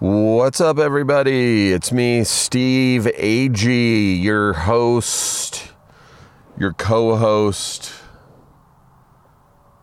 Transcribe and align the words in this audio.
What's 0.00 0.60
up, 0.60 0.78
everybody? 0.78 1.72
It's 1.72 1.92
me, 1.92 2.24
Steve 2.24 3.06
A.G., 3.06 4.16
your 4.16 4.52
host, 4.52 5.72
your 6.58 6.74
co 6.74 7.16
host, 7.16 7.90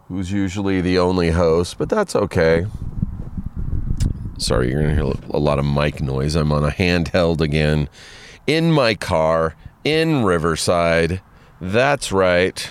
who's 0.09 0.31
usually 0.31 0.81
the 0.81 0.99
only 0.99 1.31
host, 1.31 1.79
but 1.79 1.89
that's 1.89 2.15
okay. 2.15 2.67
Sorry, 4.37 4.69
you're 4.69 4.83
going 4.83 4.95
to 4.95 5.03
hear 5.03 5.13
a 5.31 5.39
lot 5.39 5.57
of 5.57 5.65
mic 5.65 6.01
noise. 6.03 6.35
I'm 6.35 6.51
on 6.51 6.63
a 6.63 6.69
handheld 6.69 7.41
again 7.41 7.89
in 8.45 8.71
my 8.71 8.93
car 8.93 9.55
in 9.83 10.23
Riverside. 10.23 11.21
That's 11.59 12.11
right. 12.11 12.69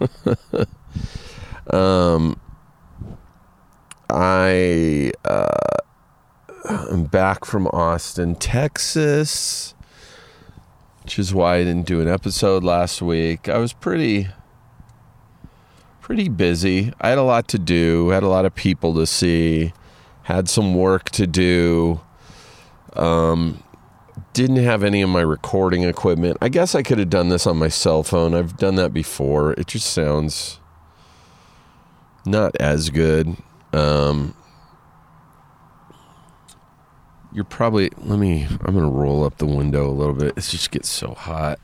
um, 1.70 2.40
I. 4.08 5.12
Uh, 5.24 5.46
I'm 6.68 7.04
back 7.04 7.44
from 7.44 7.66
Austin, 7.68 8.34
Texas, 8.34 9.74
which 11.02 11.18
is 11.18 11.34
why 11.34 11.56
I 11.56 11.64
didn't 11.64 11.86
do 11.86 12.00
an 12.00 12.08
episode 12.08 12.62
last 12.62 13.00
week. 13.02 13.48
I 13.48 13.58
was 13.58 13.72
pretty 13.72 14.28
pretty 16.00 16.28
busy. 16.28 16.92
I 17.00 17.08
had 17.08 17.18
a 17.18 17.22
lot 17.22 17.48
to 17.48 17.58
do, 17.58 18.10
had 18.10 18.22
a 18.22 18.28
lot 18.28 18.44
of 18.44 18.54
people 18.54 18.94
to 18.94 19.06
see, 19.06 19.72
had 20.24 20.48
some 20.48 20.74
work 20.74 21.10
to 21.10 21.26
do. 21.26 22.00
Um 22.94 23.62
didn't 24.32 24.56
have 24.56 24.82
any 24.82 25.02
of 25.02 25.10
my 25.10 25.20
recording 25.20 25.82
equipment. 25.82 26.38
I 26.40 26.48
guess 26.48 26.74
I 26.74 26.82
could 26.82 26.98
have 26.98 27.10
done 27.10 27.28
this 27.28 27.46
on 27.46 27.56
my 27.56 27.68
cell 27.68 28.02
phone. 28.02 28.34
I've 28.34 28.56
done 28.56 28.76
that 28.76 28.92
before. 28.92 29.52
It 29.52 29.68
just 29.68 29.92
sounds 29.92 30.60
not 32.24 32.56
as 32.56 32.90
good. 32.90 33.36
Um 33.72 34.34
you're 37.32 37.44
probably 37.44 37.90
let 37.98 38.18
me 38.18 38.46
i'm 38.64 38.74
gonna 38.74 38.88
roll 38.88 39.24
up 39.24 39.38
the 39.38 39.46
window 39.46 39.88
a 39.88 39.92
little 39.92 40.14
bit 40.14 40.36
it 40.36 40.40
just 40.40 40.70
gets 40.70 40.88
so 40.88 41.14
hot 41.14 41.60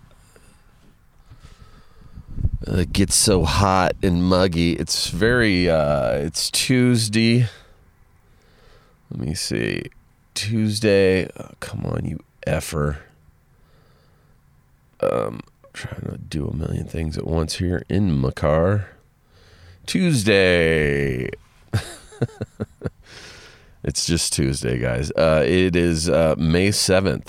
it 2.67 2.93
gets 2.93 3.15
so 3.15 3.45
hot 3.45 3.93
and 4.03 4.23
muggy 4.23 4.75
it's 4.75 5.11
very 5.11 5.69
uh 5.69 6.13
it's 6.13 6.51
tuesday 6.51 7.47
let 9.11 9.21
me 9.21 9.35
see 9.35 9.83
tuesday 10.35 11.29
oh, 11.39 11.51
come 11.61 11.85
on 11.87 12.05
you 12.05 12.19
effer 12.47 12.99
um 15.01 15.41
trying 15.73 16.01
to 16.03 16.17
do 16.17 16.47
a 16.47 16.55
million 16.57 16.87
things 16.87 17.19
at 17.19 17.27
once 17.27 17.57
here 17.57 17.83
in 17.89 18.13
my 18.13 18.31
car 18.31 18.89
tuesday 19.85 21.29
It's 23.87 24.05
just 24.05 24.33
Tuesday, 24.33 24.79
guys. 24.79 25.13
Uh, 25.13 25.45
it 25.47 25.77
is 25.77 26.09
uh, 26.11 26.35
May 26.37 26.71
7th. 26.71 27.29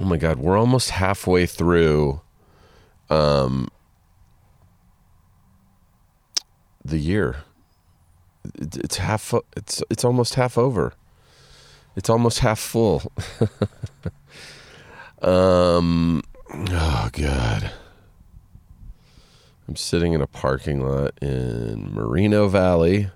Oh 0.00 0.04
my 0.04 0.16
God, 0.16 0.38
we're 0.38 0.58
almost 0.58 0.90
halfway 0.90 1.46
through 1.46 2.20
um, 3.08 3.68
the 6.84 6.98
year. 6.98 7.36
It's 8.58 8.96
half. 8.96 9.32
It's 9.56 9.82
it's 9.90 10.04
almost 10.04 10.34
half 10.34 10.58
over. 10.58 10.92
It's 11.96 12.10
almost 12.10 12.40
half 12.40 12.58
full. 12.58 13.10
um. 15.22 16.22
Oh 16.52 17.08
God. 17.12 17.72
I'm 19.68 19.76
sitting 19.76 20.12
in 20.12 20.20
a 20.20 20.28
parking 20.28 20.86
lot 20.86 21.12
in 21.20 21.92
Moreno 21.92 22.46
Valley 22.46 23.10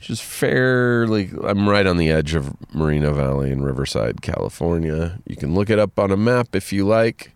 which 0.00 0.08
is 0.08 0.20
fairly 0.20 1.30
I'm 1.44 1.68
right 1.68 1.86
on 1.86 1.98
the 1.98 2.10
edge 2.10 2.34
of 2.34 2.56
Moreno 2.74 3.12
Valley 3.12 3.50
in 3.50 3.62
Riverside, 3.62 4.22
California. 4.22 5.18
You 5.26 5.36
can 5.36 5.54
look 5.54 5.68
it 5.68 5.78
up 5.78 5.98
on 5.98 6.10
a 6.10 6.16
map 6.16 6.56
if 6.56 6.72
you 6.72 6.86
like. 6.86 7.32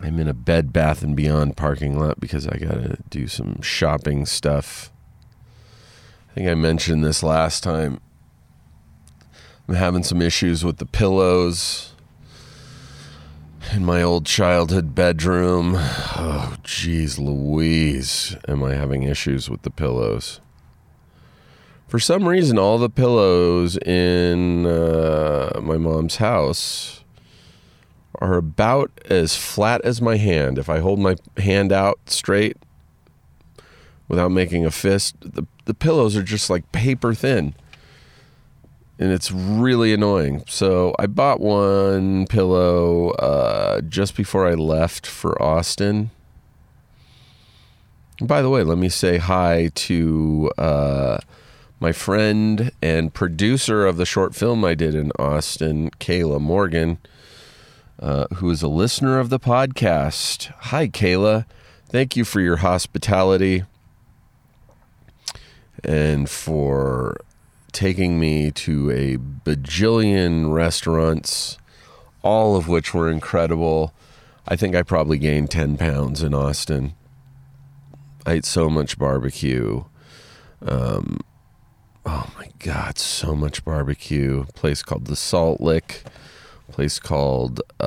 I'm 0.00 0.20
in 0.20 0.28
a 0.28 0.34
Bed 0.34 0.72
Bath 0.72 1.02
and 1.02 1.16
Beyond 1.16 1.56
parking 1.56 1.98
lot 1.98 2.20
because 2.20 2.46
I 2.46 2.56
got 2.56 2.74
to 2.74 2.98
do 3.10 3.26
some 3.26 3.60
shopping 3.62 4.26
stuff. 4.26 4.92
I 6.30 6.34
think 6.34 6.48
I 6.48 6.54
mentioned 6.54 7.04
this 7.04 7.24
last 7.24 7.64
time. 7.64 8.00
I'm 9.68 9.74
having 9.74 10.02
some 10.02 10.22
issues 10.22 10.64
with 10.64 10.78
the 10.78 10.86
pillows 10.86 11.92
in 13.70 13.84
my 13.84 14.02
old 14.02 14.24
childhood 14.24 14.94
bedroom. 14.94 15.74
Oh, 15.76 16.56
geez, 16.62 17.18
Louise, 17.18 18.34
am 18.48 18.64
I 18.64 18.72
having 18.72 19.02
issues 19.02 19.50
with 19.50 19.62
the 19.62 19.70
pillows? 19.70 20.40
For 21.86 21.98
some 21.98 22.26
reason, 22.26 22.58
all 22.58 22.78
the 22.78 22.88
pillows 22.88 23.76
in 23.76 24.64
uh, 24.64 25.60
my 25.62 25.76
mom's 25.76 26.16
house 26.16 27.04
are 28.14 28.38
about 28.38 28.90
as 29.10 29.36
flat 29.36 29.82
as 29.82 30.00
my 30.00 30.16
hand. 30.16 30.56
If 30.56 30.70
I 30.70 30.78
hold 30.78 30.98
my 30.98 31.16
hand 31.36 31.72
out 31.72 31.98
straight 32.06 32.56
without 34.08 34.30
making 34.30 34.64
a 34.64 34.70
fist, 34.70 35.16
the, 35.20 35.46
the 35.66 35.74
pillows 35.74 36.16
are 36.16 36.22
just 36.22 36.48
like 36.48 36.72
paper 36.72 37.12
thin 37.12 37.54
and 38.98 39.12
it's 39.12 39.30
really 39.30 39.92
annoying. 39.92 40.42
So 40.48 40.94
I 40.98 41.06
bought 41.06 41.40
one 41.40 42.26
pillow 42.26 43.10
uh, 43.10 43.80
just 43.82 44.16
before 44.16 44.48
I 44.48 44.54
left 44.54 45.06
for 45.06 45.40
Austin. 45.40 46.10
By 48.20 48.42
the 48.42 48.50
way, 48.50 48.64
let 48.64 48.78
me 48.78 48.88
say 48.88 49.18
hi 49.18 49.70
to 49.74 50.50
uh, 50.58 51.18
my 51.78 51.92
friend 51.92 52.72
and 52.82 53.14
producer 53.14 53.86
of 53.86 53.96
the 53.96 54.06
short 54.06 54.34
film 54.34 54.64
I 54.64 54.74
did 54.74 54.96
in 54.96 55.12
Austin, 55.18 55.90
Kayla 56.00 56.40
Morgan, 56.40 56.98
uh, 58.00 58.26
who 58.34 58.50
is 58.50 58.62
a 58.62 58.68
listener 58.68 59.20
of 59.20 59.30
the 59.30 59.38
podcast. 59.38 60.52
Hi, 60.58 60.88
Kayla. 60.88 61.46
Thank 61.88 62.16
you 62.16 62.24
for 62.24 62.40
your 62.40 62.56
hospitality 62.56 63.62
and 65.84 66.28
for 66.28 67.18
taking 67.72 68.18
me 68.18 68.50
to 68.50 68.90
a 68.90 69.16
bajillion 69.16 70.52
restaurants, 70.52 71.58
all 72.22 72.56
of 72.56 72.68
which 72.68 72.94
were 72.94 73.10
incredible. 73.10 73.92
I 74.46 74.56
think 74.56 74.74
I 74.74 74.82
probably 74.82 75.18
gained 75.18 75.50
10 75.50 75.76
pounds 75.76 76.22
in 76.22 76.34
Austin. 76.34 76.94
I 78.26 78.32
ate 78.32 78.44
so 78.44 78.68
much 78.68 78.98
barbecue. 78.98 79.84
Um, 80.62 81.20
oh 82.04 82.30
my 82.36 82.48
God, 82.58 82.98
so 82.98 83.34
much 83.34 83.64
barbecue. 83.64 84.44
Place 84.54 84.82
called 84.82 85.06
the 85.06 85.16
Salt 85.16 85.60
Lick. 85.60 86.02
Place 86.72 86.98
called, 86.98 87.60
uh, 87.80 87.84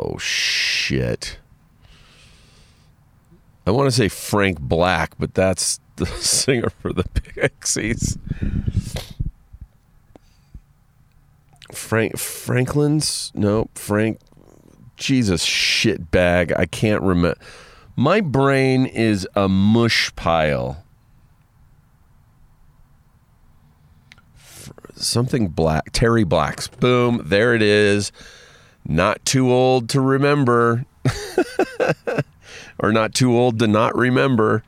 oh 0.00 0.18
shit. 0.18 1.38
I 3.66 3.70
want 3.70 3.86
to 3.86 3.92
say 3.92 4.08
Frank 4.08 4.60
Black, 4.60 5.12
but 5.18 5.34
that's 5.34 5.80
the 5.98 6.06
singer 6.20 6.70
for 6.70 6.92
the 6.92 7.04
Pixies. 7.04 8.18
Frank 11.72 12.18
Franklin's 12.18 13.30
no 13.34 13.68
Frank 13.74 14.18
Jesus 14.96 15.42
shit 15.44 16.10
bag. 16.10 16.52
I 16.56 16.66
can't 16.66 17.02
remember. 17.02 17.38
My 17.96 18.20
brain 18.20 18.86
is 18.86 19.28
a 19.34 19.48
mush 19.48 20.14
pile. 20.16 20.84
Something 24.94 25.48
black. 25.48 25.90
Terry 25.92 26.24
Black's. 26.24 26.68
Boom. 26.68 27.22
There 27.24 27.54
it 27.54 27.62
is. 27.62 28.12
Not 28.84 29.24
too 29.24 29.52
old 29.52 29.88
to 29.90 30.00
remember. 30.00 30.84
or 32.78 32.92
not 32.92 33.14
too 33.14 33.36
old 33.36 33.58
to 33.60 33.66
not 33.66 33.96
remember. 33.96 34.64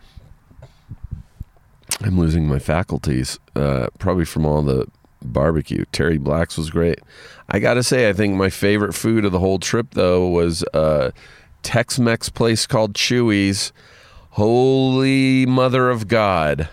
I'm 2.02 2.18
losing 2.18 2.48
my 2.48 2.58
faculties, 2.58 3.38
uh, 3.54 3.88
probably 3.98 4.24
from 4.24 4.46
all 4.46 4.62
the 4.62 4.86
barbecue. 5.22 5.84
Terry 5.92 6.18
Black's 6.18 6.56
was 6.56 6.70
great. 6.70 6.98
I 7.48 7.58
got 7.58 7.74
to 7.74 7.82
say, 7.82 8.08
I 8.08 8.12
think 8.12 8.34
my 8.34 8.48
favorite 8.48 8.94
food 8.94 9.24
of 9.24 9.32
the 9.32 9.38
whole 9.38 9.58
trip, 9.58 9.88
though, 9.92 10.26
was 10.26 10.64
a 10.72 11.12
Tex 11.62 11.98
Mex 11.98 12.28
place 12.28 12.66
called 12.66 12.94
Chuy's. 12.94 13.72
Holy 14.34 15.44
Mother 15.44 15.90
of 15.90 16.06
God. 16.08 16.68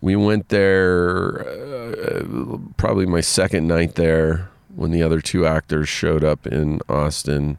We 0.00 0.14
went 0.14 0.50
there 0.50 1.48
uh, 1.48 2.58
probably 2.76 3.06
my 3.06 3.22
second 3.22 3.66
night 3.66 3.94
there 3.94 4.50
when 4.76 4.90
the 4.92 5.02
other 5.02 5.20
two 5.20 5.46
actors 5.46 5.88
showed 5.88 6.22
up 6.22 6.46
in 6.46 6.80
Austin. 6.88 7.58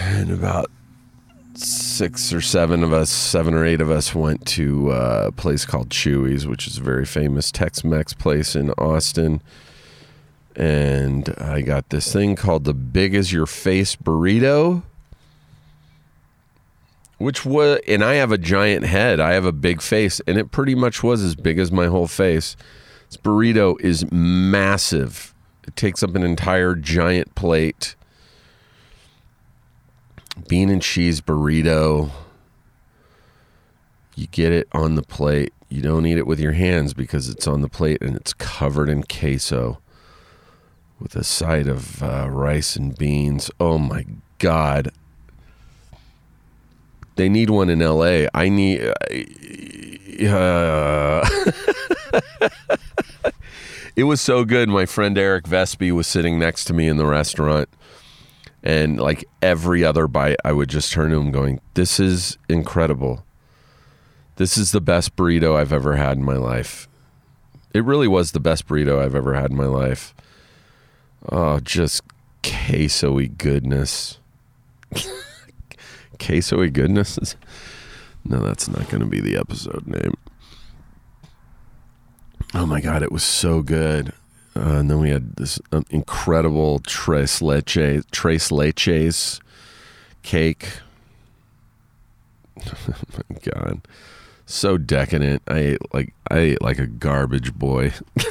And 0.00 0.30
about 0.30 0.70
six 1.62 2.32
or 2.32 2.40
seven 2.40 2.82
of 2.82 2.92
us, 2.92 3.10
seven 3.10 3.54
or 3.54 3.64
eight 3.64 3.80
of 3.80 3.90
us, 3.90 4.14
went 4.14 4.44
to 4.46 4.90
uh, 4.90 5.24
a 5.28 5.32
place 5.32 5.64
called 5.64 5.88
Chuy's, 5.90 6.46
which 6.46 6.66
is 6.66 6.78
a 6.78 6.82
very 6.82 7.04
famous 7.04 7.50
Tex-Mex 7.50 8.14
place 8.14 8.54
in 8.54 8.70
Austin. 8.72 9.40
and 10.56 11.34
I 11.38 11.62
got 11.62 11.90
this 11.90 12.12
thing 12.12 12.36
called 12.36 12.64
the 12.64 12.74
Big 12.74 13.14
as 13.14 13.32
Your 13.32 13.46
Face 13.46 13.96
burrito, 13.96 14.82
which 17.18 17.44
was, 17.44 17.80
and 17.86 18.02
I 18.04 18.14
have 18.14 18.32
a 18.32 18.38
giant 18.38 18.84
head. 18.84 19.20
I 19.20 19.32
have 19.32 19.44
a 19.44 19.52
big 19.52 19.80
face, 19.80 20.20
and 20.26 20.36
it 20.38 20.50
pretty 20.50 20.74
much 20.74 21.02
was 21.02 21.22
as 21.22 21.34
big 21.34 21.58
as 21.58 21.70
my 21.70 21.86
whole 21.86 22.08
face. 22.08 22.56
This 23.08 23.16
burrito 23.16 23.80
is 23.80 24.10
massive. 24.10 25.32
It 25.66 25.76
takes 25.76 26.02
up 26.02 26.14
an 26.16 26.24
entire 26.24 26.74
giant 26.74 27.34
plate. 27.34 27.94
Bean 30.48 30.70
and 30.70 30.82
cheese 30.82 31.20
burrito. 31.20 32.10
You 34.14 34.26
get 34.28 34.52
it 34.52 34.68
on 34.72 34.94
the 34.94 35.02
plate. 35.02 35.52
You 35.68 35.80
don't 35.80 36.06
eat 36.06 36.18
it 36.18 36.26
with 36.26 36.38
your 36.40 36.52
hands 36.52 36.94
because 36.94 37.28
it's 37.28 37.46
on 37.46 37.62
the 37.62 37.68
plate 37.68 38.02
and 38.02 38.14
it's 38.14 38.34
covered 38.34 38.88
in 38.88 39.04
queso 39.04 39.78
with 41.00 41.16
a 41.16 41.24
side 41.24 41.66
of 41.66 42.02
uh, 42.02 42.28
rice 42.30 42.76
and 42.76 42.96
beans. 42.96 43.50
Oh 43.58 43.78
my 43.78 44.06
God. 44.38 44.92
They 47.16 47.28
need 47.28 47.50
one 47.50 47.68
in 47.68 47.80
LA. 47.80 48.26
I 48.32 48.48
need. 48.48 48.82
Uh, 50.26 51.28
it 53.96 54.04
was 54.04 54.20
so 54.20 54.44
good. 54.44 54.68
My 54.68 54.86
friend 54.86 55.18
Eric 55.18 55.44
Vespi 55.44 55.92
was 55.92 56.06
sitting 56.06 56.38
next 56.38 56.64
to 56.66 56.72
me 56.72 56.88
in 56.88 56.96
the 56.96 57.06
restaurant. 57.06 57.68
And 58.62 59.00
like 59.00 59.24
every 59.40 59.84
other 59.84 60.06
bite, 60.06 60.36
I 60.44 60.52
would 60.52 60.68
just 60.68 60.92
turn 60.92 61.10
to 61.10 61.20
him 61.20 61.32
going, 61.32 61.60
This 61.74 61.98
is 61.98 62.38
incredible. 62.48 63.24
This 64.36 64.56
is 64.56 64.72
the 64.72 64.80
best 64.80 65.16
burrito 65.16 65.56
I've 65.56 65.72
ever 65.72 65.96
had 65.96 66.16
in 66.16 66.24
my 66.24 66.36
life. 66.36 66.88
It 67.74 67.84
really 67.84 68.08
was 68.08 68.32
the 68.32 68.40
best 68.40 68.66
burrito 68.66 69.00
I've 69.00 69.14
ever 69.14 69.34
had 69.34 69.50
in 69.50 69.56
my 69.56 69.66
life. 69.66 70.14
Oh, 71.28 71.60
just 71.60 72.02
queso 72.42 73.18
goodness. 73.20 74.18
queso 76.18 76.66
goodness? 76.68 77.36
No, 78.24 78.38
that's 78.38 78.68
not 78.68 78.88
going 78.88 79.00
to 79.00 79.08
be 79.08 79.20
the 79.20 79.36
episode 79.36 79.84
name. 79.84 80.14
Oh 82.54 82.66
my 82.66 82.80
God, 82.80 83.02
it 83.02 83.10
was 83.10 83.24
so 83.24 83.62
good. 83.62 84.12
Uh, 84.54 84.78
and 84.78 84.90
then 84.90 84.98
we 84.98 85.10
had 85.10 85.36
this 85.36 85.58
um, 85.72 85.84
incredible 85.90 86.78
tres 86.80 87.40
leche, 87.40 88.02
tres 88.10 88.50
leches 88.50 89.40
cake. 90.22 90.68
oh 92.66 92.72
my 93.30 93.38
God 93.42 93.80
so 94.52 94.76
decadent. 94.76 95.42
I 95.48 95.58
ate 95.58 95.94
like 95.94 96.14
I 96.30 96.38
ate 96.38 96.62
like 96.62 96.78
a 96.78 96.86
garbage 96.86 97.54
boy. 97.54 97.92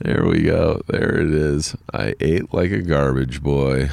there 0.00 0.24
we 0.24 0.42
go. 0.42 0.82
There 0.88 1.16
it 1.20 1.32
is. 1.32 1.76
I 1.92 2.14
ate 2.20 2.52
like 2.52 2.72
a 2.72 2.82
garbage 2.82 3.42
boy. 3.42 3.90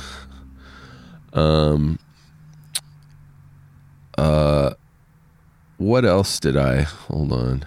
Um 1.34 2.00
uh 4.18 4.74
what 5.78 6.06
else 6.06 6.40
did 6.40 6.58
I? 6.58 6.82
Hold 6.82 7.32
on. 7.32 7.66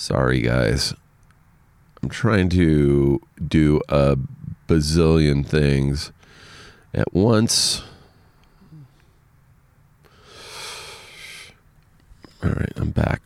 Sorry 0.00 0.40
guys. 0.40 0.94
I'm 2.02 2.08
trying 2.08 2.48
to 2.48 3.20
do 3.46 3.82
a 3.90 4.16
bazillion 4.66 5.44
things 5.44 6.10
at 6.94 7.12
once. 7.12 7.82
All 12.42 12.48
right, 12.48 12.72
I'm 12.76 12.92
back. 12.92 13.20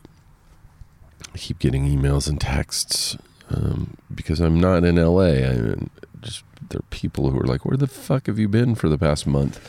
I 1.33 1.37
keep 1.37 1.59
getting 1.59 1.87
emails 1.87 2.27
and 2.27 2.41
texts 2.41 3.15
um, 3.49 3.95
because 4.13 4.41
I'm 4.41 4.59
not 4.59 4.83
in 4.83 4.97
LA. 4.97 5.47
I 5.47 5.75
just 6.19 6.43
there 6.69 6.79
are 6.79 6.89
people 6.89 7.29
who 7.29 7.39
are 7.39 7.47
like, 7.47 7.63
"Where 7.63 7.77
the 7.77 7.87
fuck 7.87 8.27
have 8.27 8.37
you 8.37 8.49
been 8.49 8.75
for 8.75 8.89
the 8.89 8.97
past 8.97 9.25
month?" 9.25 9.65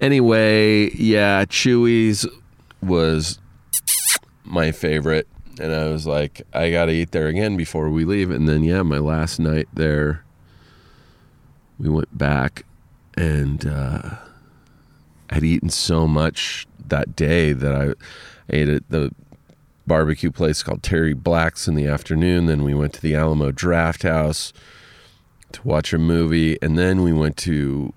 Anyway, 0.00 0.90
yeah, 0.94 1.44
Chuy's 1.44 2.26
was 2.80 3.38
my 4.42 4.72
favorite, 4.72 5.28
and 5.58 5.72
I 5.72 5.88
was 5.88 6.06
like, 6.06 6.42
I 6.52 6.70
gotta 6.70 6.92
eat 6.92 7.12
there 7.12 7.28
again 7.28 7.56
before 7.56 7.90
we 7.90 8.04
leave. 8.04 8.30
And 8.30 8.48
then, 8.48 8.62
yeah, 8.62 8.82
my 8.82 8.98
last 8.98 9.38
night 9.38 9.68
there, 9.72 10.24
we 11.78 11.88
went 11.88 12.16
back, 12.16 12.64
and 13.16 13.66
uh, 13.66 14.16
I'd 15.30 15.44
eaten 15.44 15.70
so 15.70 16.06
much 16.06 16.66
that 16.88 17.16
day 17.16 17.52
that 17.52 17.74
I 17.74 17.94
ate 18.54 18.68
at 18.68 18.88
the 18.90 19.12
barbecue 19.86 20.30
place 20.30 20.62
called 20.62 20.82
Terry 20.82 21.14
Black's 21.14 21.66
in 21.66 21.74
the 21.74 21.86
afternoon. 21.86 22.46
Then 22.46 22.62
we 22.62 22.74
went 22.74 22.92
to 22.94 23.00
the 23.00 23.14
Alamo 23.14 23.50
Drafthouse 23.50 24.52
to 25.52 25.66
watch 25.66 25.92
a 25.92 25.98
movie, 25.98 26.58
and 26.62 26.78
then 26.78 27.02
we 27.02 27.12
went 27.12 27.36
to 27.38 27.92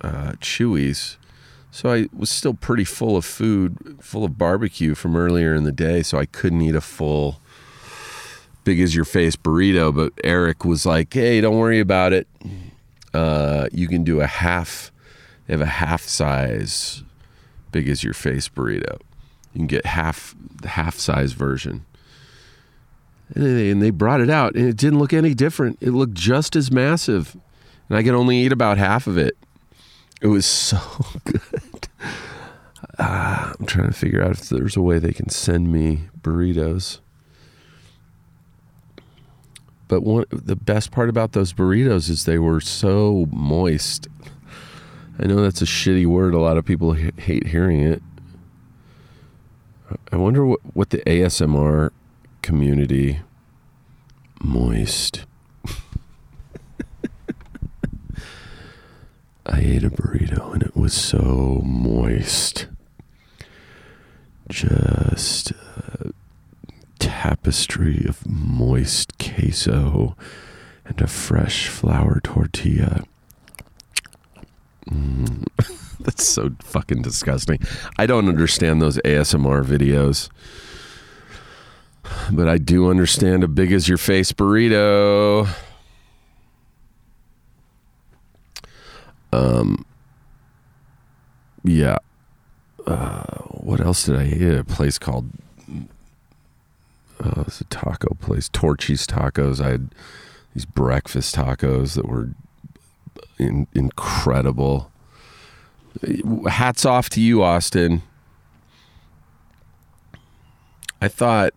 uh, 0.00 0.32
Chuy's. 0.40 1.16
So 1.74 1.92
I 1.92 2.08
was 2.16 2.30
still 2.30 2.54
pretty 2.54 2.84
full 2.84 3.16
of 3.16 3.24
food, 3.24 3.96
full 4.00 4.24
of 4.24 4.38
barbecue 4.38 4.94
from 4.94 5.16
earlier 5.16 5.56
in 5.56 5.64
the 5.64 5.72
day. 5.72 6.04
So 6.04 6.18
I 6.18 6.24
couldn't 6.24 6.60
eat 6.60 6.76
a 6.76 6.80
full, 6.80 7.40
big 8.62 8.78
as 8.78 8.94
your 8.94 9.04
face 9.04 9.34
burrito. 9.34 9.92
But 9.92 10.12
Eric 10.22 10.64
was 10.64 10.86
like, 10.86 11.12
"Hey, 11.12 11.40
don't 11.40 11.58
worry 11.58 11.80
about 11.80 12.12
it. 12.12 12.28
Uh, 13.12 13.66
you 13.72 13.88
can 13.88 14.04
do 14.04 14.20
a 14.20 14.26
half. 14.28 14.92
They 15.48 15.54
have 15.54 15.60
a 15.60 15.66
half 15.66 16.02
size 16.02 17.02
big 17.72 17.88
as 17.88 18.04
your 18.04 18.14
face 18.14 18.48
burrito. 18.48 19.00
You 19.52 19.58
can 19.58 19.66
get 19.66 19.84
half 19.84 20.36
the 20.62 20.68
half 20.68 20.96
size 20.96 21.32
version. 21.32 21.84
And 23.34 23.44
they, 23.44 23.70
and 23.70 23.82
they 23.82 23.90
brought 23.90 24.20
it 24.20 24.30
out, 24.30 24.54
and 24.54 24.68
it 24.68 24.76
didn't 24.76 25.00
look 25.00 25.12
any 25.12 25.34
different. 25.34 25.78
It 25.80 25.90
looked 25.90 26.14
just 26.14 26.54
as 26.54 26.70
massive, 26.70 27.36
and 27.88 27.98
I 27.98 28.04
could 28.04 28.14
only 28.14 28.36
eat 28.36 28.52
about 28.52 28.78
half 28.78 29.08
of 29.08 29.18
it. 29.18 29.36
It 30.24 30.28
was 30.28 30.46
so 30.46 30.80
good. 31.24 31.88
Uh, 32.98 33.52
I'm 33.60 33.66
trying 33.66 33.88
to 33.88 33.92
figure 33.92 34.22
out 34.22 34.30
if 34.30 34.48
there's 34.48 34.74
a 34.74 34.80
way 34.80 34.98
they 34.98 35.12
can 35.12 35.28
send 35.28 35.70
me 35.70 36.04
burritos. 36.22 37.00
But 39.86 40.00
one, 40.00 40.24
the 40.30 40.56
best 40.56 40.92
part 40.92 41.10
about 41.10 41.32
those 41.32 41.52
burritos 41.52 42.08
is 42.08 42.24
they 42.24 42.38
were 42.38 42.62
so 42.62 43.26
moist. 43.32 44.08
I 45.18 45.26
know 45.26 45.42
that's 45.42 45.60
a 45.60 45.66
shitty 45.66 46.06
word. 46.06 46.32
A 46.32 46.40
lot 46.40 46.56
of 46.56 46.64
people 46.64 46.94
hate 46.94 47.48
hearing 47.48 47.82
it. 47.82 48.02
I 50.10 50.16
wonder 50.16 50.46
what, 50.46 50.60
what 50.74 50.88
the 50.88 51.00
ASMR 51.00 51.90
community 52.40 53.20
moist. 54.42 55.26
I 59.46 59.60
ate 59.60 59.84
a 59.84 59.90
burrito 59.90 60.52
and 60.54 60.62
it 60.62 60.76
was 60.76 60.94
so 60.94 61.60
moist. 61.64 62.66
Just 64.48 65.50
a 65.50 66.12
tapestry 66.98 68.04
of 68.08 68.26
moist 68.26 69.18
queso 69.18 70.16
and 70.84 71.00
a 71.00 71.06
fresh 71.06 71.68
flour 71.68 72.20
tortilla 72.20 73.04
Mm. 74.90 75.46
That's 76.00 76.26
so 76.26 76.50
fucking 76.62 77.02
disgusting. 77.02 77.60
I 77.98 78.06
don't 78.06 78.28
understand 78.28 78.82
those 78.82 78.98
ASMR 78.98 79.64
videos. 79.64 80.28
But 82.30 82.48
I 82.48 82.58
do 82.58 82.90
understand 82.90 83.44
a 83.44 83.48
big 83.48 83.72
as 83.72 83.88
your 83.88 83.98
face 83.98 84.32
burrito. 84.32 85.48
Um 89.34 89.84
yeah. 91.64 91.98
Uh, 92.86 93.38
what 93.48 93.80
else 93.80 94.04
did 94.04 94.16
I 94.16 94.26
eat 94.26 94.42
a 94.42 94.64
place 94.64 94.98
called 94.98 95.30
uh, 97.24 97.44
it's 97.46 97.60
a 97.60 97.64
taco 97.64 98.14
place, 98.20 98.48
Torchy's 98.52 99.06
Tacos. 99.06 99.64
I 99.64 99.70
had 99.70 99.94
these 100.52 100.66
breakfast 100.66 101.34
tacos 101.34 101.94
that 101.94 102.06
were 102.06 102.30
in, 103.38 103.66
incredible. 103.74 104.90
Hats 106.48 106.84
off 106.84 107.08
to 107.10 107.20
you, 107.20 107.42
Austin. 107.42 108.02
I 111.00 111.08
thought 111.08 111.54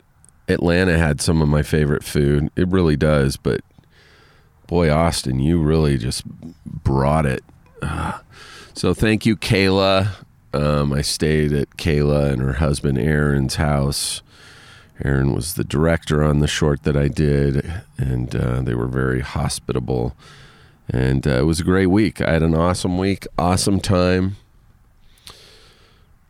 Atlanta 0.47 0.97
had 0.97 1.21
some 1.21 1.41
of 1.41 1.47
my 1.47 1.63
favorite 1.63 2.03
food. 2.03 2.49
It 2.55 2.67
really 2.67 2.95
does, 2.95 3.37
but 3.37 3.61
boy, 4.67 4.91
Austin, 4.91 5.39
you 5.39 5.59
really 5.61 5.97
just 5.97 6.23
brought 6.65 7.25
it. 7.25 7.43
Uh, 7.81 8.19
so 8.73 8.93
thank 8.93 9.25
you, 9.25 9.35
Kayla. 9.35 10.09
Um, 10.53 10.93
I 10.93 11.01
stayed 11.01 11.53
at 11.53 11.71
Kayla 11.71 12.31
and 12.31 12.41
her 12.41 12.53
husband 12.53 12.97
Aaron's 12.97 13.55
house. 13.55 14.21
Aaron 15.03 15.33
was 15.33 15.53
the 15.53 15.63
director 15.63 16.23
on 16.23 16.39
the 16.39 16.47
short 16.47 16.83
that 16.83 16.97
I 16.97 17.07
did, 17.07 17.71
and 17.97 18.35
uh, 18.35 18.61
they 18.61 18.73
were 18.73 18.87
very 18.87 19.21
hospitable 19.21 20.15
and 20.89 21.27
uh, 21.27 21.39
it 21.39 21.45
was 21.45 21.59
a 21.59 21.63
great 21.63 21.87
week. 21.87 22.21
I 22.21 22.31
had 22.31 22.43
an 22.43 22.55
awesome 22.55 22.97
week, 22.97 23.27
awesome 23.37 23.79
time. 23.79 24.37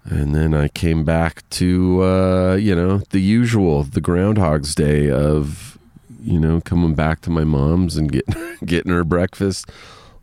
And 0.04 0.34
then 0.34 0.54
I 0.54 0.70
came 0.70 1.04
back 1.04 1.48
to, 1.52 2.04
uh, 2.04 2.56
you 2.56 2.74
know, 2.74 3.00
the 3.10 3.20
usual, 3.20 3.84
the 3.84 4.02
Groundhog's 4.02 4.74
Day 4.74 5.10
of, 5.10 5.78
you 6.24 6.40
know, 6.40 6.62
coming 6.62 6.96
back 6.96 7.22
to 7.22 7.30
my 7.30 7.44
mom's 7.44 7.98
and 7.98 8.12
getting, 8.12 8.58
getting 8.66 8.92
her 8.92 9.04
breakfast, 9.04 9.70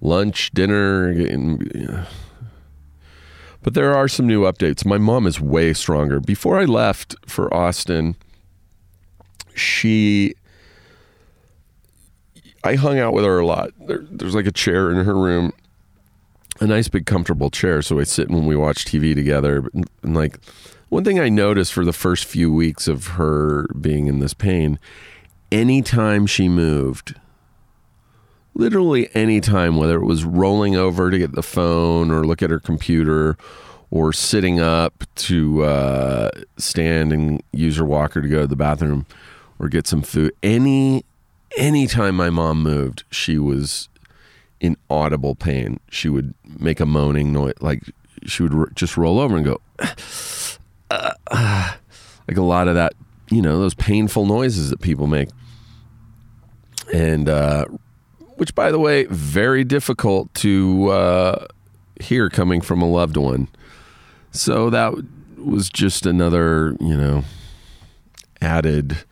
lunch, 0.05 0.53
dinner. 0.53 1.13
Know. 1.13 2.05
But 3.63 3.75
there 3.75 3.95
are 3.95 4.07
some 4.07 4.27
new 4.27 4.43
updates. 4.43 4.85
My 4.85 4.99
mom 4.99 5.27
is 5.27 5.41
way 5.41 5.73
stronger. 5.73 6.21
Before 6.21 6.61
I 6.61 6.65
left 6.65 7.17
for 7.27 7.53
Austin, 7.53 8.15
she 9.55 10.35
I 12.63 12.77
hung 12.77 12.99
out 12.99 13.13
with 13.13 13.25
her 13.25 13.39
a 13.39 13.47
lot. 13.47 13.71
There, 13.79 14.05
there's 14.11 14.35
like 14.35 14.47
a 14.47 14.53
chair 14.53 14.91
in 14.91 15.05
her 15.05 15.15
room, 15.15 15.53
a 16.61 16.67
nice 16.67 16.89
big 16.89 17.05
comfortable 17.05 17.51
chair. 17.51 17.83
So 17.83 18.01
I 18.01 18.05
sit 18.05 18.31
when 18.31 18.47
we 18.47 18.57
watch 18.57 18.85
TV 18.85 19.15
together. 19.15 19.69
And, 19.75 19.89
and 20.03 20.15
like 20.15 20.39
one 20.89 21.05
thing 21.05 21.21
I 21.21 21.29
noticed 21.29 21.73
for 21.73 21.85
the 21.85 21.93
first 21.93 22.25
few 22.25 22.53
weeks 22.53 22.89
of 22.89 23.07
her 23.09 23.67
being 23.81 24.07
in 24.07 24.21
this 24.21 24.33
pain, 24.33 24.79
anytime 25.53 26.27
she 26.27 26.49
moved, 26.49 27.15
literally 28.55 29.09
any 29.15 29.41
time, 29.41 29.77
whether 29.77 29.97
it 29.97 30.05
was 30.05 30.25
rolling 30.25 30.77
over 30.77 31.11
to 31.11 31.19
get 31.19 31.33
the 31.33 31.43
phone 31.43 32.11
or 32.11 32.25
look 32.25 32.43
at 32.43 32.51
her 32.51 32.61
computer 32.61 33.37
or 33.91 34.13
sitting 34.13 34.61
up 34.61 35.05
to 35.15 35.63
uh, 35.65 36.31
stand 36.57 37.13
and 37.13 37.43
use 37.53 37.77
her 37.77 37.85
walker 37.85 38.21
to 38.21 38.29
go 38.29 38.41
to 38.43 38.47
the 38.47 38.57
bathroom 38.57 39.07
or 39.59 39.69
get 39.69 39.87
some 39.87 40.03
food, 40.03 40.33
any 40.43 41.05
any 41.57 41.87
time 41.87 42.17
my 42.17 42.31
mom 42.31 42.63
moved, 42.63 43.05
she 43.11 43.39
was 43.39 43.89
in 44.61 44.77
audible 44.91 45.35
pain. 45.35 45.79
She 45.91 46.09
would 46.09 46.35
make 46.59 46.81
a 46.81 46.87
moaning 46.87 47.33
noise, 47.33 47.55
like 47.61 47.83
she 48.27 48.43
would 48.43 48.55
r- 48.55 48.71
just 48.75 48.97
roll 48.97 49.21
over 49.21 49.37
and 49.37 49.45
go, 49.45 49.61
uh, 50.91 51.13
uh, 51.31 51.73
like 52.27 52.37
a 52.37 52.43
lot 52.43 52.67
of 52.67 52.75
that, 52.75 52.95
you 53.31 53.43
know, 53.43 53.61
those 53.61 53.75
painful 53.75 54.27
noises 54.27 54.71
that 54.71 54.81
people 54.81 55.07
make. 55.07 55.29
And, 56.93 57.29
uh, 57.29 57.67
which, 58.37 58.55
by 58.55 58.71
the 58.71 58.79
way, 58.79 59.05
very 59.05 59.65
difficult 59.65 60.33
to 60.35 60.89
uh, 60.89 61.47
hear 62.01 62.29
coming 62.29 62.61
from 62.61 62.83
a 62.83 62.89
loved 62.89 63.17
one. 63.17 63.49
So 64.31 64.71
that 64.71 64.95
was 65.39 65.69
just 65.69 66.07
another, 66.07 66.77
you 66.81 66.97
know, 66.97 67.25
added 68.41 69.05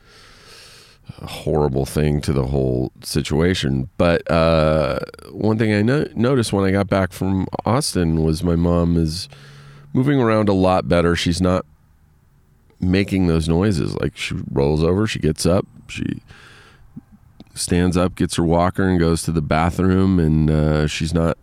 horrible 1.25 1.87
thing 1.87 2.21
to 2.23 2.33
the 2.33 2.47
whole 2.47 2.93
situation. 3.03 3.89
But 3.97 4.29
uh, 4.31 5.01
one 5.31 5.59
thing 5.59 5.73
I 5.73 5.83
no- 5.83 6.09
noticed 6.15 6.53
when 6.53 6.65
I 6.65 6.73
got 6.73 6.89
back 6.89 7.13
from 7.13 7.47
Austin 7.65 8.23
was 8.23 8.43
my 8.43 8.57
mom 8.57 8.97
is 8.97 9.29
moving 9.93 10.21
around 10.21 10.49
a 10.49 10.53
lot 10.55 10.89
better. 10.89 11.15
She's 11.15 11.41
not 11.41 11.65
making 12.81 13.27
those 13.27 13.49
noises. 13.49 13.95
Like 14.01 14.17
she 14.17 14.35
rolls 14.51 14.83
over, 14.83 15.07
she 15.07 15.19
gets 15.19 15.47
up, 15.47 15.67
she 15.89 16.23
stands 17.55 17.97
up, 17.97 18.15
gets 18.15 18.37
her 18.37 18.45
walker, 18.45 18.89
and 18.89 18.99
goes 18.99 19.23
to 19.25 19.33
the 19.33 19.43
bathroom, 19.43 20.19
and 20.19 20.51
uh, 20.51 20.87
she's 20.87 21.13
not 21.13 21.37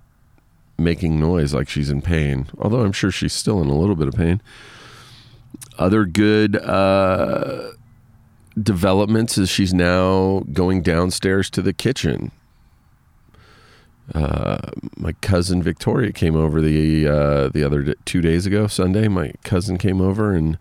making 0.77 1.19
noise 1.19 1.53
like 1.53 1.69
she's 1.69 1.89
in 1.89 2.01
pain. 2.01 2.47
Although 2.57 2.81
I'm 2.81 2.91
sure 2.91 3.11
she's 3.11 3.33
still 3.33 3.61
in 3.61 3.69
a 3.69 3.75
little 3.75 3.95
bit 3.95 4.07
of 4.07 4.13
pain. 4.13 4.41
Other 5.77 6.05
good. 6.05 6.55
Uh, 6.55 7.71
developments 8.61 9.37
is 9.37 9.49
she's 9.49 9.73
now 9.73 10.43
going 10.51 10.81
downstairs 10.81 11.49
to 11.51 11.61
the 11.61 11.73
kitchen. 11.73 12.31
Uh, 14.13 14.57
my 14.97 15.13
cousin 15.21 15.61
Victoria 15.61 16.11
came 16.11 16.35
over 16.35 16.61
the 16.61 17.07
uh, 17.07 17.49
the 17.49 17.63
other 17.63 17.93
two 18.05 18.21
days 18.21 18.45
ago, 18.45 18.67
Sunday. 18.67 19.07
My 19.07 19.33
cousin 19.43 19.77
came 19.77 20.01
over 20.01 20.33
and 20.33 20.57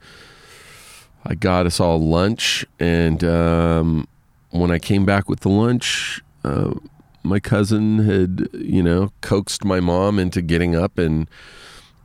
I 1.24 1.34
got 1.34 1.66
us 1.66 1.80
all 1.80 1.98
lunch. 1.98 2.66
And 2.78 3.24
um, 3.24 4.06
when 4.50 4.70
I 4.70 4.78
came 4.78 5.04
back 5.04 5.28
with 5.28 5.40
the 5.40 5.48
lunch, 5.48 6.22
uh, 6.44 6.74
my 7.22 7.40
cousin 7.40 7.98
had 7.98 8.48
you 8.54 8.82
know 8.82 9.12
coaxed 9.20 9.64
my 9.64 9.80
mom 9.80 10.18
into 10.18 10.40
getting 10.42 10.74
up 10.74 10.98
and 10.98 11.28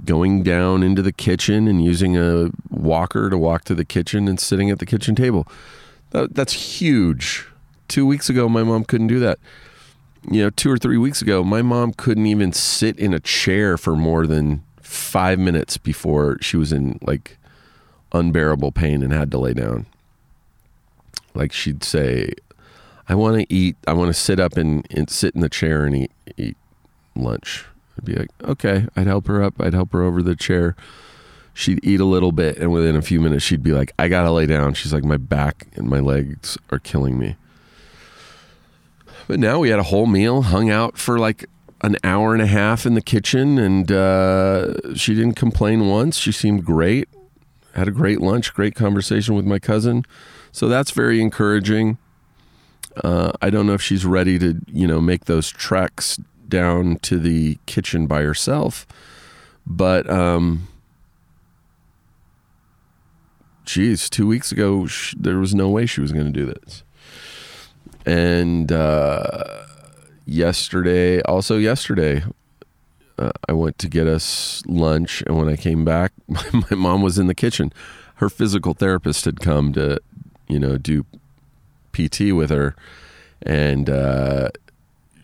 going 0.05 0.43
down 0.43 0.83
into 0.83 1.01
the 1.01 1.13
kitchen 1.13 1.67
and 1.67 1.83
using 1.83 2.17
a 2.17 2.49
walker 2.69 3.29
to 3.29 3.37
walk 3.37 3.63
to 3.65 3.75
the 3.75 3.85
kitchen 3.85 4.27
and 4.27 4.39
sitting 4.39 4.69
at 4.69 4.79
the 4.79 4.85
kitchen 4.85 5.15
table. 5.15 5.47
That, 6.09 6.35
that's 6.35 6.53
huge. 6.53 7.47
Two 7.87 8.05
weeks 8.05 8.29
ago, 8.29 8.49
my 8.49 8.63
mom 8.63 8.83
couldn't 8.83 9.07
do 9.07 9.19
that. 9.19 9.39
You 10.29 10.43
know, 10.43 10.49
two 10.49 10.71
or 10.71 10.77
three 10.77 10.97
weeks 10.97 11.21
ago, 11.21 11.43
my 11.43 11.61
mom 11.61 11.93
couldn't 11.93 12.25
even 12.25 12.53
sit 12.53 12.97
in 12.97 13.13
a 13.13 13.19
chair 13.19 13.77
for 13.77 13.95
more 13.95 14.25
than 14.25 14.63
five 14.81 15.39
minutes 15.39 15.77
before 15.77 16.37
she 16.41 16.57
was 16.57 16.71
in 16.71 16.99
like 17.01 17.37
unbearable 18.11 18.71
pain 18.71 19.03
and 19.03 19.11
had 19.11 19.31
to 19.31 19.37
lay 19.37 19.53
down. 19.53 19.85
Like 21.33 21.51
she'd 21.51 21.83
say, 21.83 22.33
I 23.07 23.15
want 23.15 23.39
to 23.39 23.53
eat, 23.53 23.75
I 23.87 23.93
want 23.93 24.09
to 24.09 24.13
sit 24.13 24.39
up 24.39 24.57
and, 24.57 24.87
and 24.91 25.09
sit 25.09 25.35
in 25.35 25.41
the 25.41 25.49
chair 25.49 25.85
and 25.85 25.95
eat, 25.95 26.11
eat 26.37 26.57
lunch. 27.15 27.65
I'd 27.97 28.05
be 28.05 28.15
like, 28.15 28.29
okay, 28.43 28.87
I'd 28.95 29.07
help 29.07 29.27
her 29.27 29.43
up. 29.43 29.55
I'd 29.59 29.73
help 29.73 29.91
her 29.93 30.01
over 30.01 30.21
the 30.21 30.35
chair. 30.35 30.75
She'd 31.53 31.79
eat 31.83 31.99
a 31.99 32.05
little 32.05 32.31
bit 32.31 32.57
and 32.57 32.71
within 32.71 32.95
a 32.95 33.01
few 33.01 33.21
minutes 33.21 33.43
she'd 33.43 33.61
be 33.61 33.73
like 33.73 33.93
i 33.99 34.07
gotta 34.07 34.31
lay 34.31 34.47
down. 34.47 34.73
She's 34.73 34.93
like 34.93 35.03
my 35.03 35.17
back 35.17 35.67
and 35.75 35.87
my 35.87 35.99
legs 35.99 36.57
are 36.71 36.79
killing 36.79 37.19
me. 37.19 37.35
But 39.27 39.39
now 39.39 39.59
we 39.59 39.69
had 39.69 39.79
a 39.79 39.83
whole 39.83 40.07
meal 40.07 40.41
hung 40.43 40.69
out 40.69 40.97
for 40.97 41.19
like 41.19 41.45
an 41.81 41.97
hour 42.03 42.33
and 42.33 42.41
a 42.41 42.47
half 42.47 42.85
in 42.85 42.95
the 42.95 43.01
kitchen 43.01 43.59
and 43.59 43.91
uh, 43.91 44.95
she 44.95 45.13
didn't 45.13 45.35
complain 45.35 45.87
once. 45.87 46.17
She 46.17 46.31
seemed 46.31 46.65
great. 46.65 47.07
Had 47.75 47.87
a 47.87 47.91
great 47.91 48.19
lunch 48.19 48.53
great 48.53 48.73
conversation 48.73 49.35
with 49.35 49.45
my 49.45 49.59
cousin 49.59 50.05
so 50.53 50.69
that's 50.69 50.91
very 50.91 51.19
encouraging 51.19 51.97
uh, 53.03 53.33
i 53.41 53.49
don't 53.49 53.67
know 53.67 53.73
if 53.73 53.81
she's 53.81 54.05
ready 54.05 54.39
to 54.39 54.61
you 54.67 54.87
know 54.87 55.01
make 55.01 55.25
those 55.25 55.49
treks 55.49 56.17
down 56.47 56.95
to 56.97 57.19
the 57.19 57.57
kitchen 57.65 58.07
by 58.07 58.21
herself 58.21 58.87
but 59.65 60.09
um, 60.09 60.67
geez, 63.65 64.09
two 64.09 64.27
weeks 64.27 64.51
ago, 64.51 64.87
there 65.17 65.37
was 65.37 65.55
no 65.55 65.69
way 65.69 65.85
she 65.85 66.01
was 66.01 66.11
going 66.11 66.25
to 66.25 66.31
do 66.31 66.45
this. 66.45 66.83
And 68.05 68.71
uh, 68.71 69.43
yesterday, 70.25 71.21
also 71.21 71.57
yesterday, 71.57 72.23
uh, 73.17 73.31
I 73.47 73.53
went 73.53 73.77
to 73.79 73.87
get 73.87 74.07
us 74.07 74.63
lunch. 74.67 75.21
And 75.23 75.37
when 75.37 75.47
I 75.47 75.55
came 75.55 75.85
back, 75.85 76.11
my 76.27 76.75
mom 76.75 77.01
was 77.01 77.17
in 77.17 77.27
the 77.27 77.35
kitchen. 77.35 77.71
Her 78.15 78.29
physical 78.29 78.73
therapist 78.73 79.25
had 79.25 79.39
come 79.39 79.73
to, 79.73 79.99
you 80.53 80.59
know, 80.59 80.77
do 80.77 81.05
PT 81.91 82.33
with 82.33 82.49
her. 82.49 82.75
And 83.41 83.89
uh, 83.89 84.49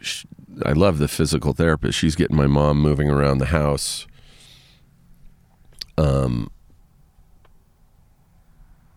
she, 0.02 0.28
I 0.66 0.74
love 0.74 0.98
the 0.98 1.08
physical 1.08 1.54
therapist. 1.54 1.98
She's 1.98 2.16
getting 2.16 2.36
my 2.36 2.48
mom 2.48 2.82
moving 2.82 3.10
around 3.10 3.38
the 3.38 3.46
house. 3.48 4.08
Um, 5.98 6.50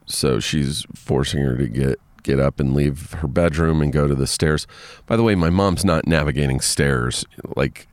so 0.06 0.40
she's 0.40 0.86
forcing 0.94 1.42
her 1.42 1.56
to 1.56 1.68
get 1.68 2.00
get 2.22 2.38
up 2.38 2.60
and 2.60 2.72
leave 2.72 3.10
her 3.14 3.26
bedroom 3.26 3.82
and 3.82 3.92
go 3.92 4.06
to 4.06 4.14
the 4.14 4.28
stairs. 4.28 4.66
By 5.06 5.16
the 5.16 5.24
way, 5.24 5.34
my 5.34 5.50
mom's 5.50 5.84
not 5.84 6.06
navigating 6.06 6.60
stairs. 6.60 7.24
Like 7.56 7.88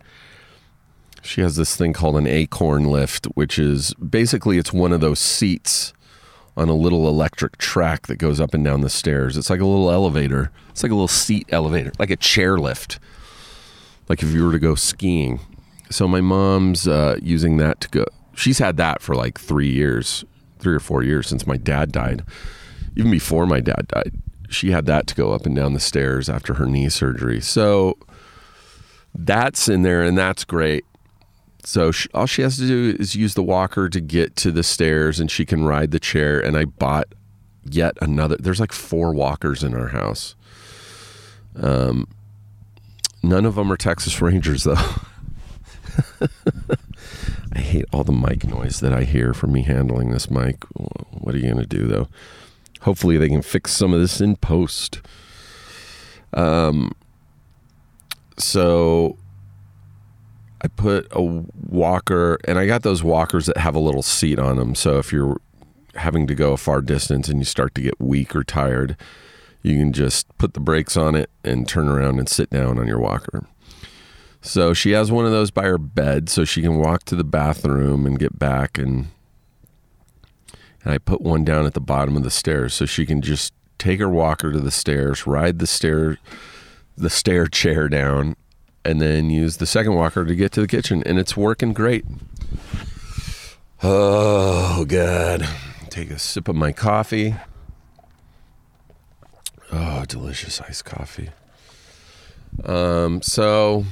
she 1.23 1.41
has 1.41 1.55
this 1.55 1.75
thing 1.75 1.93
called 1.93 2.15
an 2.15 2.27
acorn 2.27 2.83
lift, 2.83 3.25
which 3.33 3.57
is 3.57 3.93
basically 3.95 4.59
it's 4.59 4.71
one 4.71 4.93
of 4.93 5.01
those 5.01 5.19
seats 5.19 5.93
on 6.57 6.69
a 6.69 6.75
little 6.75 7.07
electric 7.07 7.57
track 7.57 8.07
that 8.07 8.17
goes 8.17 8.39
up 8.39 8.53
and 8.53 8.63
down 8.63 8.81
the 8.81 8.89
stairs. 8.89 9.37
It's 9.37 9.49
like 9.49 9.61
a 9.61 9.65
little 9.65 9.91
elevator. 9.91 10.51
It's 10.69 10.83
like 10.83 10.91
a 10.91 10.95
little 10.95 11.07
seat 11.07 11.47
elevator, 11.51 11.91
like 11.99 12.09
a 12.09 12.15
chair 12.15 12.57
lift. 12.57 12.99
Like 14.07 14.23
if 14.23 14.31
you 14.33 14.45
were 14.45 14.51
to 14.51 14.59
go 14.59 14.75
skiing. 14.75 15.39
So 15.89 16.07
my 16.07 16.21
mom's 16.21 16.87
uh, 16.87 17.17
using 17.21 17.57
that 17.57 17.81
to 17.81 17.89
go. 17.89 18.05
She's 18.35 18.59
had 18.59 18.77
that 18.77 19.01
for 19.01 19.15
like 19.15 19.39
three 19.39 19.69
years 19.69 20.23
three 20.59 20.75
or 20.75 20.79
four 20.79 21.03
years 21.03 21.27
since 21.27 21.47
my 21.47 21.57
dad 21.57 21.91
died. 21.91 22.23
Even 22.95 23.11
before 23.11 23.45
my 23.45 23.61
dad 23.61 23.87
died, 23.87 24.13
she 24.49 24.71
had 24.71 24.85
that 24.85 25.07
to 25.07 25.15
go 25.15 25.31
up 25.31 25.45
and 25.45 25.55
down 25.55 25.73
the 25.73 25.79
stairs 25.79 26.29
after 26.29 26.55
her 26.55 26.65
knee 26.65 26.89
surgery. 26.89 27.41
So 27.41 27.97
that's 29.15 29.67
in 29.67 29.81
there, 29.81 30.03
and 30.03 30.17
that's 30.17 30.43
great. 30.43 30.85
So 31.63 31.91
she, 31.91 32.07
all 32.13 32.25
she 32.25 32.41
has 32.41 32.57
to 32.57 32.67
do 32.67 32.95
is 32.99 33.15
use 33.15 33.33
the 33.33 33.43
walker 33.43 33.89
to 33.89 33.99
get 33.99 34.35
to 34.37 34.51
the 34.51 34.63
stairs, 34.63 35.19
and 35.19 35.29
she 35.29 35.45
can 35.45 35.65
ride 35.65 35.91
the 35.91 35.99
chair. 35.99 36.39
And 36.39 36.57
I 36.57 36.65
bought 36.65 37.13
yet 37.63 37.97
another. 38.01 38.37
There's 38.37 38.59
like 38.59 38.71
four 38.71 39.13
walkers 39.13 39.63
in 39.63 39.73
our 39.73 39.89
house. 39.89 40.35
Um, 41.55 42.07
none 43.21 43.45
of 43.45 43.55
them 43.55 43.71
are 43.71 43.77
Texas 43.77 44.21
Rangers 44.21 44.63
though. 44.63 44.75
I 47.53 47.59
hate 47.59 47.85
all 47.91 48.03
the 48.03 48.11
mic 48.11 48.45
noise 48.45 48.79
that 48.79 48.93
I 48.93 49.03
hear 49.03 49.33
from 49.33 49.51
me 49.51 49.63
handling 49.63 50.11
this 50.11 50.29
mic. 50.29 50.63
What 51.11 51.35
are 51.35 51.37
you 51.37 51.51
going 51.51 51.57
to 51.57 51.65
do 51.65 51.87
though? 51.87 52.07
Hopefully 52.81 53.17
they 53.17 53.27
can 53.27 53.41
fix 53.41 53.73
some 53.73 53.93
of 53.93 53.99
this 53.99 54.21
in 54.21 54.37
post. 54.37 55.01
Um 56.33 56.91
so 58.37 59.17
I 60.61 60.67
put 60.67 61.07
a 61.11 61.21
walker, 61.21 62.37
and 62.45 62.59
I 62.59 62.65
got 62.65 62.83
those 62.83 63.03
walkers 63.03 63.45
that 63.45 63.57
have 63.57 63.75
a 63.75 63.79
little 63.79 64.01
seat 64.01 64.39
on 64.39 64.57
them. 64.57 64.75
So 64.75 64.97
if 64.97 65.13
you're 65.13 65.39
having 65.95 66.27
to 66.27 66.35
go 66.35 66.53
a 66.53 66.57
far 66.57 66.81
distance 66.81 67.29
and 67.29 67.39
you 67.39 67.45
start 67.45 67.75
to 67.75 67.81
get 67.81 67.99
weak 67.99 68.35
or 68.35 68.43
tired, 68.43 68.97
you 69.61 69.77
can 69.77 69.93
just 69.93 70.27
put 70.37 70.53
the 70.53 70.59
brakes 70.59 70.95
on 70.95 71.15
it 71.15 71.29
and 71.43 71.67
turn 71.67 71.87
around 71.87 72.19
and 72.19 72.29
sit 72.29 72.49
down 72.49 72.77
on 72.77 72.87
your 72.87 72.99
walker. 72.99 73.47
So 74.41 74.73
she 74.73 74.91
has 74.91 75.11
one 75.11 75.25
of 75.25 75.31
those 75.31 75.51
by 75.51 75.63
her 75.63 75.77
bed 75.77 76.29
so 76.29 76.45
she 76.45 76.61
can 76.61 76.77
walk 76.77 77.03
to 77.05 77.15
the 77.15 77.25
bathroom 77.25 78.05
and 78.05 78.17
get 78.19 78.39
back 78.39 78.77
and 78.77 79.07
and 80.81 80.93
I 80.93 80.97
put 80.97 81.19
one 81.19 81.43
down 81.43 81.65
at 81.65 81.73
the 81.73 81.81
bottom 81.81 82.15
of 82.15 82.23
the 82.23 82.31
stairs 82.31 82.73
so 82.73 82.85
she 82.85 83.05
can 83.05 83.21
just 83.21 83.53
take 83.77 83.99
her 83.99 84.07
walker 84.07 84.53
to 84.53 84.61
the 84.61 84.71
stairs, 84.71 85.27
ride 85.27 85.59
the 85.59 85.67
stair 85.67 86.17
the 86.95 87.09
stair 87.09 87.47
chair 87.47 87.89
down 87.89 88.35
and 88.89 88.99
then 88.99 89.29
use 89.29 89.57
the 89.57 89.65
second 89.65 89.93
walker 89.93 90.25
to 90.25 90.35
get 90.35 90.51
to 90.53 90.61
the 90.61 90.67
kitchen 90.67 91.03
and 91.05 91.19
it's 91.19 91.37
working 91.37 91.73
great. 91.73 92.05
Oh 93.83 94.83
god. 94.85 95.47
Take 95.89 96.09
a 96.09 96.19
sip 96.19 96.47
of 96.47 96.55
my 96.55 96.71
coffee. 96.71 97.35
Oh, 99.71 100.05
delicious 100.07 100.59
iced 100.61 100.85
coffee. 100.85 101.29
Um 102.65 103.21
so 103.21 103.85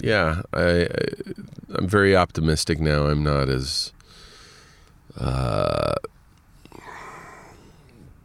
yeah, 0.00 0.42
I, 0.52 0.84
I 0.84 0.88
I'm 1.74 1.88
very 1.88 2.16
optimistic 2.16 2.80
now. 2.80 3.06
I'm 3.06 3.22
not 3.22 3.48
as 3.48 3.92
uh, 5.18 5.94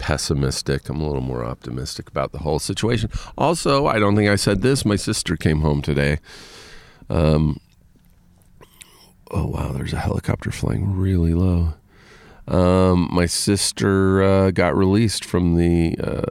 pessimistic. 0.02 0.90
I'm 0.90 1.00
a 1.00 1.06
little 1.06 1.22
more 1.22 1.46
optimistic 1.46 2.10
about 2.10 2.32
the 2.32 2.40
whole 2.40 2.58
situation. 2.58 3.12
Also, 3.38 3.86
I 3.86 4.00
don't 4.00 4.16
think 4.16 4.30
I 4.30 4.36
said 4.36 4.64
this. 4.64 4.84
My 4.84 4.96
sister 4.96 5.38
came 5.38 5.62
home 5.62 5.84
today. 5.84 6.18
Um, 7.08 7.60
oh 9.30 9.46
wow, 9.46 9.74
there's 9.74 9.94
a 9.94 10.00
helicopter 10.00 10.52
flying 10.52 10.98
really 10.98 11.36
low. 11.36 11.76
Um, 12.48 13.10
my 13.12 13.28
sister 13.28 14.24
uh, 14.24 14.50
got 14.50 14.76
released 14.76 15.24
from 15.24 15.56
the 15.56 15.96
uh, 16.04 16.24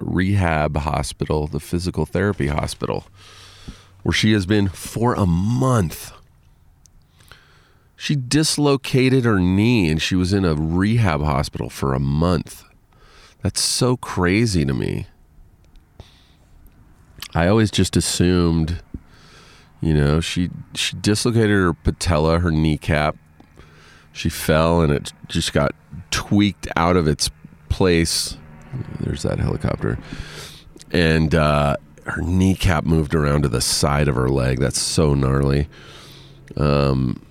rehab 0.00 0.76
hospital, 0.76 1.48
the 1.48 1.58
physical 1.58 2.06
therapy 2.06 2.46
hospital 2.46 3.04
where 4.06 4.12
she 4.12 4.30
has 4.30 4.46
been 4.46 4.68
for 4.68 5.14
a 5.14 5.26
month. 5.26 6.12
She 7.96 8.14
dislocated 8.14 9.24
her 9.24 9.40
knee 9.40 9.90
and 9.90 10.00
she 10.00 10.14
was 10.14 10.32
in 10.32 10.44
a 10.44 10.54
rehab 10.54 11.22
hospital 11.22 11.68
for 11.68 11.92
a 11.92 11.98
month. 11.98 12.62
That's 13.46 13.62
so 13.62 13.96
crazy 13.96 14.64
to 14.64 14.74
me. 14.74 15.06
I 17.32 17.46
always 17.46 17.70
just 17.70 17.96
assumed, 17.96 18.82
you 19.80 19.94
know, 19.94 20.20
she 20.20 20.50
she 20.74 20.96
dislocated 20.96 21.50
her 21.50 21.72
patella, 21.72 22.40
her 22.40 22.50
kneecap. 22.50 23.16
She 24.12 24.30
fell 24.30 24.80
and 24.80 24.92
it 24.92 25.12
just 25.28 25.52
got 25.52 25.76
tweaked 26.10 26.66
out 26.74 26.96
of 26.96 27.06
its 27.06 27.30
place. 27.68 28.36
There's 28.98 29.22
that 29.22 29.38
helicopter. 29.38 29.96
And 30.90 31.32
uh, 31.32 31.76
her 32.04 32.22
kneecap 32.22 32.82
moved 32.82 33.14
around 33.14 33.42
to 33.42 33.48
the 33.48 33.60
side 33.60 34.08
of 34.08 34.16
her 34.16 34.28
leg. 34.28 34.58
That's 34.58 34.82
so 34.82 35.14
gnarly. 35.14 35.68
Um, 36.56 37.24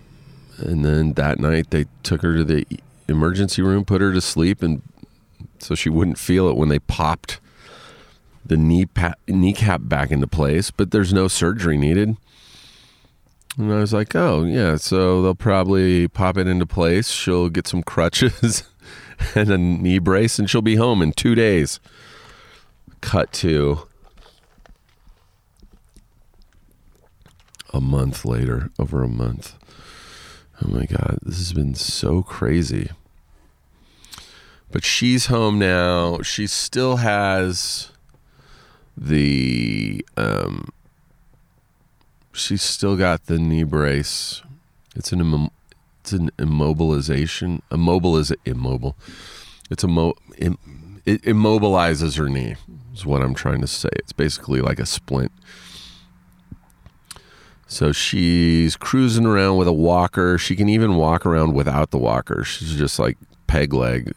and 0.60 0.86
then 0.86 1.12
that 1.16 1.40
night 1.40 1.72
they 1.72 1.88
took 2.04 2.22
her 2.22 2.38
to 2.38 2.46
the 2.46 2.66
emergency 3.10 3.62
room, 3.62 3.84
put 3.84 4.00
her 4.00 4.14
to 4.14 4.22
sleep, 4.22 4.64
and 4.64 4.82
so 5.60 5.76
she 5.76 5.90
wouldn't 5.90 6.18
feel 6.18 6.50
it 6.50 6.58
when 6.58 6.70
they 6.70 6.80
popped 6.80 7.40
the 8.46 8.58
knee 8.58 8.86
pa- 8.86 9.16
kneecap 9.28 9.82
back 9.84 10.12
into 10.12 10.28
place. 10.28 10.72
But 10.72 10.92
there's 10.92 11.14
no 11.14 11.28
surgery 11.28 11.78
needed. 11.78 12.18
And 13.58 13.72
I 13.72 13.80
was 13.80 13.94
like, 13.94 14.16
oh 14.16 14.44
yeah, 14.44 14.76
so 14.76 15.22
they'll 15.22 15.36
probably 15.36 16.08
pop 16.08 16.38
it 16.38 16.48
into 16.48 16.66
place. 16.66 17.10
She'll 17.10 17.50
get 17.50 17.68
some 17.68 17.84
crutches 17.84 18.64
and 19.36 19.50
a 19.50 19.58
knee 19.58 20.00
brace, 20.00 20.38
and 20.40 20.50
she'll 20.50 20.62
be 20.62 20.76
home 20.76 21.02
in 21.02 21.14
two 21.14 21.36
days. 21.36 21.80
Cut 23.02 23.32
to 23.34 23.88
a 27.74 27.80
month 27.82 28.26
later, 28.26 28.72
over 28.80 29.04
a 29.04 29.08
month. 29.08 29.56
Oh 30.64 30.70
my 30.70 30.86
God, 30.86 31.20
this 31.22 31.38
has 31.38 31.54
been 31.54 31.76
so 31.76 32.24
crazy. 32.24 32.90
But 34.72 34.84
she's 34.84 35.28
home 35.28 35.60
now. 35.60 36.22
She 36.22 36.48
still 36.48 36.98
has 36.98 37.92
the, 38.98 40.06
um, 40.18 40.70
she's 42.34 42.62
still 42.62 42.98
got 42.98 43.26
the 43.26 43.40
knee 43.40 43.64
brace. 43.64 44.42
It's 44.96 45.12
an, 45.12 45.22
Im- 45.22 45.50
it's 46.02 46.14
an 46.14 46.30
immobilization, 46.38 47.62
immobiliz, 47.72 48.34
immobile. 48.46 48.96
It's 49.70 49.84
a 49.84 49.88
mo, 49.88 50.14
Im- 50.38 51.02
it 51.06 51.22
immobilizes 51.24 52.18
her 52.18 52.30
knee, 52.30 52.56
is 52.94 53.06
what 53.06 53.22
I'm 53.22 53.34
trying 53.34 53.62
to 53.62 53.68
say. 53.68 53.90
It's 53.94 54.14
basically 54.14 54.62
like 54.62 54.80
a 54.80 54.86
splint 54.86 55.32
so 57.68 57.92
she's 57.92 58.76
cruising 58.76 59.26
around 59.26 59.58
with 59.58 59.68
a 59.68 59.74
walker. 59.74 60.38
She 60.38 60.56
can 60.56 60.70
even 60.70 60.96
walk 60.96 61.26
around 61.26 61.54
without 61.54 61.92
the 61.92 61.98
walker. 61.98 62.44
She's 62.44 62.76
just 62.76 63.00
like 63.00 63.18
peg 63.48 63.74
leg 63.74 64.14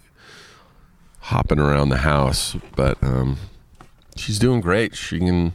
hopping 1.29 1.59
around 1.59 1.91
the 1.91 1.99
house. 1.99 2.57
But 2.75 3.03
um, 3.03 3.37
she's 4.17 4.39
doing 4.39 4.61
great. 4.61 4.97
She 4.97 5.19
can 5.19 5.55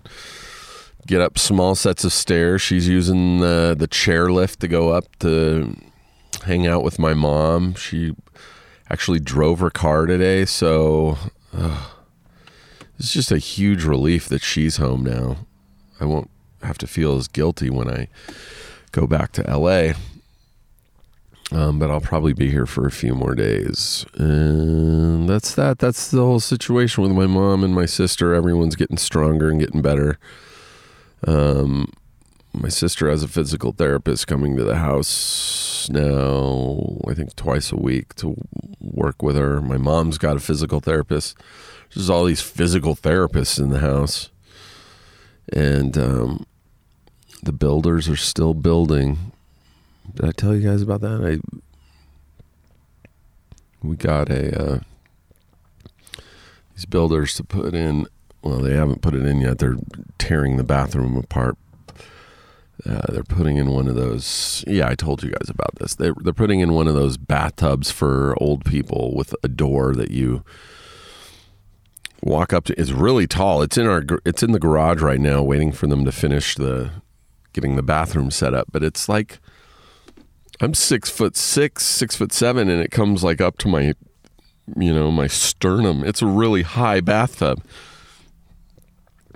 get 1.08 1.20
up 1.20 1.38
small 1.40 1.74
sets 1.74 2.04
of 2.04 2.14
stairs. 2.14 2.62
She's 2.62 2.88
using 2.88 3.40
the, 3.40 3.76
the 3.78 3.88
chair 3.88 4.32
lift 4.32 4.60
to 4.62 4.68
go 4.68 4.90
up 4.90 5.06
to 5.20 5.76
hang 6.46 6.68
out 6.68 6.84
with 6.84 7.00
my 7.00 7.16
mom. 7.16 7.74
She 7.74 8.16
actually 8.90 9.20
drove 9.20 9.60
her 9.60 9.72
car 9.72 10.06
today. 10.06 10.46
So 10.46 11.18
uh, 11.52 11.90
it's 13.00 13.12
just 13.12 13.32
a 13.32 13.40
huge 13.40 13.84
relief 13.84 14.30
that 14.30 14.44
she's 14.44 14.78
home 14.78 15.04
now. 15.04 15.38
I 16.00 16.06
won't 16.06 16.30
have 16.62 16.78
to 16.80 16.88
feel 16.88 17.18
as 17.18 17.28
guilty 17.28 17.72
when 17.72 17.90
I 17.90 18.10
go 18.92 19.08
back 19.08 19.32
to 19.34 19.42
LA. 19.42 19.94
Um, 21.54 21.78
but 21.78 21.92
I'll 21.92 22.02
probably 22.02 22.34
be 22.34 22.50
here 22.50 22.66
for 22.66 22.88
a 22.88 22.92
few 22.92 23.14
more 23.14 23.36
days. 23.36 24.08
And 24.16 25.30
that's 25.30 25.54
that. 25.54 25.78
That's 25.78 26.10
the 26.10 26.22
whole 26.22 26.40
situation 26.40 27.04
with 27.04 27.12
my 27.12 27.28
mom 27.28 27.64
and 27.64 27.76
my 27.76 27.86
sister. 27.86 28.34
Everyone's 28.34 28.76
getting 28.76 28.98
stronger 28.98 29.50
and 29.50 29.60
getting 29.60 29.84
better. 29.84 30.18
Um, 31.28 31.94
my 32.54 32.70
sister 32.70 33.08
has 33.08 33.22
a 33.22 33.28
physical 33.28 33.72
therapist 33.72 34.26
coming 34.26 34.58
to 34.58 34.64
the 34.64 34.78
house 34.78 35.90
now, 35.90 36.98
I 37.08 37.14
think 37.14 37.36
twice 37.36 37.72
a 37.72 37.78
week 37.78 38.16
to 38.16 38.36
work 38.80 39.22
with 39.22 39.36
her. 39.36 39.62
My 39.62 39.78
mom's 39.78 40.18
got 40.18 40.38
a 40.38 40.40
physical 40.40 40.80
therapist. 40.80 41.38
There's 41.94 42.10
all 42.10 42.26
these 42.26 42.42
physical 42.42 42.96
therapists 42.96 43.60
in 43.60 43.70
the 43.70 43.80
house. 43.80 44.30
And 45.52 45.98
um, 45.98 46.46
the 47.44 47.52
builders 47.52 48.08
are 48.08 48.16
still 48.16 48.54
building. 48.54 49.32
Did 50.16 50.26
I 50.26 50.32
tell 50.32 50.56
you 50.56 50.68
guys 50.68 50.82
about 50.82 51.02
that? 51.02 51.22
I 51.24 51.40
we 53.82 53.96
got 53.96 54.30
a 54.30 54.62
uh, 54.62 54.80
these 56.76 56.86
builders 56.86 57.36
to 57.36 57.44
put 57.44 57.74
in. 57.74 58.08
Well, 58.42 58.60
they 58.60 58.74
haven't 58.74 59.02
put 59.02 59.14
it 59.14 59.26
in 59.26 59.42
yet. 59.42 59.60
They're 59.60 59.78
tearing 60.18 60.58
the 60.58 60.64
bathroom 60.64 61.16
apart. 61.16 61.58
Uh, 62.86 63.12
they're 63.12 63.24
putting 63.24 63.58
in 63.58 63.72
one 63.72 63.88
of 63.88 63.96
those. 63.96 64.64
Yeah, 64.68 64.90
I 64.90 64.96
told 64.96 65.24
you 65.24 65.32
guys 65.32 65.50
about 65.50 65.76
this. 65.80 65.96
They're 65.96 66.16
they're 66.22 66.34
putting 66.34 66.60
in 66.60 66.74
one 66.74 66.88
of 66.88 66.96
those 66.96 67.18
bathtubs 67.18 67.92
for 67.92 68.36
old 68.42 68.66
people 68.66 69.14
with 69.16 69.36
a 69.44 69.48
door 69.48 69.94
that 69.96 70.12
you 70.12 70.44
walk 72.22 72.52
up 72.52 72.66
to. 72.66 72.80
It's 72.80 72.92
really 72.92 73.28
tall. 73.28 73.62
It's 73.62 73.78
in 73.78 73.88
our. 73.88 74.04
It's 74.26 74.44
in 74.44 74.52
the 74.52 74.60
garage 74.60 75.02
right 75.02 75.20
now, 75.20 75.42
waiting 75.42 75.72
for 75.72 75.88
them 75.88 76.04
to 76.06 76.12
finish 76.12 76.56
the 76.56 76.92
getting 77.54 77.76
the 77.76 77.84
bathroom 77.84 78.32
set 78.32 78.54
up, 78.54 78.68
but 78.72 78.84
it's 78.84 79.08
like 79.08 79.40
I'm 80.64 80.74
six 80.74 81.10
foot 81.10 81.36
six, 81.36 81.86
six 81.86 82.16
foot 82.16 82.32
seven, 82.32 82.70
and 82.70 82.82
it 82.82 82.90
comes 82.90 83.22
like 83.22 83.42
up 83.42 83.58
to 83.60 83.68
my, 83.68 83.94
you 84.78 84.94
know, 84.94 85.12
my 85.12 85.28
sternum. 85.28 86.06
It's 86.06 86.22
a 86.22 86.26
really 86.26 86.62
high 86.62 87.02
bathtub. 87.02 87.62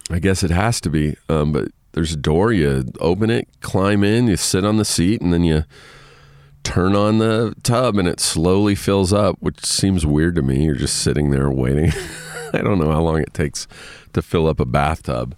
I 0.09 0.19
guess 0.19 0.41
it 0.41 0.51
has 0.51 0.79
to 0.81 0.89
be, 0.89 1.17
um, 1.27 1.51
but 1.51 1.67
there's 1.91 2.13
a 2.13 2.17
door. 2.17 2.53
You 2.53 2.85
open 3.01 3.29
it, 3.29 3.49
climb 3.59 4.05
in, 4.05 4.27
you 4.27 4.37
sit 4.37 4.63
on 4.63 4.77
the 4.77 4.85
seat, 4.85 5.19
and 5.19 5.33
then 5.33 5.43
you 5.43 5.65
turn 6.63 6.95
on 6.95 7.17
the 7.17 7.53
tub, 7.61 7.97
and 7.97 8.07
it 8.07 8.21
slowly 8.21 8.73
fills 8.73 9.11
up, 9.11 9.35
which 9.41 9.65
seems 9.65 10.05
weird 10.05 10.35
to 10.35 10.41
me. 10.41 10.63
You're 10.63 10.75
just 10.75 11.01
sitting 11.01 11.31
there 11.31 11.49
waiting. 11.49 11.91
I 12.53 12.61
don't 12.61 12.79
know 12.79 12.91
how 12.91 13.01
long 13.01 13.19
it 13.19 13.33
takes 13.33 13.67
to 14.13 14.21
fill 14.21 14.47
up 14.47 14.61
a 14.61 14.65
bathtub 14.65 15.35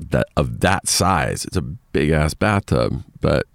that 0.00 0.26
of 0.36 0.58
that 0.60 0.88
size. 0.88 1.44
It's 1.44 1.56
a 1.56 1.62
big 1.62 2.10
ass 2.10 2.34
bathtub, 2.34 3.04
but 3.20 3.46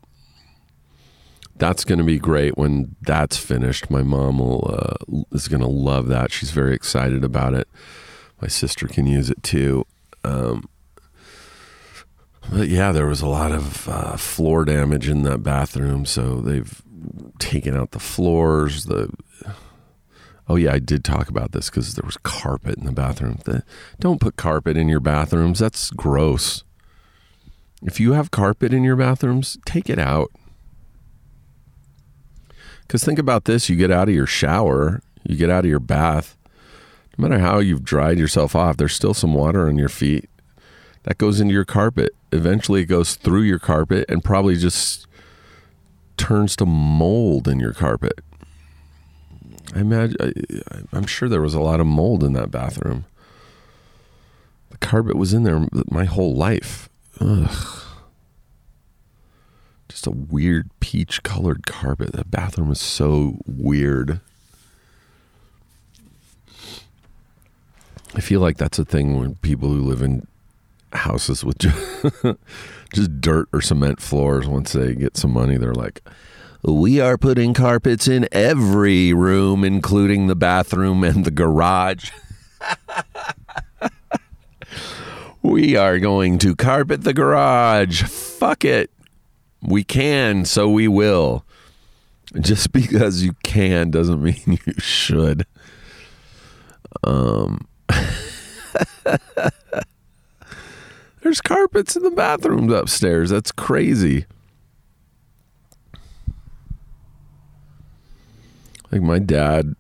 that's 1.63 1.85
going 1.85 1.99
to 1.99 2.03
be 2.03 2.19
great 2.19 2.57
when 2.57 2.95
that's 3.01 3.37
finished. 3.37 3.89
My 3.89 4.03
mom 4.03 4.39
will 4.39 4.63
uh, 4.77 5.23
is 5.31 5.47
going 5.47 5.61
to 5.61 5.67
love 5.91 6.07
that. 6.09 6.29
She's 6.29 6.51
very 6.51 6.75
excited 6.75 7.23
about 7.23 7.53
it. 7.53 7.69
My 8.41 8.49
sister 8.49 8.85
can 8.87 9.07
use 9.07 9.29
it 9.29 9.41
too. 9.43 9.85
Um, 10.25 10.67
But 12.51 12.67
yeah, 12.67 12.91
there 12.91 13.07
was 13.07 13.21
a 13.21 13.27
lot 13.27 13.53
of 13.53 13.87
uh, 13.87 14.17
floor 14.17 14.65
damage 14.65 15.07
in 15.07 15.23
that 15.23 15.43
bathroom, 15.43 16.05
so 16.05 16.41
they've 16.41 16.81
taken 17.39 17.77
out 17.77 17.91
the 17.91 17.99
floors. 17.99 18.83
The 18.85 19.09
oh 20.49 20.57
yeah, 20.57 20.73
I 20.73 20.79
did 20.79 21.03
talk 21.05 21.29
about 21.29 21.53
this 21.53 21.69
because 21.69 21.95
there 21.95 22.05
was 22.05 22.17
carpet 22.17 22.77
in 22.77 22.85
the 22.85 22.91
bathroom. 22.91 23.39
The, 23.45 23.63
don't 23.99 24.19
put 24.19 24.35
carpet 24.35 24.75
in 24.75 24.89
your 24.89 24.99
bathrooms. 24.99 25.59
That's 25.59 25.91
gross. 25.91 26.65
If 27.81 27.99
you 27.99 28.13
have 28.13 28.31
carpet 28.31 28.73
in 28.73 28.83
your 28.83 28.97
bathrooms, 28.97 29.57
take 29.65 29.89
it 29.89 29.99
out. 29.99 30.29
Because 32.87 33.03
think 33.03 33.19
about 33.19 33.45
this: 33.45 33.69
you 33.69 33.75
get 33.75 33.91
out 33.91 34.09
of 34.09 34.15
your 34.15 34.27
shower, 34.27 35.01
you 35.23 35.35
get 35.35 35.49
out 35.49 35.65
of 35.65 35.69
your 35.69 35.79
bath. 35.79 36.37
No 37.17 37.27
matter 37.27 37.41
how 37.41 37.59
you've 37.59 37.83
dried 37.83 38.17
yourself 38.17 38.55
off, 38.55 38.77
there's 38.77 38.95
still 38.95 39.13
some 39.13 39.33
water 39.33 39.67
on 39.67 39.77
your 39.77 39.89
feet 39.89 40.29
that 41.03 41.17
goes 41.17 41.39
into 41.39 41.53
your 41.53 41.65
carpet. 41.65 42.11
Eventually, 42.31 42.81
it 42.81 42.85
goes 42.85 43.15
through 43.15 43.41
your 43.41 43.59
carpet 43.59 44.05
and 44.09 44.23
probably 44.23 44.55
just 44.55 45.05
turns 46.17 46.55
to 46.55 46.65
mold 46.65 47.47
in 47.47 47.59
your 47.59 47.73
carpet. 47.73 48.19
I 49.75 49.79
imagine, 49.79 50.17
I, 50.19 50.33
I'm 50.91 51.05
sure 51.05 51.29
there 51.29 51.41
was 51.41 51.53
a 51.53 51.59
lot 51.59 51.79
of 51.79 51.87
mold 51.87 52.23
in 52.23 52.33
that 52.33 52.51
bathroom. 52.51 53.05
The 54.69 54.77
carpet 54.77 55.15
was 55.15 55.33
in 55.33 55.43
there 55.43 55.67
my 55.89 56.05
whole 56.05 56.35
life. 56.35 56.89
Ugh. 57.19 57.83
Just 60.03 60.13
a 60.13 60.19
weird 60.19 60.69
peach 60.81 61.23
colored 61.23 61.65
carpet. 61.65 62.11
The 62.11 62.25
bathroom 62.25 62.73
is 62.73 62.81
so 62.81 63.37
weird. 63.45 64.19
I 68.13 68.19
feel 68.19 68.41
like 68.41 68.57
that's 68.57 68.77
a 68.77 68.83
thing 68.83 69.17
when 69.17 69.35
people 69.35 69.69
who 69.69 69.79
live 69.79 70.01
in 70.01 70.27
houses 70.91 71.45
with 71.45 71.57
just, 71.57 72.05
just 72.93 73.21
dirt 73.21 73.47
or 73.53 73.61
cement 73.61 74.01
floors 74.01 74.45
once 74.45 74.73
they 74.73 74.93
get 74.93 75.15
some 75.15 75.31
money 75.31 75.57
they're 75.57 75.73
like 75.73 76.03
we 76.61 76.99
are 76.99 77.17
putting 77.17 77.53
carpets 77.53 78.07
in 78.07 78.27
every 78.31 79.11
room 79.11 79.63
including 79.63 80.27
the 80.27 80.35
bathroom 80.35 81.03
and 81.03 81.25
the 81.25 81.31
garage 81.31 82.11
we 85.41 85.75
are 85.75 85.97
going 85.97 86.37
to 86.37 86.55
carpet 86.55 87.03
the 87.03 87.13
garage 87.13 88.03
fuck 88.03 88.63
it 88.63 88.91
we 89.63 89.83
can 89.83 90.45
so 90.45 90.69
we 90.69 90.87
will 90.87 91.45
just 92.39 92.71
because 92.73 93.23
you 93.23 93.33
can 93.43 93.91
doesn't 93.91 94.21
mean 94.21 94.41
you 94.65 94.73
should 94.77 95.45
um 97.03 97.67
There's 101.23 101.39
carpets 101.39 101.95
in 101.95 102.03
the 102.03 102.11
bathrooms 102.11 102.73
upstairs. 102.73 103.29
That's 103.29 103.51
crazy. 103.53 104.25
Like 108.91 109.01
my 109.01 109.19
dad, 109.19 109.75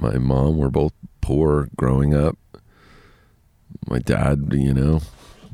my 0.00 0.16
mom 0.16 0.56
were 0.56 0.70
both 0.70 0.94
poor 1.20 1.68
growing 1.76 2.14
up. 2.14 2.38
My 3.86 3.98
dad, 3.98 4.48
you 4.52 4.72
know, 4.72 5.00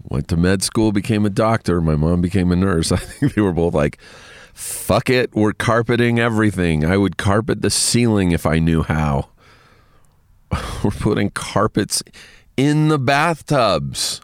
went 0.08 0.28
to 0.28 0.36
med 0.36 0.62
school, 0.62 0.92
became 0.92 1.24
a 1.24 1.30
doctor. 1.30 1.80
My 1.80 1.96
mom 1.96 2.20
became 2.20 2.52
a 2.52 2.56
nurse. 2.56 2.92
I 2.92 2.96
think 2.96 3.34
they 3.34 3.42
were 3.42 3.52
both 3.52 3.74
like, 3.74 3.98
fuck 4.54 5.08
it, 5.08 5.34
we're 5.34 5.52
carpeting 5.52 6.18
everything. 6.18 6.84
I 6.84 6.96
would 6.96 7.16
carpet 7.16 7.62
the 7.62 7.70
ceiling 7.70 8.32
if 8.32 8.44
I 8.44 8.58
knew 8.58 8.82
how. 8.82 9.28
we're 10.82 10.90
putting 10.90 11.30
carpets 11.30 12.02
in 12.56 12.88
the 12.88 12.98
bathtubs. 12.98 14.20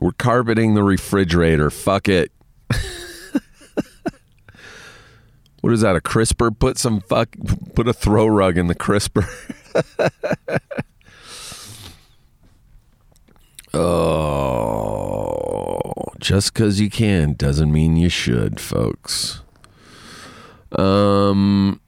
We're 0.00 0.12
carpeting 0.12 0.74
the 0.74 0.82
refrigerator. 0.82 1.70
Fuck 1.70 2.08
it. 2.08 2.30
what 5.60 5.72
is 5.72 5.80
that? 5.80 5.96
A 5.96 6.00
crisper? 6.00 6.52
Put 6.52 6.78
some 6.78 7.00
fuck. 7.00 7.34
Put 7.74 7.88
a 7.88 7.92
throw 7.92 8.26
rug 8.26 8.58
in 8.58 8.68
the 8.68 8.76
crisper. 8.76 9.28
oh, 13.74 15.80
just 16.28 16.52
because 16.52 16.78
you 16.78 16.90
can 16.90 17.32
doesn't 17.32 17.72
mean 17.72 17.96
you 17.96 18.10
should, 18.10 18.60
folks. 18.60 19.40
Um, 20.72 21.80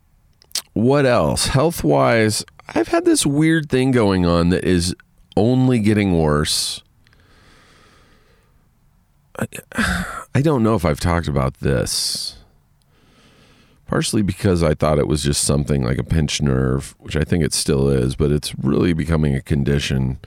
what 0.73 1.05
else? 1.05 1.49
Health 1.49 1.85
wise, 1.85 2.43
I've 2.75 2.89
had 2.89 3.05
this 3.05 3.27
weird 3.27 3.69
thing 3.69 3.91
going 3.91 4.25
on 4.25 4.49
that 4.49 4.65
is 4.65 4.97
only 5.37 5.79
getting 5.79 6.19
worse 6.19 6.83
I 10.35 10.41
don't 10.43 10.63
know 10.63 10.75
if 10.75 10.87
I've 10.87 11.01
talked 11.01 11.29
about 11.29 11.61
this. 11.61 12.39
Partially 13.87 14.23
because 14.23 14.63
I 14.63 14.73
thought 14.73 14.99
it 14.99 15.07
was 15.07 15.23
just 15.23 15.45
something 15.45 15.85
like 15.85 15.99
a 15.99 16.05
pinched 16.05 16.41
nerve, 16.41 16.95
which 16.99 17.15
I 17.15 17.25
think 17.25 17.45
it 17.45 17.53
still 17.53 17.91
is, 17.91 18.17
but 18.17 18.33
it's 18.33 18.55
really 18.55 18.95
becoming 18.95 19.35
a 19.35 19.43
condition. 19.43 20.19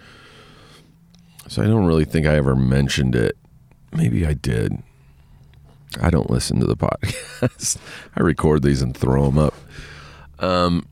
So 1.47 1.63
I 1.63 1.65
don't 1.65 1.85
really 1.87 2.05
think 2.05 2.27
I 2.27 2.35
ever 2.35 2.55
mentioned 2.55 3.15
it. 3.15 3.37
Maybe 3.95 4.25
I 4.25 4.33
did. 4.33 4.81
I 6.01 6.09
don't 6.09 6.29
listen 6.29 6.59
to 6.59 6.65
the 6.65 6.75
podcast. 6.77 7.77
I 8.15 8.21
record 8.21 8.63
these 8.63 8.81
and 8.81 8.95
throw 8.95 9.25
them 9.25 9.37
up. 9.37 9.53
Um, 10.39 10.87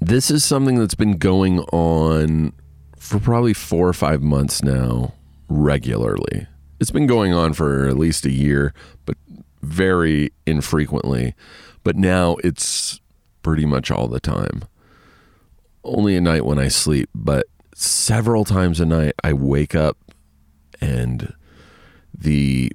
this 0.00 0.30
is 0.30 0.44
something 0.44 0.78
that's 0.78 0.94
been 0.94 1.16
going 1.16 1.60
on 1.60 2.52
for 2.96 3.18
probably 3.18 3.54
four 3.54 3.88
or 3.88 3.92
five 3.92 4.22
months 4.22 4.62
now, 4.62 5.14
regularly. 5.48 6.46
It's 6.80 6.90
been 6.90 7.06
going 7.06 7.32
on 7.32 7.52
for 7.52 7.88
at 7.88 7.96
least 7.96 8.26
a 8.26 8.30
year, 8.30 8.74
but 9.06 9.16
very 9.62 10.32
infrequently. 10.46 11.34
But 11.84 11.96
now 11.96 12.36
it's 12.44 13.00
pretty 13.42 13.64
much 13.66 13.90
all 13.90 14.08
the 14.08 14.20
time. 14.20 14.64
Only 15.84 16.16
at 16.16 16.22
night 16.22 16.44
when 16.44 16.58
I 16.58 16.68
sleep, 16.68 17.08
but 17.14 17.46
several 17.74 18.44
times 18.44 18.80
a 18.80 18.86
night 18.86 19.14
I 19.24 19.32
wake 19.32 19.74
up 19.74 19.96
and 20.80 21.34
the 22.16 22.72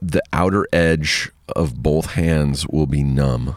the 0.00 0.22
outer 0.32 0.66
edge 0.72 1.30
of 1.56 1.82
both 1.82 2.12
hands 2.12 2.66
will 2.68 2.86
be 2.86 3.02
numb. 3.02 3.56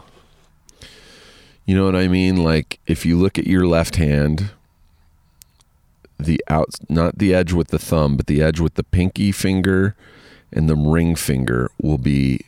You 1.64 1.76
know 1.76 1.84
what 1.84 1.96
I 1.96 2.08
mean? 2.08 2.42
Like 2.42 2.80
if 2.86 3.06
you 3.06 3.18
look 3.18 3.38
at 3.38 3.46
your 3.46 3.66
left 3.66 3.96
hand, 3.96 4.50
the 6.18 6.42
out 6.48 6.70
not 6.88 7.18
the 7.18 7.34
edge 7.34 7.52
with 7.52 7.68
the 7.68 7.78
thumb, 7.78 8.16
but 8.16 8.26
the 8.26 8.42
edge 8.42 8.60
with 8.60 8.74
the 8.74 8.84
pinky 8.84 9.32
finger 9.32 9.94
and 10.52 10.68
the 10.68 10.76
ring 10.76 11.14
finger 11.14 11.70
will 11.80 11.98
be 11.98 12.40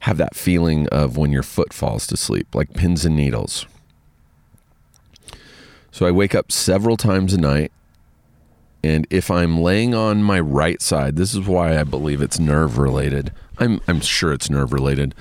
have 0.00 0.16
that 0.16 0.34
feeling 0.34 0.88
of 0.88 1.16
when 1.16 1.30
your 1.30 1.42
foot 1.42 1.72
falls 1.72 2.06
to 2.06 2.16
sleep, 2.16 2.54
like 2.54 2.72
pins 2.72 3.04
and 3.04 3.16
needles. 3.16 3.66
So 5.90 6.06
I 6.06 6.10
wake 6.10 6.34
up 6.34 6.50
several 6.50 6.96
times 6.96 7.34
a 7.34 7.38
night. 7.38 7.72
And 8.82 9.06
if 9.10 9.30
I'm 9.30 9.60
laying 9.60 9.94
on 9.94 10.22
my 10.22 10.40
right 10.40 10.80
side, 10.80 11.16
this 11.16 11.34
is 11.34 11.46
why 11.46 11.78
I 11.78 11.84
believe 11.84 12.22
it's 12.22 12.38
nerve 12.38 12.78
related. 12.78 13.32
I'm 13.58 13.80
I'm 13.86 14.00
sure 14.00 14.32
it's 14.32 14.50
nerve 14.50 14.72
related. 14.72 15.14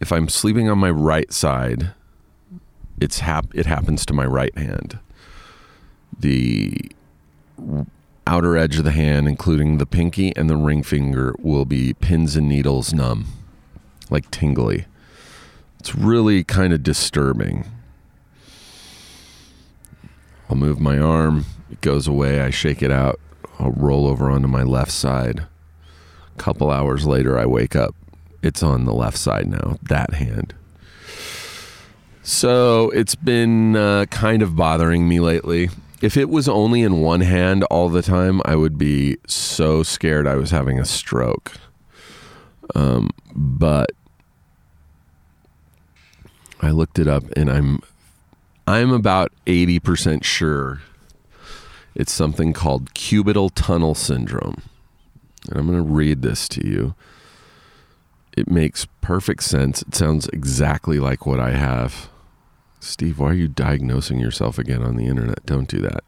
If 0.00 0.10
I'm 0.10 0.28
sleeping 0.28 0.68
on 0.68 0.78
my 0.78 0.90
right 0.90 1.32
side, 1.32 1.92
it's 3.00 3.20
hap- 3.20 3.54
it 3.54 3.66
happens 3.66 4.04
to 4.06 4.12
my 4.12 4.24
right 4.26 4.56
hand 4.58 4.98
the 6.18 6.90
outer 8.26 8.56
edge 8.56 8.78
of 8.78 8.84
the 8.84 8.92
hand, 8.92 9.28
including 9.28 9.78
the 9.78 9.86
pinky 9.86 10.34
and 10.36 10.48
the 10.48 10.56
ring 10.56 10.82
finger, 10.82 11.34
will 11.38 11.64
be 11.64 11.92
pins 11.94 12.36
and 12.36 12.48
needles 12.48 12.94
numb, 12.94 13.26
like 14.08 14.30
tingly. 14.30 14.86
It's 15.80 15.94
really 15.94 16.44
kind 16.44 16.72
of 16.72 16.82
disturbing. 16.82 17.66
I'll 20.48 20.56
move 20.56 20.80
my 20.80 20.98
arm, 20.98 21.44
it 21.72 21.80
goes 21.80 22.06
away, 22.06 22.40
I 22.40 22.50
shake 22.50 22.82
it 22.82 22.90
out, 22.90 23.18
I'll 23.58 23.72
roll 23.72 24.06
over 24.06 24.30
onto 24.30 24.48
my 24.48 24.62
left 24.62 24.92
side. 24.92 25.40
A 25.40 26.38
couple 26.38 26.70
hours 26.70 27.06
later, 27.06 27.38
I 27.38 27.46
wake 27.46 27.76
up. 27.76 27.94
It's 28.42 28.62
on 28.62 28.84
the 28.84 28.94
left 28.94 29.18
side 29.18 29.48
now, 29.48 29.78
that 29.82 30.14
hand. 30.14 30.54
So 32.22 32.90
it's 32.90 33.14
been 33.14 33.76
uh, 33.76 34.06
kind 34.06 34.42
of 34.42 34.56
bothering 34.56 35.08
me 35.08 35.20
lately 35.20 35.68
if 36.02 36.16
it 36.16 36.28
was 36.28 36.48
only 36.48 36.82
in 36.82 37.00
one 37.00 37.20
hand 37.20 37.62
all 37.64 37.88
the 37.88 38.02
time, 38.02 38.42
I 38.44 38.56
would 38.56 38.76
be 38.76 39.16
so 39.28 39.84
scared 39.84 40.26
I 40.26 40.34
was 40.34 40.50
having 40.50 40.80
a 40.80 40.84
stroke. 40.84 41.52
Um, 42.74 43.10
but 43.34 43.92
I 46.60 46.70
looked 46.70 46.98
it 46.98 47.06
up 47.06 47.22
and 47.36 47.50
I'm 47.50 47.80
I'm 48.66 48.92
about 48.92 49.32
80% 49.46 50.24
sure 50.24 50.82
it's 51.94 52.12
something 52.12 52.52
called 52.52 52.94
cubital 52.94 53.50
tunnel 53.54 53.94
syndrome. 53.94 54.62
And 55.48 55.58
I'm 55.58 55.66
going 55.66 55.78
to 55.78 55.90
read 55.90 56.22
this 56.22 56.48
to 56.50 56.66
you. 56.66 56.94
It 58.36 58.48
makes 58.48 58.86
perfect 59.00 59.42
sense. 59.42 59.82
It 59.82 59.94
sounds 59.94 60.28
exactly 60.28 60.98
like 60.98 61.26
what 61.26 61.40
I 61.40 61.50
have. 61.50 62.08
Steve, 62.80 63.18
why 63.18 63.30
are 63.30 63.34
you 63.34 63.48
diagnosing 63.48 64.18
yourself 64.18 64.58
again 64.58 64.82
on 64.82 64.96
the 64.96 65.06
internet? 65.06 65.44
Don't 65.46 65.68
do 65.68 65.80
that. 65.80 66.04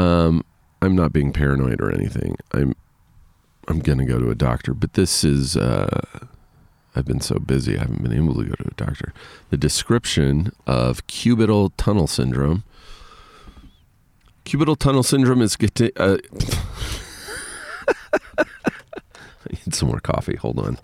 Um, 0.00 0.44
I'm 0.80 0.94
not 0.94 1.12
being 1.12 1.32
paranoid 1.32 1.80
or 1.80 1.92
anything. 1.92 2.36
I'm 2.52 2.74
I'm 3.68 3.78
gonna 3.78 4.04
go 4.04 4.18
to 4.18 4.30
a 4.30 4.34
doctor, 4.34 4.74
but 4.74 4.94
this 4.94 5.22
is 5.22 5.56
uh, 5.56 6.00
I've 6.94 7.04
been 7.04 7.20
so 7.20 7.38
busy 7.38 7.76
I 7.76 7.82
haven't 7.82 8.02
been 8.02 8.12
able 8.12 8.34
to 8.34 8.44
go 8.44 8.54
to 8.54 8.68
a 8.68 8.74
doctor. 8.74 9.14
The 9.50 9.56
description 9.56 10.52
of 10.66 11.06
cubital 11.06 11.70
tunnel 11.76 12.06
syndrome. 12.06 12.64
Cubital 14.44 14.76
tunnel 14.76 15.02
syndrome 15.02 15.40
is 15.40 15.56
get 15.56 15.74
to, 15.76 15.92
uh, 15.96 16.18
I 18.38 18.44
need 19.50 19.74
some 19.74 19.88
more 19.88 20.00
coffee. 20.00 20.36
Hold 20.36 20.58
on. 20.58 20.78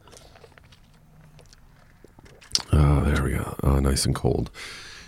Oh, 2.72 3.00
there 3.02 3.22
we 3.22 3.32
go. 3.32 3.56
Oh, 3.62 3.78
nice 3.80 4.06
and 4.06 4.14
cold. 4.14 4.50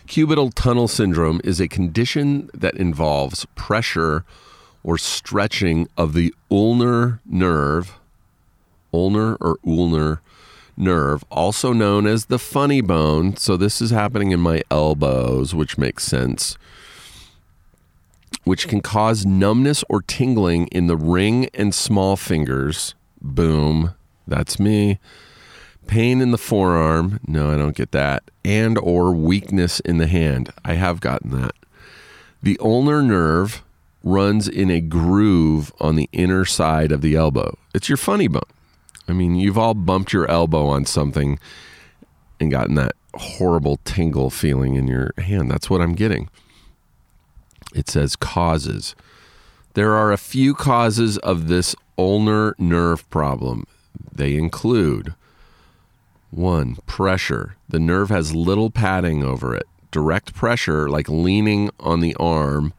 Cubital 0.06 0.52
tunnel 0.54 0.88
syndrome 0.88 1.40
is 1.44 1.60
a 1.60 1.68
condition 1.68 2.50
that 2.52 2.76
involves 2.76 3.46
pressure 3.54 4.24
or 4.82 4.98
stretching 4.98 5.88
of 5.96 6.14
the 6.14 6.34
ulnar 6.50 7.20
nerve, 7.24 7.98
ulnar 8.92 9.36
or 9.36 9.58
ulnar 9.64 10.20
nerve, 10.76 11.22
also 11.30 11.72
known 11.72 12.06
as 12.06 12.26
the 12.26 12.38
funny 12.38 12.80
bone. 12.80 13.36
So 13.36 13.56
this 13.56 13.80
is 13.80 13.90
happening 13.90 14.32
in 14.32 14.40
my 14.40 14.62
elbows, 14.70 15.54
which 15.54 15.78
makes 15.78 16.04
sense. 16.04 16.56
Which 18.44 18.68
can 18.68 18.80
cause 18.80 19.26
numbness 19.26 19.84
or 19.88 20.02
tingling 20.02 20.66
in 20.68 20.86
the 20.86 20.96
ring 20.96 21.48
and 21.54 21.74
small 21.74 22.16
fingers. 22.16 22.94
Boom. 23.20 23.94
That's 24.26 24.58
me. 24.58 24.98
Pain 25.86 26.20
in 26.20 26.30
the 26.30 26.38
forearm. 26.38 27.20
No, 27.26 27.50
I 27.50 27.56
don't 27.56 27.76
get 27.76 27.92
that. 27.92 28.22
And 28.44 28.78
or 28.78 29.12
weakness 29.12 29.80
in 29.80 29.98
the 29.98 30.06
hand. 30.06 30.52
I 30.64 30.74
have 30.74 31.00
gotten 31.00 31.30
that. 31.40 31.54
The 32.42 32.58
ulnar 32.60 33.02
nerve 33.02 33.62
runs 34.02 34.48
in 34.48 34.70
a 34.70 34.80
groove 34.80 35.72
on 35.80 35.96
the 35.96 36.08
inner 36.12 36.44
side 36.44 36.92
of 36.92 37.02
the 37.02 37.16
elbow. 37.16 37.58
It's 37.74 37.88
your 37.88 37.98
funny 37.98 38.28
bone. 38.28 38.40
I 39.08 39.12
mean, 39.12 39.34
you've 39.34 39.58
all 39.58 39.74
bumped 39.74 40.12
your 40.12 40.30
elbow 40.30 40.66
on 40.66 40.86
something 40.86 41.38
and 42.38 42.50
gotten 42.50 42.76
that 42.76 42.92
horrible 43.14 43.78
tingle 43.84 44.30
feeling 44.30 44.76
in 44.76 44.86
your 44.86 45.12
hand. 45.18 45.50
That's 45.50 45.68
what 45.68 45.80
I'm 45.80 45.94
getting. 45.94 46.30
It 47.74 47.88
says 47.88 48.16
causes. 48.16 48.94
There 49.74 49.94
are 49.94 50.12
a 50.12 50.18
few 50.18 50.54
causes 50.54 51.18
of 51.18 51.48
this 51.48 51.76
ulnar 51.96 52.54
nerve 52.58 53.08
problem. 53.10 53.66
They 54.12 54.34
include 54.34 55.14
one, 56.30 56.76
pressure. 56.86 57.56
The 57.68 57.80
nerve 57.80 58.08
has 58.08 58.34
little 58.34 58.70
padding 58.70 59.24
over 59.24 59.54
it. 59.54 59.66
Direct 59.90 60.34
pressure, 60.34 60.88
like 60.88 61.08
leaning 61.08 61.70
on 61.80 62.00
the 62.00 62.14
arm 62.16 62.72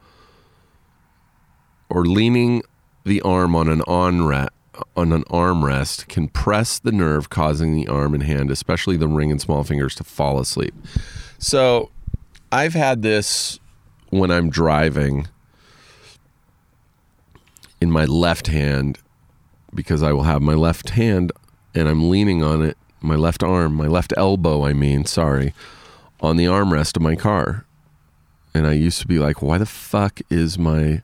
or 1.88 2.06
leaning 2.06 2.62
the 3.04 3.20
arm 3.20 3.54
on 3.54 3.68
an 3.68 3.82
on 3.82 4.48
on 4.96 5.12
an 5.12 5.24
armrest 5.24 6.08
can 6.08 6.28
press 6.28 6.78
the 6.78 6.92
nerve, 6.92 7.28
causing 7.28 7.74
the 7.74 7.86
arm 7.88 8.14
and 8.14 8.22
hand, 8.22 8.50
especially 8.50 8.96
the 8.96 9.08
ring 9.08 9.30
and 9.30 9.40
small 9.40 9.62
fingers, 9.64 9.94
to 9.94 10.04
fall 10.04 10.40
asleep. 10.40 10.74
So, 11.38 11.90
I've 12.50 12.72
had 12.72 13.02
this 13.02 13.58
when 14.12 14.30
I'm 14.30 14.50
driving 14.50 15.26
in 17.80 17.90
my 17.90 18.04
left 18.04 18.46
hand 18.48 18.98
because 19.74 20.02
I 20.02 20.12
will 20.12 20.24
have 20.24 20.42
my 20.42 20.52
left 20.52 20.90
hand 20.90 21.32
and 21.74 21.88
I'm 21.88 22.10
leaning 22.10 22.42
on 22.42 22.60
it, 22.60 22.76
my 23.00 23.14
left 23.16 23.42
arm, 23.42 23.72
my 23.72 23.86
left 23.86 24.12
elbow, 24.18 24.66
I 24.66 24.74
mean, 24.74 25.06
sorry, 25.06 25.54
on 26.20 26.36
the 26.36 26.44
armrest 26.44 26.94
of 26.96 27.02
my 27.02 27.16
car. 27.16 27.64
And 28.52 28.66
I 28.66 28.72
used 28.72 29.00
to 29.00 29.06
be 29.06 29.18
like, 29.18 29.40
why 29.40 29.56
the 29.56 29.64
fuck 29.64 30.20
is 30.28 30.58
my 30.58 31.00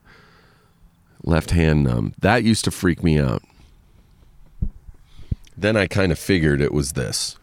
left 1.23 1.49
hand 1.49 1.85
numb? 1.85 2.13
That 2.19 2.43
used 2.43 2.63
to 2.65 2.71
freak 2.71 3.03
me 3.03 3.19
out. 3.19 3.41
Then 5.57 5.75
I 5.75 5.87
kind 5.87 6.11
of 6.11 6.19
figured 6.19 6.61
it 6.61 6.71
was 6.71 6.93
this. 6.93 7.37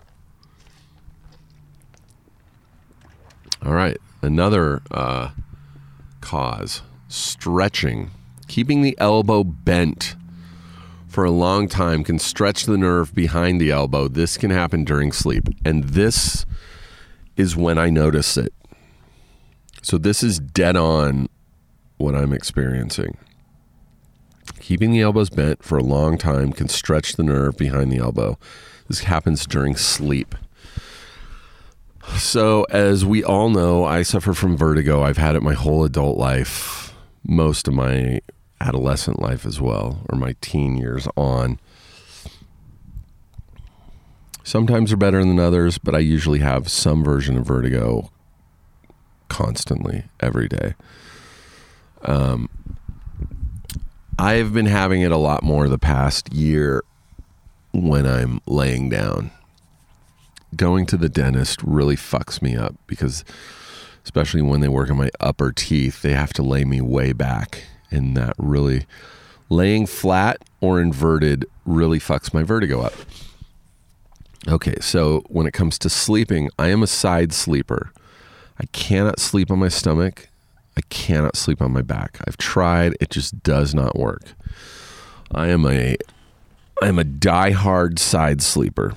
All 3.65 3.73
right, 3.73 3.99
another 4.23 4.81
uh, 4.93 5.31
cause 6.27 6.83
stretching. 7.07 8.11
Keeping 8.49 8.83
the 8.83 8.97
elbow 8.99 9.45
bent 9.45 10.17
for 11.07 11.25
a 11.25 11.31
long 11.31 11.69
time 11.69 12.03
can 12.03 12.19
stretch 12.19 12.65
the 12.65 12.77
nerve 12.77 13.15
behind 13.15 13.61
the 13.61 13.71
elbow. 13.71 14.09
This 14.09 14.37
can 14.37 14.51
happen 14.51 14.83
during 14.83 15.13
sleep. 15.13 15.49
And 15.65 15.85
this 15.85 16.45
is 17.37 17.57
when 17.57 17.79
I 17.79 17.91
notice 17.91 18.37
it. 18.37 18.53
So, 19.83 19.99
this 19.99 20.25
is 20.25 20.41
dead 20.41 20.77
on 20.77 21.29
what 21.97 22.17
I'm 22.17 22.33
experiencing. 22.33 23.17
Keeping 24.59 24.91
the 24.91 25.03
elbows 25.03 25.31
bent 25.31 25.63
for 25.63 25.79
a 25.79 25.85
long 25.85 26.19
time 26.19 26.53
can 26.53 26.67
stretch 26.67 27.13
the 27.13 27.23
nerve 27.23 27.57
behind 27.57 27.93
the 27.93 27.99
elbow. 27.99 28.37
This 28.89 29.01
happens 29.01 29.47
during 29.47 29.77
sleep. 29.77 30.35
So, 32.15 32.65
as 32.71 33.05
we 33.05 33.23
all 33.23 33.51
know, 33.51 33.85
I 33.85 34.03
suffer 34.03 34.33
from 34.33 34.57
vertigo. 34.57 35.03
I've 35.03 35.19
had 35.19 35.37
it 35.37 35.43
my 35.43 35.55
whole 35.55 35.85
adult 35.85 36.17
life, 36.17 36.95
most 37.27 37.69
of 37.69 37.75
my 37.75 38.21
adolescent 38.61 39.21
life 39.21 39.45
as 39.45 39.61
well, 39.61 40.01
or 40.09 40.19
my 40.19 40.35
teen 40.41 40.77
years 40.77 41.07
on. 41.17 41.59
Sometimes 44.45 44.91
they're 44.91 44.97
better 44.97 45.23
than 45.23 45.39
others, 45.39 45.79
but 45.79 45.95
I 45.95 45.99
usually 45.99 46.39
have 46.39 46.71
some 46.71 47.05
version 47.05 47.37
of 47.37 47.47
vertigo 47.47 48.11
constantly, 49.29 50.05
every 50.21 50.49
day. 50.49 50.75
Um, 52.03 52.49
I've 54.19 54.55
been 54.55 54.67
having 54.67 55.03
it 55.03 55.13
a 55.13 55.17
lot 55.17 55.43
more 55.43 55.69
the 55.69 55.79
past 55.79 56.33
year 56.33 56.83
when 57.73 58.07
I'm 58.07 58.41
laying 58.47 58.89
down. 58.89 59.31
Going 60.57 60.87
to 60.87 60.97
the 60.97 61.09
dentist 61.09 61.63
really 61.63 61.97
fucks 61.97 62.41
me 62.41 62.57
up 62.57 62.75
because, 62.87 63.25
especially 64.05 64.43
when 64.43 64.61
they 64.61 64.69
work 64.69 64.91
on 64.91 64.97
my 64.97 65.11
upper 65.21 65.53
teeth, 65.53 66.03
they 66.03 66.13
have 66.13 66.33
to 66.35 66.43
lay 66.43 66.65
me 66.65 66.81
way 66.81 67.13
back. 67.13 67.65
And 67.91 68.17
that 68.17 68.35
really, 68.39 68.87
laying 69.49 69.87
flat 69.87 70.43
or 70.61 70.81
inverted 70.81 71.47
really 71.65 72.01
fucks 72.01 72.35
my 72.35 72.43
vertigo 72.43 72.81
up. 72.81 72.95
Okay, 74.49 74.77
so 74.81 75.25
when 75.29 75.47
it 75.47 75.53
comes 75.53 75.79
to 75.81 75.89
sleeping, 75.89 76.51
I 76.59 76.69
am 76.69 76.83
a 76.83 76.87
side 76.87 77.33
sleeper. 77.33 77.93
I 78.59 78.65
cannot 78.67 79.21
sleep 79.21 79.51
on 79.51 79.59
my 79.59 79.69
stomach 79.69 80.29
I 80.77 80.83
cannot 80.91 81.37
sleep 81.37 81.63
on 81.63 81.73
my 81.73 81.83
back. 81.83 82.21
I've 82.27 82.37
tried, 82.37 82.97
it 83.01 83.09
just 83.09 83.43
does 83.43 83.75
not 83.75 83.97
work. 83.97 84.25
I 85.33 85.49
am 85.49 85.67
a 85.67 85.97
I 86.83 86.89
am 86.89 86.99
a 86.99 87.05
die-hard 87.05 87.99
side 87.99 88.43
sleeper. 88.43 88.93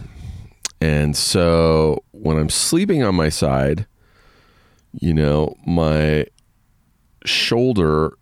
And 0.81 1.15
so 1.15 2.03
when 2.11 2.37
I'm 2.37 2.49
sleeping 2.49 3.03
on 3.03 3.15
my 3.15 3.29
side, 3.29 3.85
you 4.93 5.13
know, 5.13 5.55
my 5.65 6.25
shoulder 7.25 8.13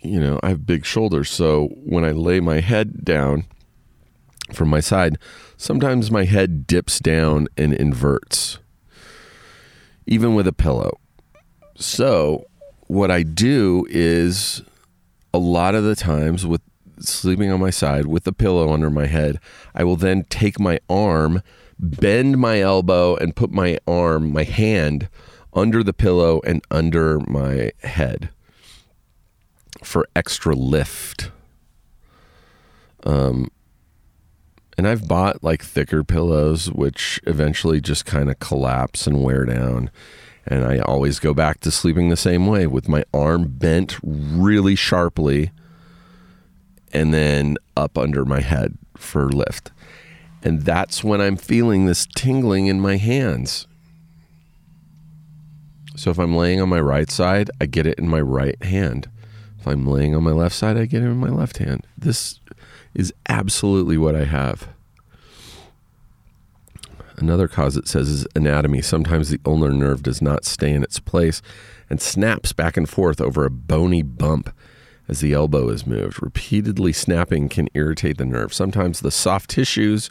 you 0.00 0.20
know, 0.20 0.38
I 0.42 0.50
have 0.50 0.66
big 0.66 0.84
shoulders, 0.84 1.30
so 1.30 1.68
when 1.76 2.04
I 2.04 2.10
lay 2.10 2.38
my 2.38 2.60
head 2.60 3.06
down 3.06 3.46
from 4.52 4.68
my 4.68 4.80
side, 4.80 5.16
sometimes 5.56 6.10
my 6.10 6.24
head 6.24 6.66
dips 6.66 7.00
down 7.00 7.48
and 7.56 7.72
inverts 7.72 8.58
even 10.06 10.34
with 10.34 10.46
a 10.46 10.52
pillow. 10.52 10.98
So, 11.76 12.44
what 12.86 13.10
I 13.10 13.22
do 13.22 13.86
is 13.88 14.62
a 15.32 15.38
lot 15.38 15.74
of 15.74 15.84
the 15.84 15.96
times 15.96 16.46
with 16.46 16.60
sleeping 17.08 17.50
on 17.50 17.60
my 17.60 17.70
side 17.70 18.06
with 18.06 18.26
a 18.26 18.32
pillow 18.32 18.72
under 18.72 18.90
my 18.90 19.06
head, 19.06 19.40
I 19.74 19.84
will 19.84 19.96
then 19.96 20.24
take 20.24 20.58
my 20.58 20.78
arm, 20.88 21.42
bend 21.78 22.38
my 22.38 22.60
elbow, 22.60 23.16
and 23.16 23.36
put 23.36 23.50
my 23.50 23.78
arm, 23.86 24.32
my 24.32 24.44
hand 24.44 25.08
under 25.52 25.82
the 25.82 25.92
pillow 25.92 26.40
and 26.44 26.62
under 26.70 27.20
my 27.20 27.70
head 27.82 28.30
for 29.82 30.06
extra 30.16 30.54
lift. 30.54 31.30
Um, 33.04 33.48
and 34.76 34.88
I've 34.88 35.06
bought 35.06 35.44
like 35.44 35.62
thicker 35.62 36.02
pillows, 36.02 36.70
which 36.70 37.20
eventually 37.26 37.80
just 37.80 38.04
kind 38.04 38.30
of 38.30 38.38
collapse 38.40 39.06
and 39.06 39.22
wear 39.22 39.44
down. 39.44 39.90
And 40.46 40.64
I 40.64 40.78
always 40.78 41.18
go 41.18 41.32
back 41.32 41.60
to 41.60 41.70
sleeping 41.70 42.08
the 42.08 42.16
same 42.16 42.46
way 42.46 42.66
with 42.66 42.88
my 42.88 43.04
arm 43.14 43.48
bent 43.48 43.98
really 44.02 44.74
sharply 44.74 45.52
and 46.94 47.12
then 47.12 47.58
up 47.76 47.98
under 47.98 48.24
my 48.24 48.40
head 48.40 48.78
for 48.96 49.28
lift. 49.28 49.72
And 50.42 50.62
that's 50.62 51.02
when 51.02 51.20
I'm 51.20 51.36
feeling 51.36 51.86
this 51.86 52.06
tingling 52.06 52.66
in 52.66 52.80
my 52.80 52.96
hands. 52.96 53.66
So 55.96 56.10
if 56.10 56.18
I'm 56.18 56.36
laying 56.36 56.60
on 56.60 56.68
my 56.68 56.80
right 56.80 57.10
side, 57.10 57.50
I 57.60 57.66
get 57.66 57.86
it 57.86 57.98
in 57.98 58.08
my 58.08 58.20
right 58.20 58.62
hand. 58.62 59.08
If 59.58 59.66
I'm 59.66 59.86
laying 59.86 60.14
on 60.14 60.22
my 60.22 60.32
left 60.32 60.54
side, 60.54 60.76
I 60.76 60.84
get 60.84 61.02
it 61.02 61.06
in 61.06 61.16
my 61.16 61.30
left 61.30 61.58
hand. 61.58 61.86
This 61.96 62.40
is 62.94 63.12
absolutely 63.28 63.96
what 63.96 64.14
I 64.14 64.24
have. 64.24 64.68
Another 67.16 67.48
cause 67.48 67.76
it 67.76 67.88
says 67.88 68.08
is 68.08 68.26
anatomy. 68.34 68.82
Sometimes 68.82 69.30
the 69.30 69.40
ulnar 69.46 69.72
nerve 69.72 70.02
does 70.02 70.20
not 70.20 70.44
stay 70.44 70.72
in 70.72 70.82
its 70.82 70.98
place 70.98 71.40
and 71.88 72.00
snaps 72.00 72.52
back 72.52 72.76
and 72.76 72.88
forth 72.88 73.20
over 73.20 73.44
a 73.44 73.50
bony 73.50 74.02
bump 74.02 74.52
as 75.08 75.20
the 75.20 75.32
elbow 75.32 75.68
is 75.68 75.86
moved. 75.86 76.22
Repeatedly 76.22 76.92
snapping 76.92 77.48
can 77.48 77.68
irritate 77.74 78.18
the 78.18 78.24
nerve. 78.24 78.52
Sometimes 78.52 79.00
the 79.00 79.10
soft 79.10 79.50
tissues 79.50 80.10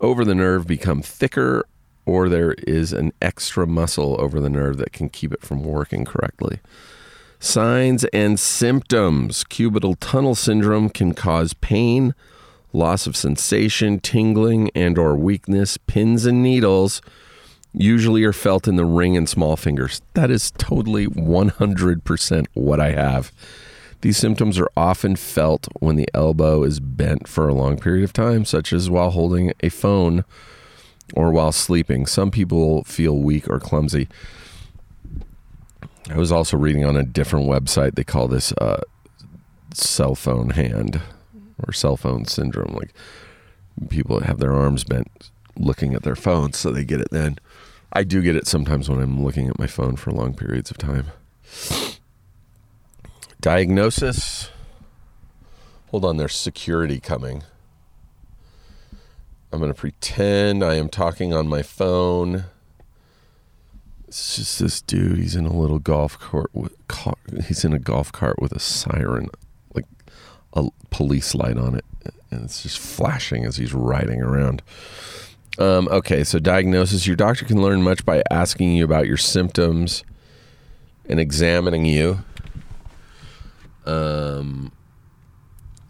over 0.00 0.24
the 0.24 0.34
nerve 0.34 0.66
become 0.66 1.02
thicker, 1.02 1.64
or 2.04 2.28
there 2.28 2.52
is 2.66 2.92
an 2.92 3.12
extra 3.22 3.66
muscle 3.66 4.20
over 4.20 4.40
the 4.40 4.50
nerve 4.50 4.76
that 4.76 4.92
can 4.92 5.08
keep 5.08 5.32
it 5.32 5.42
from 5.42 5.62
working 5.64 6.04
correctly. 6.04 6.60
Signs 7.38 8.04
and 8.06 8.40
symptoms 8.40 9.44
cubital 9.44 9.96
tunnel 10.00 10.34
syndrome 10.34 10.88
can 10.88 11.14
cause 11.14 11.52
pain, 11.54 12.14
loss 12.72 13.06
of 13.06 13.16
sensation, 13.16 14.00
tingling, 14.00 14.70
and 14.74 14.98
or 14.98 15.16
weakness. 15.16 15.76
Pins 15.76 16.26
and 16.26 16.42
needles 16.42 17.02
usually 17.72 18.24
are 18.24 18.32
felt 18.32 18.66
in 18.66 18.76
the 18.76 18.84
ring 18.84 19.16
and 19.16 19.28
small 19.28 19.56
fingers. 19.56 20.00
That 20.14 20.30
is 20.30 20.50
totally 20.52 21.06
100% 21.06 22.46
what 22.54 22.80
I 22.80 22.92
have. 22.92 23.32
These 24.02 24.18
symptoms 24.18 24.58
are 24.58 24.68
often 24.76 25.16
felt 25.16 25.68
when 25.80 25.96
the 25.96 26.08
elbow 26.14 26.62
is 26.62 26.80
bent 26.80 27.26
for 27.26 27.48
a 27.48 27.54
long 27.54 27.78
period 27.78 28.04
of 28.04 28.12
time, 28.12 28.44
such 28.44 28.72
as 28.72 28.90
while 28.90 29.10
holding 29.10 29.52
a 29.60 29.68
phone 29.68 30.24
or 31.14 31.30
while 31.30 31.52
sleeping. 31.52 32.06
Some 32.06 32.30
people 32.30 32.84
feel 32.84 33.18
weak 33.18 33.48
or 33.48 33.58
clumsy. 33.58 34.08
I 36.10 36.16
was 36.16 36.30
also 36.30 36.56
reading 36.56 36.84
on 36.84 36.96
a 36.96 37.02
different 37.02 37.48
website, 37.48 37.94
they 37.94 38.04
call 38.04 38.28
this 38.28 38.52
uh, 38.52 38.82
cell 39.74 40.14
phone 40.14 40.50
hand 40.50 41.00
or 41.66 41.72
cell 41.72 41.96
phone 41.96 42.26
syndrome. 42.26 42.74
Like 42.74 42.92
people 43.88 44.20
that 44.20 44.26
have 44.26 44.38
their 44.38 44.52
arms 44.52 44.84
bent 44.84 45.30
looking 45.56 45.94
at 45.94 46.02
their 46.02 46.16
phones, 46.16 46.58
so 46.58 46.70
they 46.70 46.84
get 46.84 47.00
it 47.00 47.08
then. 47.10 47.38
I 47.92 48.04
do 48.04 48.22
get 48.22 48.36
it 48.36 48.46
sometimes 48.46 48.88
when 48.88 49.00
I'm 49.00 49.24
looking 49.24 49.48
at 49.48 49.58
my 49.58 49.66
phone 49.66 49.96
for 49.96 50.12
long 50.12 50.34
periods 50.34 50.70
of 50.70 50.78
time. 50.78 51.06
Diagnosis. 53.46 54.50
Hold 55.92 56.04
on, 56.04 56.16
there's 56.16 56.34
security 56.34 56.98
coming. 56.98 57.44
I'm 59.52 59.60
going 59.60 59.72
to 59.72 59.80
pretend 59.80 60.64
I 60.64 60.74
am 60.74 60.88
talking 60.88 61.32
on 61.32 61.46
my 61.46 61.62
phone. 61.62 62.46
It's 64.08 64.34
just 64.34 64.58
this 64.58 64.82
dude. 64.82 65.18
He's 65.18 65.36
in 65.36 65.46
a 65.46 65.56
little 65.56 65.78
golf 65.78 66.18
cart. 66.18 66.50
With, 66.52 66.74
he's 67.46 67.64
in 67.64 67.72
a 67.72 67.78
golf 67.78 68.10
cart 68.10 68.42
with 68.42 68.50
a 68.50 68.58
siren, 68.58 69.28
like 69.74 69.86
a 70.52 70.66
police 70.90 71.32
light 71.32 71.56
on 71.56 71.76
it, 71.76 71.84
and 72.32 72.42
it's 72.42 72.64
just 72.64 72.80
flashing 72.80 73.44
as 73.44 73.58
he's 73.58 73.72
riding 73.72 74.22
around. 74.22 74.60
Um, 75.56 75.86
okay, 75.92 76.24
so 76.24 76.40
diagnosis. 76.40 77.06
Your 77.06 77.14
doctor 77.14 77.44
can 77.44 77.62
learn 77.62 77.80
much 77.80 78.04
by 78.04 78.24
asking 78.28 78.72
you 78.72 78.82
about 78.82 79.06
your 79.06 79.16
symptoms 79.16 80.02
and 81.08 81.20
examining 81.20 81.84
you. 81.84 82.24
Um, 83.86 84.72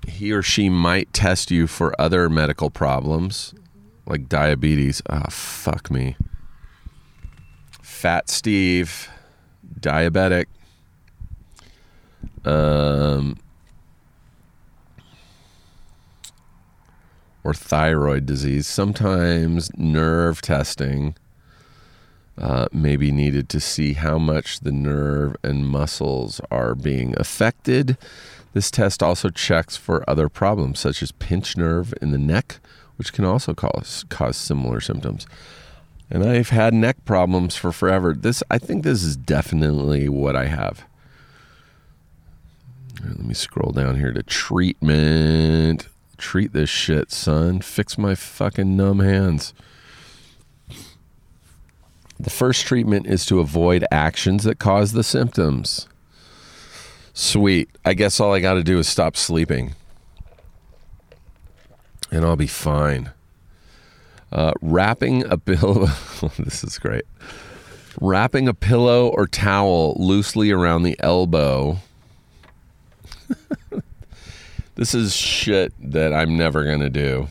he 0.06 0.32
or 0.32 0.42
she 0.42 0.68
might 0.68 1.12
test 1.12 1.50
you 1.50 1.66
for 1.66 1.98
other 2.00 2.28
medical 2.28 2.70
problems 2.70 3.54
like 4.06 4.28
diabetes. 4.28 5.02
Ah, 5.10 5.24
oh, 5.26 5.30
fuck 5.30 5.90
me. 5.90 6.16
Fat 7.82 8.28
Steve, 8.30 9.08
diabetic. 9.80 10.46
Um, 12.44 13.36
or 17.42 17.52
thyroid 17.52 18.26
disease. 18.26 18.66
Sometimes 18.66 19.70
nerve 19.76 20.40
testing 20.40 21.16
uh, 22.38 22.66
may 22.72 22.96
needed 22.96 23.48
to 23.48 23.60
see 23.60 23.94
how 23.94 24.18
much 24.18 24.60
the 24.60 24.72
nerve 24.72 25.36
and 25.42 25.66
muscles 25.66 26.40
are 26.50 26.74
being 26.74 27.14
affected. 27.18 27.96
This 28.52 28.70
test 28.70 29.02
also 29.02 29.28
checks 29.30 29.76
for 29.76 30.08
other 30.08 30.28
problems, 30.28 30.80
such 30.80 31.02
as 31.02 31.12
pinched 31.12 31.56
nerve 31.56 31.92
in 32.00 32.10
the 32.10 32.18
neck, 32.18 32.58
which 32.96 33.12
can 33.12 33.24
also 33.24 33.54
cause, 33.54 34.04
cause 34.08 34.36
similar 34.36 34.80
symptoms. 34.80 35.26
And 36.10 36.24
I've 36.24 36.50
had 36.50 36.72
neck 36.72 37.04
problems 37.04 37.56
for 37.56 37.72
forever. 37.72 38.14
This, 38.14 38.42
I 38.50 38.58
think, 38.58 38.84
this 38.84 39.02
is 39.02 39.16
definitely 39.16 40.08
what 40.08 40.36
I 40.36 40.46
have. 40.46 40.84
Right, 43.02 43.16
let 43.16 43.26
me 43.26 43.34
scroll 43.34 43.72
down 43.72 43.98
here 43.98 44.12
to 44.12 44.22
treatment. 44.22 45.88
Treat 46.16 46.52
this 46.52 46.70
shit, 46.70 47.10
son. 47.10 47.60
Fix 47.60 47.98
my 47.98 48.14
fucking 48.14 48.76
numb 48.76 49.00
hands. 49.00 49.52
The 52.18 52.30
first 52.30 52.66
treatment 52.66 53.06
is 53.06 53.26
to 53.26 53.40
avoid 53.40 53.84
actions 53.90 54.44
that 54.44 54.58
cause 54.58 54.92
the 54.92 55.04
symptoms. 55.04 55.88
Sweet. 57.12 57.70
I 57.84 57.94
guess 57.94 58.20
all 58.20 58.32
I 58.32 58.40
got 58.40 58.54
to 58.54 58.64
do 58.64 58.78
is 58.78 58.88
stop 58.88 59.16
sleeping. 59.16 59.74
And 62.10 62.24
I'll 62.24 62.36
be 62.36 62.46
fine. 62.46 63.10
Uh, 64.32 64.52
wrapping 64.60 65.24
a 65.30 65.38
pillow. 65.38 65.86
this 66.38 66.64
is 66.64 66.78
great. 66.78 67.04
Wrapping 68.00 68.48
a 68.48 68.54
pillow 68.54 69.08
or 69.08 69.26
towel 69.26 69.94
loosely 69.98 70.50
around 70.50 70.82
the 70.82 70.96
elbow 71.00 71.78
this 74.74 74.94
is 74.94 75.14
shit 75.14 75.72
that 75.80 76.12
I'm 76.12 76.36
never 76.36 76.64
going 76.64 76.80
to 76.80 76.90
do. 76.90 77.28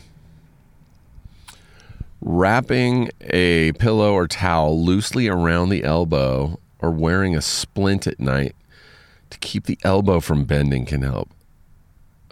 Wrapping 2.20 3.10
a 3.20 3.72
pillow 3.72 4.12
or 4.12 4.26
towel 4.26 4.82
loosely 4.82 5.28
around 5.28 5.68
the 5.68 5.84
elbow 5.84 6.58
or 6.80 6.90
wearing 6.90 7.36
a 7.36 7.42
splint 7.42 8.06
at 8.06 8.18
night 8.18 8.54
to 9.30 9.38
keep 9.38 9.66
the 9.66 9.78
elbow 9.82 10.20
from 10.20 10.44
bending 10.44 10.86
can 10.86 11.02
help. 11.02 11.30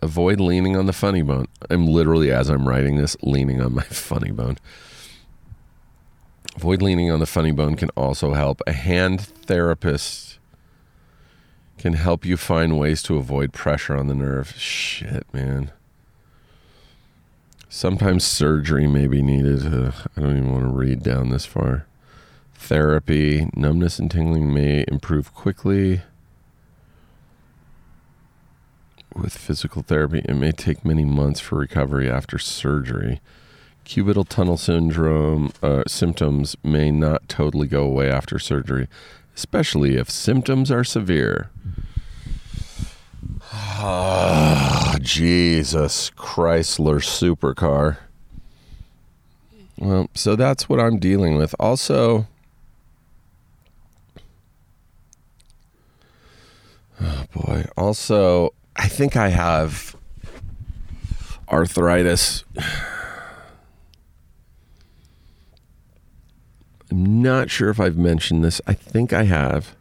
Avoid 0.02 0.40
leaning 0.40 0.76
on 0.76 0.86
the 0.86 0.92
funny 0.92 1.22
bone. 1.22 1.46
I'm 1.70 1.86
literally, 1.86 2.30
as 2.30 2.48
I'm 2.48 2.68
writing 2.68 2.96
this, 2.96 3.16
leaning 3.22 3.60
on 3.60 3.74
my 3.74 3.82
funny 3.84 4.30
bone. 4.30 4.58
Avoid 6.56 6.82
leaning 6.82 7.10
on 7.10 7.20
the 7.20 7.26
funny 7.26 7.52
bone 7.52 7.74
can 7.74 7.90
also 7.90 8.34
help. 8.34 8.60
A 8.66 8.72
hand 8.72 9.20
therapist 9.20 10.38
can 11.78 11.94
help 11.94 12.24
you 12.24 12.36
find 12.36 12.78
ways 12.78 13.02
to 13.02 13.16
avoid 13.16 13.52
pressure 13.52 13.96
on 13.96 14.06
the 14.06 14.14
nerve. 14.14 14.54
Shit, 14.56 15.26
man. 15.32 15.72
Sometimes 17.76 18.22
surgery 18.22 18.86
may 18.86 19.08
be 19.08 19.20
needed. 19.20 19.66
Uh, 19.66 19.90
I 20.16 20.20
don't 20.20 20.36
even 20.36 20.52
want 20.52 20.62
to 20.62 20.70
read 20.70 21.02
down 21.02 21.30
this 21.30 21.44
far. 21.44 21.88
Therapy, 22.54 23.50
numbness 23.52 23.98
and 23.98 24.08
tingling 24.08 24.54
may 24.54 24.84
improve 24.86 25.34
quickly. 25.34 26.02
With 29.12 29.36
physical 29.36 29.82
therapy, 29.82 30.20
it 30.20 30.34
may 30.34 30.52
take 30.52 30.84
many 30.84 31.04
months 31.04 31.40
for 31.40 31.58
recovery 31.58 32.08
after 32.08 32.38
surgery. 32.38 33.20
Cubital 33.84 34.28
tunnel 34.28 34.56
syndrome 34.56 35.52
uh, 35.60 35.82
symptoms 35.88 36.54
may 36.62 36.92
not 36.92 37.28
totally 37.28 37.66
go 37.66 37.82
away 37.82 38.08
after 38.08 38.38
surgery, 38.38 38.86
especially 39.34 39.96
if 39.96 40.08
symptoms 40.08 40.70
are 40.70 40.84
severe. 40.84 41.50
Jesus 45.04 46.10
Chrysler 46.16 46.98
supercar. 46.98 47.98
Well, 49.78 50.08
so 50.14 50.34
that's 50.34 50.66
what 50.68 50.80
I'm 50.80 50.98
dealing 50.98 51.36
with. 51.36 51.54
Also, 51.60 52.26
oh 57.00 57.24
boy. 57.34 57.66
Also, 57.76 58.54
I 58.76 58.88
think 58.88 59.14
I 59.14 59.28
have 59.28 59.94
arthritis. 61.50 62.44
I'm 66.90 67.22
not 67.22 67.50
sure 67.50 67.68
if 67.68 67.78
I've 67.78 67.98
mentioned 67.98 68.42
this. 68.42 68.60
I 68.66 68.72
think 68.72 69.12
I 69.12 69.24
have. 69.24 69.76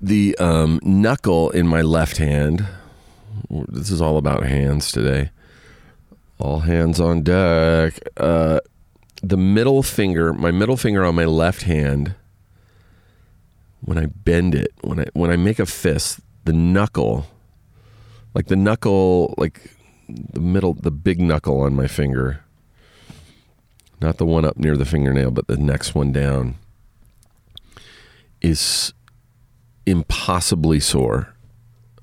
The 0.00 0.36
um, 0.38 0.80
knuckle 0.82 1.50
in 1.50 1.66
my 1.66 1.82
left 1.82 2.16
hand. 2.16 2.66
This 3.50 3.90
is 3.90 4.00
all 4.00 4.16
about 4.16 4.44
hands 4.44 4.90
today. 4.92 5.30
All 6.38 6.60
hands 6.60 7.00
on 7.00 7.22
deck. 7.22 7.98
Uh, 8.16 8.60
the 9.22 9.36
middle 9.36 9.82
finger, 9.82 10.32
my 10.32 10.50
middle 10.50 10.76
finger 10.76 11.04
on 11.04 11.14
my 11.14 11.26
left 11.26 11.62
hand. 11.62 12.14
When 13.82 13.98
I 13.98 14.06
bend 14.06 14.54
it, 14.54 14.72
when 14.82 15.00
I 15.00 15.06
when 15.14 15.30
I 15.30 15.36
make 15.36 15.58
a 15.58 15.66
fist, 15.66 16.20
the 16.44 16.52
knuckle, 16.52 17.26
like 18.34 18.46
the 18.46 18.56
knuckle, 18.56 19.34
like 19.38 19.74
the 20.08 20.40
middle, 20.40 20.74
the 20.74 20.90
big 20.90 21.20
knuckle 21.20 21.60
on 21.60 21.74
my 21.74 21.86
finger 21.86 22.42
not 24.00 24.16
the 24.16 24.26
one 24.26 24.44
up 24.44 24.56
near 24.56 24.76
the 24.76 24.84
fingernail, 24.84 25.30
but 25.30 25.46
the 25.46 25.56
next 25.56 25.94
one 25.94 26.12
down, 26.12 26.56
is 28.40 28.92
impossibly 29.86 30.80
sore. 30.80 31.34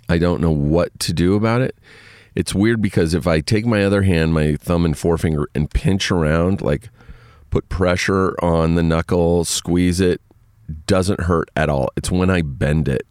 I 0.09 0.17
don't 0.17 0.41
know 0.41 0.51
what 0.51 0.97
to 1.01 1.13
do 1.13 1.35
about 1.35 1.61
it. 1.61 1.77
It's 2.35 2.53
weird 2.53 2.81
because 2.81 3.13
if 3.13 3.25
I 3.25 3.41
take 3.41 3.65
my 3.65 3.83
other 3.83 4.03
hand, 4.03 4.33
my 4.33 4.55
thumb 4.55 4.85
and 4.85 4.97
forefinger, 4.97 5.47
and 5.55 5.69
pinch 5.69 6.11
around, 6.11 6.61
like 6.61 6.89
put 7.49 7.67
pressure 7.69 8.35
on 8.43 8.75
the 8.75 8.83
knuckle, 8.83 9.43
squeeze 9.43 9.99
it, 9.99 10.21
doesn't 10.85 11.21
hurt 11.21 11.49
at 11.55 11.69
all. 11.69 11.89
It's 11.97 12.11
when 12.11 12.29
I 12.29 12.41
bend 12.41 12.87
it 12.87 13.07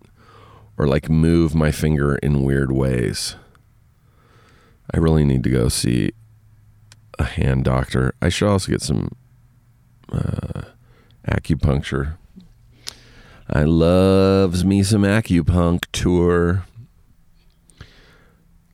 or 0.78 0.86
like 0.86 1.08
move 1.08 1.54
my 1.54 1.70
finger 1.70 2.16
in 2.16 2.44
weird 2.44 2.70
ways. 2.70 3.36
I 4.92 4.98
really 4.98 5.24
need 5.24 5.42
to 5.44 5.50
go 5.50 5.68
see 5.68 6.12
a 7.18 7.24
hand 7.24 7.64
doctor. 7.64 8.14
I 8.22 8.28
should 8.28 8.48
also 8.48 8.70
get 8.70 8.82
some 8.82 9.16
uh, 10.12 10.62
acupuncture. 11.26 12.16
I 13.48 13.62
loves 13.62 14.64
me 14.64 14.82
some 14.82 15.02
acupuncture. 15.02 15.80
Tour. 15.92 16.66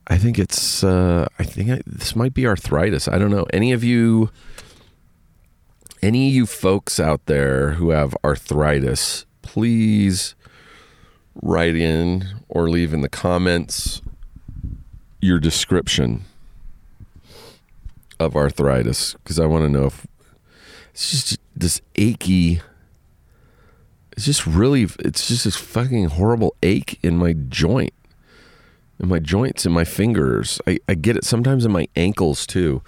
I 0.06 0.18
think 0.18 0.38
it's. 0.38 0.82
Uh, 0.82 1.26
I 1.38 1.44
think 1.44 1.70
I, 1.70 1.80
this 1.86 2.16
might 2.16 2.34
be 2.34 2.46
arthritis. 2.46 3.08
I 3.08 3.18
don't 3.18 3.30
know. 3.30 3.46
Any 3.52 3.72
of 3.72 3.84
you, 3.84 4.30
any 6.02 6.28
of 6.28 6.34
you 6.34 6.46
folks 6.46 6.98
out 6.98 7.26
there 7.26 7.72
who 7.72 7.90
have 7.90 8.16
arthritis, 8.24 9.26
please 9.42 10.34
write 11.34 11.76
in 11.76 12.24
or 12.48 12.68
leave 12.68 12.92
in 12.92 13.00
the 13.00 13.08
comments 13.08 14.02
your 15.20 15.38
description 15.38 16.24
of 18.18 18.36
arthritis 18.36 19.14
because 19.14 19.38
I 19.38 19.46
want 19.46 19.64
to 19.64 19.68
know 19.68 19.86
if 19.86 20.06
it's 20.92 21.10
just 21.10 21.38
this 21.54 21.80
achy. 21.94 22.60
It's 24.12 24.26
just 24.26 24.46
really, 24.46 24.82
it's 25.00 25.28
just 25.28 25.44
this 25.44 25.56
fucking 25.56 26.10
horrible 26.10 26.54
ache 26.62 26.98
in 27.02 27.16
my 27.16 27.32
joint, 27.32 27.94
in 29.00 29.08
my 29.08 29.18
joints, 29.18 29.64
in 29.64 29.72
my 29.72 29.84
fingers. 29.84 30.60
I, 30.66 30.78
I 30.88 30.94
get 30.94 31.16
it 31.16 31.24
sometimes 31.24 31.64
in 31.64 31.72
my 31.72 31.88
ankles 31.96 32.46
too. 32.46 32.82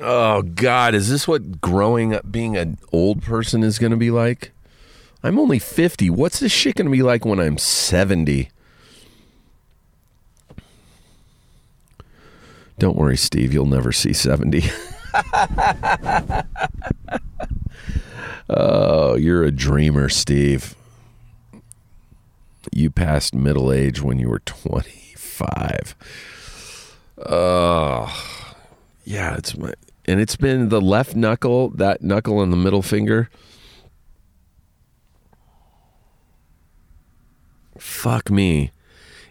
Oh 0.00 0.42
God, 0.42 0.94
is 0.94 1.10
this 1.10 1.28
what 1.28 1.60
growing 1.60 2.14
up 2.14 2.32
being 2.32 2.56
an 2.56 2.78
old 2.92 3.22
person 3.22 3.62
is 3.62 3.78
going 3.78 3.92
to 3.92 3.96
be 3.96 4.10
like? 4.10 4.52
I'm 5.22 5.38
only 5.38 5.58
50. 5.58 6.10
What's 6.10 6.40
this 6.40 6.52
shit 6.52 6.76
going 6.76 6.86
to 6.86 6.92
be 6.92 7.02
like 7.02 7.24
when 7.24 7.38
I'm 7.38 7.58
70? 7.58 8.50
Don't 12.78 12.96
worry, 12.96 13.18
Steve. 13.18 13.52
You'll 13.52 13.66
never 13.66 13.92
see 13.92 14.14
70. 14.14 14.64
oh, 18.50 19.14
you're 19.14 19.44
a 19.44 19.50
dreamer, 19.50 20.08
Steve. 20.08 20.74
You 22.72 22.90
passed 22.90 23.34
middle 23.34 23.72
age 23.72 24.02
when 24.02 24.18
you 24.18 24.28
were 24.28 24.40
25. 24.40 25.94
Oh, 27.26 28.52
yeah. 29.04 29.36
It's 29.36 29.56
my, 29.56 29.72
and 30.06 30.20
it's 30.20 30.36
been 30.36 30.68
the 30.68 30.80
left 30.80 31.14
knuckle, 31.14 31.70
that 31.70 32.02
knuckle 32.02 32.42
and 32.42 32.52
the 32.52 32.56
middle 32.56 32.82
finger. 32.82 33.30
Fuck 37.78 38.30
me. 38.30 38.72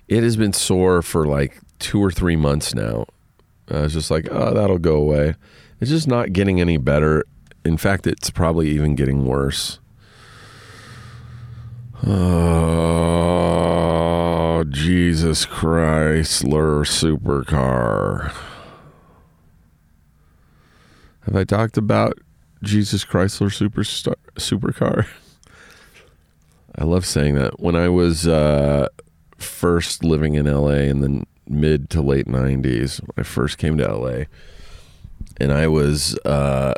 It 0.08 0.24
has 0.24 0.38
been 0.38 0.54
sore 0.54 1.02
for 1.02 1.26
like 1.26 1.60
two 1.78 2.04
or 2.04 2.12
three 2.12 2.36
months 2.36 2.74
now. 2.74 3.06
I 3.70 3.82
was 3.82 3.94
just 3.94 4.10
like, 4.10 4.28
oh, 4.32 4.54
that'll 4.54 4.80
go 4.80 4.96
away. 4.96 5.36
It's 5.80 5.92
just 5.92 6.08
not 6.08 6.34
getting 6.34 6.60
any 6.60 6.78
better. 6.78 7.26
In 7.66 7.78
fact, 7.78 8.08
it's 8.08 8.30
probably 8.30 8.70
even 8.70 8.96
getting 8.96 9.26
worse. 9.26 9.80
Oh, 12.06 12.70
Jesus 14.70 15.46
Chrysler 15.46 16.86
supercar. 16.86 18.34
Have 21.22 21.36
I 21.36 21.44
talked 21.44 21.78
about 21.78 22.18
Jesus 22.64 23.04
Chrysler 23.06 23.50
superstar 23.50 24.16
supercar? 24.36 25.06
I 26.78 26.86
love 26.86 27.06
saying 27.06 27.36
that. 27.36 27.60
When 27.60 27.76
I 27.76 27.90
was 27.90 28.26
uh, 28.28 28.88
first 29.38 30.04
living 30.04 30.36
in 30.36 30.46
LA 30.46 30.86
in 30.88 31.02
the 31.02 31.26
mid 31.48 31.90
to 31.92 32.02
late 32.02 32.28
90s, 32.28 33.02
when 33.02 33.12
I 33.18 33.24
first 33.24 33.58
came 33.58 33.78
to 33.78 33.88
LA, 33.88 34.24
and 35.42 35.52
I 35.52 35.68
was, 35.68 36.18
uh, 36.20 36.74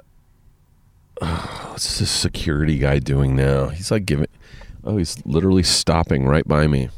what's 1.28 2.00
this 2.00 2.10
security 2.10 2.78
guy 2.78 3.00
doing 3.00 3.36
now? 3.36 3.68
He's 3.68 3.92
like 3.92 4.06
giving, 4.06 4.28
oh, 4.84 4.98
he's 4.98 5.24
literally 5.26 5.64
stopping 5.64 6.26
right 6.26 6.48
by 6.48 6.68
me. 6.68 6.90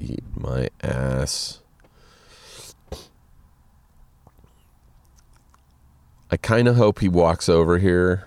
Eat 0.00 0.24
my 0.34 0.68
ass. 0.82 1.60
I 6.30 6.36
kind 6.36 6.68
of 6.68 6.76
hope 6.76 7.00
he 7.00 7.08
walks 7.08 7.48
over 7.48 7.78
here. 7.78 8.26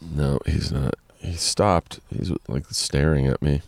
No, 0.00 0.38
he's 0.46 0.72
not. 0.72 0.94
He 1.18 1.34
stopped. 1.34 2.00
He's 2.08 2.32
like 2.48 2.64
staring 2.70 3.26
at 3.26 3.42
me. 3.42 3.60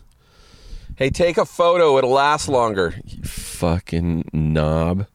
Hey, 0.95 1.09
take 1.09 1.39
a 1.39 1.45
photo. 1.45 1.97
It'll 1.97 2.11
last 2.11 2.47
longer. 2.47 2.93
You 3.05 3.23
fucking 3.23 4.29
knob. 4.31 5.07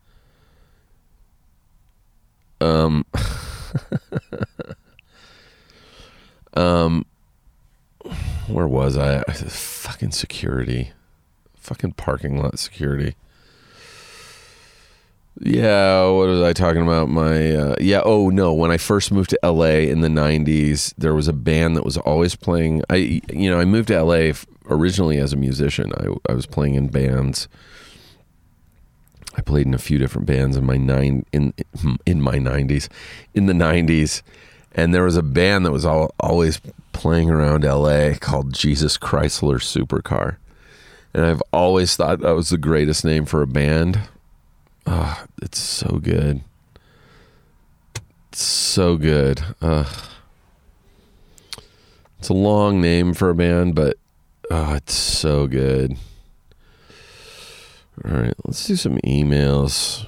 Um. 2.61 3.07
um. 6.55 7.07
Where 8.49 8.67
was 8.67 8.97
I? 8.97 9.23
Fucking 9.23 10.11
security. 10.11 10.91
Fucking 11.55 11.93
parking 11.93 12.43
lot 12.43 12.59
security. 12.59 13.15
Yeah, 15.41 16.05
what 16.07 16.29
was 16.29 16.43
I 16.43 16.53
talking 16.53 16.83
about? 16.83 17.09
My 17.09 17.55
uh, 17.55 17.77
yeah. 17.81 18.01
Oh 18.05 18.29
no, 18.29 18.53
when 18.53 18.73
I 18.73 18.77
first 18.77 19.13
moved 19.13 19.31
to 19.31 19.39
LA 19.43 19.87
in 19.87 20.01
the 20.01 20.09
'90s, 20.09 20.95
there 20.99 21.15
was 21.15 21.29
a 21.29 21.33
band 21.33 21.77
that 21.77 21.85
was 21.85 21.97
always 21.97 22.35
playing. 22.35 22.83
I 22.91 23.23
you 23.31 23.51
know 23.51 23.61
I 23.61 23.65
moved 23.65 23.89
to 23.89 24.03
LA 24.03 24.33
originally 24.69 25.19
as 25.19 25.33
a 25.33 25.37
musician. 25.37 25.93
I 25.97 26.31
I 26.31 26.35
was 26.35 26.47
playing 26.47 26.75
in 26.75 26.89
bands. 26.89 27.47
I 29.37 29.41
played 29.41 29.67
in 29.67 29.75
a 29.75 29.79
few 29.79 29.99
different 29.99 30.27
bands 30.27 30.57
in 30.57 30.67
my 30.67 30.77
nine 30.77 31.25
in 31.33 31.55
in 32.05 32.21
my 32.21 32.39
'90s, 32.39 32.89
in 33.33 33.47
the 33.47 33.53
'90s, 33.53 34.23
and 34.73 34.93
there 34.93 35.05
was 35.05 35.17
a 35.17 35.23
band 35.23 35.65
that 35.67 35.73
was 35.73 35.85
all, 35.85 36.13
always 36.19 36.61
playing 36.93 37.31
around 37.31 37.63
LA 37.63 38.15
called 38.19 38.53
Jesus 38.53 38.99
Chrysler 38.99 39.61
Supercar, 39.61 40.39
and 41.15 41.25
I've 41.25 41.43
always 41.53 41.95
thought 41.95 42.19
that 42.21 42.35
was 42.35 42.49
the 42.49 42.59
greatest 42.59 43.05
name 43.05 43.25
for 43.25 43.41
a 43.41 43.47
band 43.47 44.01
Oh, 44.91 45.23
it's 45.43 45.59
so 45.59 45.99
good. 46.03 46.41
It's 48.33 48.41
so 48.41 48.97
good. 48.97 49.43
Uh, 49.61 49.85
it's 52.19 52.31
a 52.31 52.35
long 52.35 52.81
name 52.81 53.13
for 53.13 53.29
a 53.29 53.35
band, 53.35 53.75
but 53.75 53.99
oh, 54.51 54.77
it's 54.77 54.95
so 54.95 55.47
good. 55.47 55.99
All 58.03 58.19
right, 58.19 58.35
let's 58.47 58.67
do 58.67 58.77
some 58.77 58.97
emails. 59.05 60.07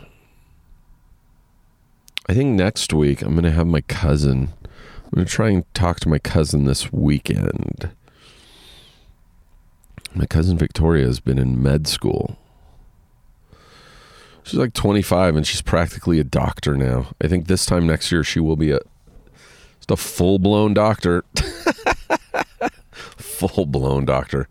I 2.27 2.33
think 2.33 2.57
next 2.57 2.95
week 2.95 3.21
I'm 3.21 3.33
going 3.33 3.45
to 3.45 3.51
have 3.51 3.67
my 3.67 3.83
cousin. 3.83 4.49
I'm 4.65 5.11
going 5.15 5.27
to 5.27 5.31
try 5.31 5.51
and 5.51 5.75
talk 5.75 6.01
to 6.01 6.09
my 6.09 6.19
cousin 6.19 6.65
this 6.65 6.91
weekend. 6.91 7.91
My 10.15 10.25
cousin 10.25 10.57
Victoria 10.57 11.05
has 11.05 11.21
been 11.21 11.39
in 11.39 11.63
med 11.63 11.87
school 11.87 12.39
She's 14.51 14.59
like 14.59 14.75
25 14.75 15.37
and 15.37 15.47
she's 15.47 15.63
practically 15.63 16.19
a 16.19 16.25
doctor 16.25 16.77
now. 16.77 17.07
I 17.23 17.29
think 17.29 17.47
this 17.47 17.65
time 17.65 17.87
next 17.87 18.11
year 18.11 18.25
she 18.25 18.41
will 18.41 18.57
be 18.57 18.73
a 18.73 18.81
just 19.79 19.93
a 19.93 19.97
full 19.97 20.41
blown 20.41 20.75
doctor. 20.75 21.25
full 22.91 23.65
blown 23.65 24.05
doctor. 24.05 24.49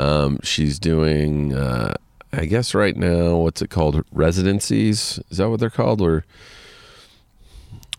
Um, 0.00 0.40
she's 0.42 0.80
doing, 0.80 1.54
uh, 1.54 1.94
I 2.32 2.46
guess 2.46 2.74
right 2.74 2.96
now, 2.96 3.36
what's 3.36 3.62
it 3.62 3.70
called? 3.70 4.04
Residencies? 4.10 5.20
Is 5.30 5.36
that 5.36 5.48
what 5.48 5.60
they're 5.60 5.70
called? 5.70 6.00
Or 6.00 6.24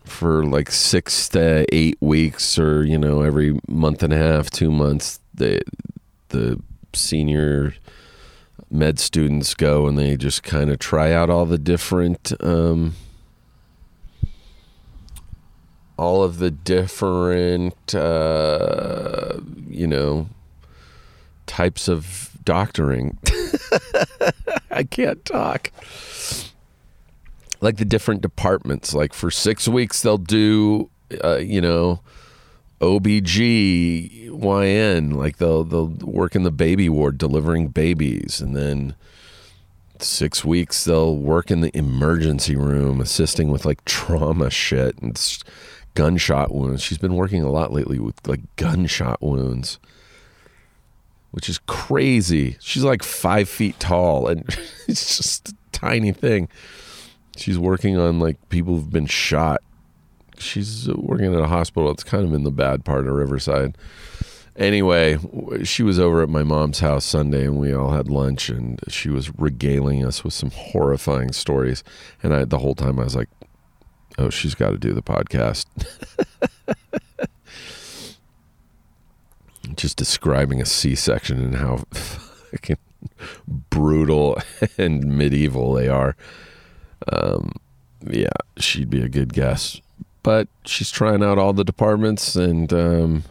for 0.04 0.44
like 0.44 0.70
six 0.70 1.30
to 1.30 1.64
eight 1.74 1.96
weeks, 2.02 2.58
or 2.58 2.84
you 2.84 2.98
know, 2.98 3.22
every 3.22 3.58
month 3.66 4.02
and 4.02 4.12
a 4.12 4.18
half, 4.18 4.50
two 4.50 4.70
months, 4.70 5.20
the 5.32 5.62
the 6.28 6.60
senior 6.92 7.72
med 8.70 8.98
students 8.98 9.54
go 9.54 9.86
and 9.86 9.98
they 9.98 10.16
just 10.16 10.42
kind 10.42 10.70
of 10.70 10.78
try 10.78 11.12
out 11.12 11.30
all 11.30 11.44
the 11.46 11.58
different 11.58 12.32
um, 12.40 12.94
all 15.96 16.22
of 16.22 16.38
the 16.38 16.50
different 16.50 17.94
uh, 17.94 19.38
you 19.68 19.86
know 19.86 20.28
types 21.46 21.88
of 21.88 22.30
doctoring. 22.44 23.18
I 24.70 24.82
can't 24.82 25.24
talk. 25.24 25.70
Like 27.60 27.76
the 27.76 27.84
different 27.84 28.20
departments. 28.20 28.92
Like 28.92 29.12
for 29.14 29.30
six 29.30 29.68
weeks 29.68 30.02
they'll 30.02 30.18
do 30.18 30.90
uh, 31.22 31.36
you 31.36 31.60
know, 31.60 32.00
OBGYN, 32.80 34.34
like 35.14 35.36
they'll 35.38 35.64
they'll 35.64 35.88
work 35.88 36.34
in 36.34 36.42
the 36.42 36.50
baby 36.50 36.88
ward 36.88 37.18
delivering 37.18 37.68
babies, 37.68 38.40
and 38.40 38.56
then 38.56 38.94
six 40.00 40.44
weeks 40.44 40.84
they'll 40.84 41.16
work 41.16 41.50
in 41.50 41.60
the 41.60 41.76
emergency 41.76 42.56
room 42.56 43.00
assisting 43.00 43.50
with 43.50 43.64
like 43.64 43.84
trauma 43.84 44.50
shit 44.50 44.98
and 44.98 45.16
gunshot 45.94 46.52
wounds. 46.52 46.82
She's 46.82 46.98
been 46.98 47.14
working 47.14 47.42
a 47.42 47.50
lot 47.50 47.72
lately 47.72 47.98
with 47.98 48.26
like 48.26 48.40
gunshot 48.56 49.22
wounds, 49.22 49.78
which 51.30 51.48
is 51.48 51.58
crazy. 51.66 52.56
She's 52.60 52.84
like 52.84 53.02
five 53.02 53.48
feet 53.48 53.78
tall 53.80 54.26
and 54.28 54.44
it's 54.88 55.16
just 55.16 55.50
a 55.50 55.54
tiny 55.72 56.12
thing. 56.12 56.48
She's 57.36 57.58
working 57.58 57.96
on 57.96 58.20
like 58.20 58.36
people 58.48 58.74
who've 58.74 58.90
been 58.90 59.06
shot. 59.06 59.62
She's 60.38 60.88
working 60.88 61.34
at 61.34 61.40
a 61.40 61.46
hospital. 61.46 61.90
It's 61.90 62.04
kind 62.04 62.24
of 62.24 62.34
in 62.34 62.44
the 62.44 62.50
bad 62.50 62.84
part 62.84 63.06
of 63.06 63.14
Riverside. 63.14 63.76
Anyway, 64.56 65.18
she 65.64 65.82
was 65.82 65.98
over 65.98 66.22
at 66.22 66.28
my 66.28 66.44
mom's 66.44 66.78
house 66.78 67.04
Sunday 67.04 67.44
and 67.44 67.58
we 67.58 67.72
all 67.72 67.90
had 67.90 68.08
lunch 68.08 68.48
and 68.48 68.78
she 68.86 69.08
was 69.08 69.36
regaling 69.36 70.04
us 70.04 70.22
with 70.22 70.32
some 70.32 70.50
horrifying 70.50 71.32
stories. 71.32 71.82
And 72.22 72.32
I, 72.32 72.44
the 72.44 72.58
whole 72.58 72.76
time 72.76 73.00
I 73.00 73.04
was 73.04 73.16
like, 73.16 73.28
oh, 74.16 74.30
she's 74.30 74.54
got 74.54 74.70
to 74.70 74.78
do 74.78 74.92
the 74.92 75.02
podcast. 75.02 75.66
Just 79.76 79.96
describing 79.96 80.60
a 80.60 80.66
C 80.66 80.94
section 80.94 81.42
and 81.42 81.56
how 81.56 81.78
fucking 81.90 82.78
brutal 83.70 84.38
and 84.78 85.04
medieval 85.04 85.72
they 85.72 85.88
are. 85.88 86.16
Um, 87.10 87.52
yeah, 88.06 88.28
she'd 88.58 88.90
be 88.90 89.02
a 89.02 89.08
good 89.08 89.32
guess. 89.32 89.80
But 90.24 90.48
she's 90.64 90.90
trying 90.90 91.22
out 91.22 91.38
all 91.38 91.52
the 91.52 91.64
departments, 91.64 92.34
and 92.34 92.72
um, 92.72 93.24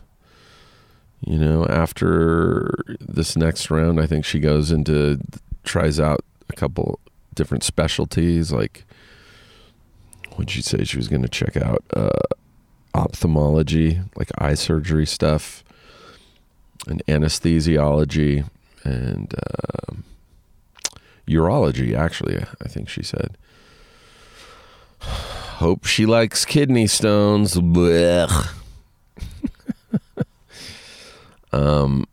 you 1.25 1.39
know, 1.39 1.65
after 1.65 2.85
this 2.99 3.35
next 3.35 3.71
round, 3.71 3.99
I 3.99 4.05
think 4.05 4.23
she 4.23 4.39
goes 4.39 4.71
into 4.71 5.19
tries 5.63 5.99
out 5.99 6.23
a 6.49 6.53
couple 6.53 6.99
different 7.33 7.63
specialties. 7.63 8.51
Like, 8.51 8.85
would 10.37 10.51
she 10.51 10.61
say 10.61 10.83
she 10.83 10.97
was 10.97 11.07
going 11.07 11.23
to 11.23 11.27
check 11.27 11.57
out 11.57 11.83
uh, 11.95 12.09
ophthalmology, 12.93 13.99
like 14.15 14.29
eye 14.37 14.53
surgery 14.53 15.07
stuff, 15.07 15.63
and 16.87 17.03
anesthesiology, 17.07 18.47
and 18.83 19.33
uh, 19.33 19.95
urology? 21.27 21.97
Actually, 21.97 22.37
I 22.61 22.67
think 22.67 22.87
she 22.87 23.01
said. 23.01 23.35
Hope 25.57 25.85
she 25.85 26.05
likes 26.05 26.45
kidney 26.45 26.87
stones. 26.87 27.55
um, 31.51 32.07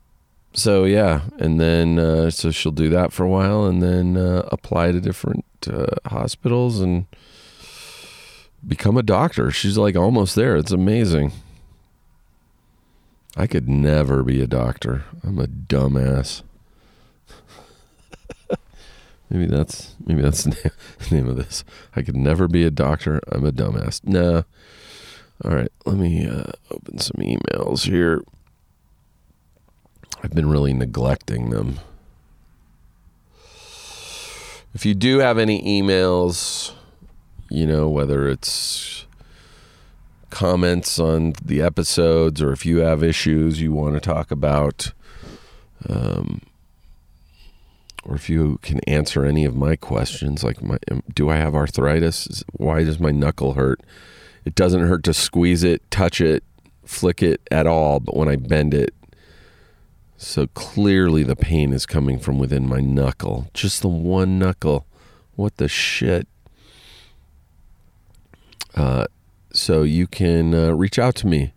so 0.53 0.83
yeah, 0.83 1.21
and 1.39 1.59
then 1.59 1.97
uh, 1.97 2.29
so 2.29 2.51
she'll 2.51 2.71
do 2.71 2.89
that 2.89 3.11
for 3.11 3.23
a 3.23 3.29
while, 3.29 3.65
and 3.65 3.81
then 3.81 4.15
uh, 4.15 4.47
apply 4.51 4.91
to 4.91 5.01
different 5.01 5.45
uh, 5.67 5.87
hospitals 6.05 6.79
and 6.79 7.07
become 8.65 8.95
a 8.95 9.03
doctor. 9.03 9.49
She's 9.49 9.77
like 9.77 9.95
almost 9.95 10.35
there. 10.35 10.55
It's 10.55 10.71
amazing. 10.71 11.31
I 13.35 13.47
could 13.47 13.67
never 13.67 14.23
be 14.23 14.41
a 14.41 14.47
doctor. 14.47 15.05
I'm 15.23 15.39
a 15.39 15.47
dumbass. 15.47 16.43
Maybe 19.31 19.45
that's 19.45 19.95
maybe 20.05 20.21
that's 20.21 20.43
the 20.43 20.71
name 21.09 21.27
of 21.27 21.37
this. 21.37 21.63
I 21.95 22.01
could 22.01 22.17
never 22.17 22.47
be 22.47 22.63
a 22.63 22.71
doctor. 22.71 23.21
I'm 23.31 23.45
a 23.45 23.51
dumbass. 23.51 24.03
Nah. 24.03 24.43
All 25.43 25.55
right, 25.55 25.71
let 25.87 25.97
me 25.97 26.27
uh, 26.27 26.51
open 26.69 26.99
some 26.99 27.19
emails 27.19 27.89
here. 27.89 28.21
I've 30.23 30.35
been 30.35 30.49
really 30.49 30.73
neglecting 30.73 31.49
them. 31.49 31.79
If 34.75 34.85
you 34.85 34.93
do 34.93 35.17
have 35.17 35.39
any 35.39 35.61
emails, 35.63 36.73
you 37.49 37.65
know, 37.65 37.89
whether 37.89 38.29
it's 38.29 39.07
comments 40.29 40.99
on 40.99 41.33
the 41.43 41.61
episodes 41.61 42.39
or 42.39 42.53
if 42.53 42.65
you 42.65 42.77
have 42.77 43.03
issues 43.03 43.61
you 43.61 43.73
want 43.73 43.95
to 43.95 43.99
talk 43.99 44.29
about, 44.29 44.93
um, 45.89 46.41
or 48.11 48.15
if 48.15 48.29
you 48.29 48.59
can 48.61 48.81
answer 48.81 49.23
any 49.23 49.45
of 49.45 49.55
my 49.55 49.77
questions, 49.77 50.43
like 50.43 50.61
my, 50.61 50.77
do 51.15 51.29
I 51.29 51.37
have 51.37 51.55
arthritis? 51.55 52.43
Why 52.51 52.83
does 52.83 52.99
my 52.99 53.11
knuckle 53.11 53.53
hurt? 53.53 53.79
It 54.43 54.53
doesn't 54.53 54.85
hurt 54.85 55.05
to 55.05 55.13
squeeze 55.13 55.63
it, 55.63 55.89
touch 55.89 56.19
it, 56.19 56.43
flick 56.83 57.23
it 57.23 57.39
at 57.49 57.67
all, 57.67 58.01
but 58.01 58.17
when 58.17 58.27
I 58.27 58.35
bend 58.35 58.73
it, 58.73 58.93
so 60.17 60.47
clearly 60.47 61.23
the 61.23 61.37
pain 61.37 61.71
is 61.71 61.85
coming 61.85 62.19
from 62.19 62.37
within 62.37 62.67
my 62.67 62.81
knuckle, 62.81 63.47
just 63.53 63.81
the 63.81 63.87
one 63.87 64.37
knuckle. 64.37 64.85
What 65.35 65.55
the 65.55 65.69
shit? 65.69 66.27
Uh, 68.75 69.05
so 69.53 69.83
you 69.83 70.05
can 70.05 70.53
uh, 70.53 70.71
reach 70.73 70.99
out 70.99 71.15
to 71.15 71.27
me 71.27 71.53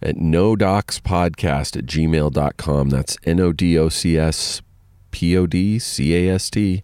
at 0.00 0.16
nodocspodcast 0.16 1.76
at 1.76 1.84
gmail.com. 1.84 2.88
That's 2.88 3.18
N 3.24 3.40
O 3.40 3.52
D 3.52 3.78
O 3.78 3.90
C 3.90 4.16
S 4.16 4.62
P 5.14 5.36
O 5.36 5.46
D 5.46 5.78
C 5.78 6.12
A 6.12 6.34
S 6.34 6.50
T, 6.50 6.82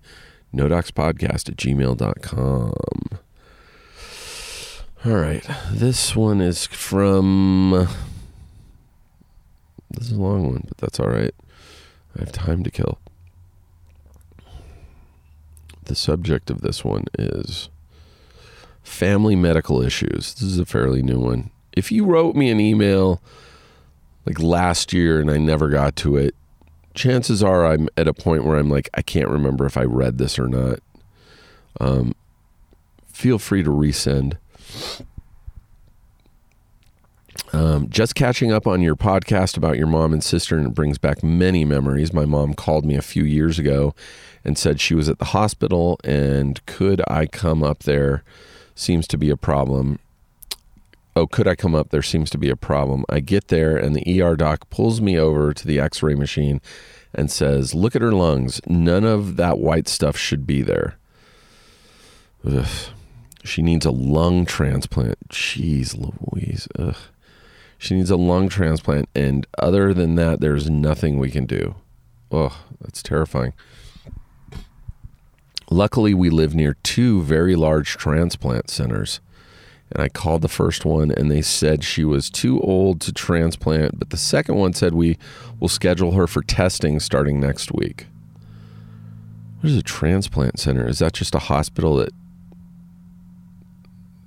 nodocspodcast 0.55 1.49
at 1.49 1.57
gmail.com. 1.57 2.73
All 5.05 5.17
right. 5.17 5.45
This 5.73 6.15
one 6.15 6.41
is 6.41 6.65
from. 6.65 7.89
This 9.91 10.07
is 10.07 10.13
a 10.13 10.21
long 10.21 10.47
one, 10.47 10.65
but 10.69 10.79
that's 10.79 11.01
all 11.01 11.09
right. 11.09 11.35
I 12.17 12.21
have 12.21 12.31
time 12.31 12.63
to 12.63 12.71
kill. 12.71 13.01
The 15.87 15.97
subject 15.97 16.51
of 16.51 16.61
this 16.61 16.85
one 16.85 17.07
is 17.19 17.69
family 18.85 19.35
medical 19.35 19.83
issues. 19.83 20.35
This 20.35 20.43
is 20.43 20.61
a 20.61 20.65
fairly 20.65 21.03
new 21.03 21.19
one. 21.19 21.51
If 21.73 21.91
you 21.91 22.05
wrote 22.05 22.37
me 22.37 22.49
an 22.49 22.61
email 22.61 23.21
like 24.25 24.39
last 24.39 24.93
year 24.93 25.21
and 25.21 25.33
I 25.33 25.39
never 25.39 25.69
got 25.69 25.97
to 25.97 26.17
it, 26.17 26.37
chances 27.01 27.43
are 27.43 27.67
I'm 27.67 27.89
at 27.97 28.07
a 28.07 28.13
point 28.13 28.45
where 28.45 28.59
I'm 28.59 28.69
like, 28.69 28.91
I 28.95 29.01
can't 29.01 29.29
remember 29.29 29.65
if 29.65 29.77
I 29.79 29.85
read 29.85 30.19
this 30.19 30.39
or 30.39 30.47
not. 30.47 30.81
Um, 31.81 32.15
feel 33.09 33.39
free 33.39 33.63
to 33.63 33.71
resend. 33.71 34.37
Um, 37.53 37.89
just 37.89 38.15
catching 38.15 38.53
up 38.53 38.67
on 38.67 38.83
your 38.83 38.95
podcast 38.95 39.57
about 39.57 39.79
your 39.79 39.87
mom 39.87 40.13
and 40.13 40.23
sister, 40.23 40.59
and 40.59 40.69
it 40.69 40.75
brings 40.75 40.99
back 40.99 41.23
many 41.23 41.65
memories. 41.65 42.13
My 42.13 42.27
mom 42.27 42.53
called 42.53 42.85
me 42.85 42.97
a 42.97 43.03
few 43.03 43.25
years 43.25 43.59
ago 43.59 43.95
and 44.45 44.59
said 44.59 44.79
she 44.79 44.95
was 44.95 45.09
at 45.09 45.19
the 45.19 45.27
hospital 45.27 45.99
and 46.05 46.65
could 46.67 47.03
I 47.09 47.27
come 47.27 47.63
up 47.63 47.81
there 47.81 48.23
seems 48.75 49.07
to 49.09 49.19
be 49.19 49.31
a 49.31 49.37
problem. 49.37 49.99
Oh, 51.17 51.27
could 51.27 51.49
I 51.49 51.57
come 51.57 51.75
up? 51.75 51.91
There 51.91 52.03
seems 52.03 52.31
to 52.31 52.39
be 52.39 52.51
a 52.51 52.57
problem. 52.57 53.05
I 53.09 53.21
get 53.21 53.49
there, 53.49 53.77
and 53.77 53.97
the 53.97 54.23
ER 54.23 54.37
doc 54.37 54.71
pulls 54.71 55.01
me 55.01 55.19
over 55.19 55.53
to 55.53 55.67
the 55.67 55.81
x 55.81 56.03
ray 56.03 56.15
machine 56.15 56.61
and 57.15 57.31
says, 57.31 57.75
Look 57.75 57.97
at 57.97 58.03
her 58.03 58.13
lungs. 58.13 58.61
None 58.67 59.05
of 59.05 59.37
that 59.37 59.59
white 59.59 59.89
stuff 59.89 60.17
should 60.17 60.47
be 60.47 60.63
there. 60.63 60.99
Ugh. 62.47 62.67
She 63.43 63.63
needs 63.63 63.87
a 63.87 63.91
lung 63.91 64.45
transplant. 64.45 65.29
Jeez 65.29 65.97
Louise. 65.97 66.69
Ugh. 66.79 66.97
She 67.79 67.97
needs 67.97 68.11
a 68.11 68.17
lung 68.17 68.49
transplant. 68.49 69.09
And 69.15 69.47
other 69.59 69.95
than 69.95 70.15
that, 70.17 70.41
there's 70.41 70.69
nothing 70.69 71.19
we 71.19 71.31
can 71.31 71.47
do. 71.47 71.75
Oh, 72.31 72.65
that's 72.81 73.03
terrifying. 73.03 73.55
Luckily, 75.71 76.15
we 76.15 76.31
live 76.31 76.55
near 76.55 76.77
two 76.83 77.23
very 77.23 77.57
large 77.57 77.97
transplant 77.97 78.71
centers. 78.71 79.21
And 79.93 80.03
I 80.03 80.09
called 80.09 80.43
the 80.43 80.49
first 80.49 80.85
one 80.85 81.11
and 81.11 81.31
they 81.31 81.43
said 81.43 81.83
she 81.83 82.05
was 82.05 82.31
too 82.31 82.61
old 82.61 83.01
to 83.03 83.13
transplant, 83.13 83.99
but 83.99 84.11
the 84.11 84.17
second 84.17 84.55
one 84.57 84.73
said 84.73 84.95
we 84.95 85.19
will 85.59 85.69
schedule 85.69 86.13
her 86.13 86.27
for 86.27 86.43
testing 86.43 87.01
starting 87.01 87.41
next 87.41 87.73
week. 87.73 88.07
What 89.61 89.71
is 89.71 89.77
a 89.77 89.83
transplant 89.83 90.59
center? 90.59 90.87
Is 90.87 91.01
that 91.01 91.13
just 91.13 91.35
a 91.35 91.41
hospital 91.41 91.97
that 91.97 92.13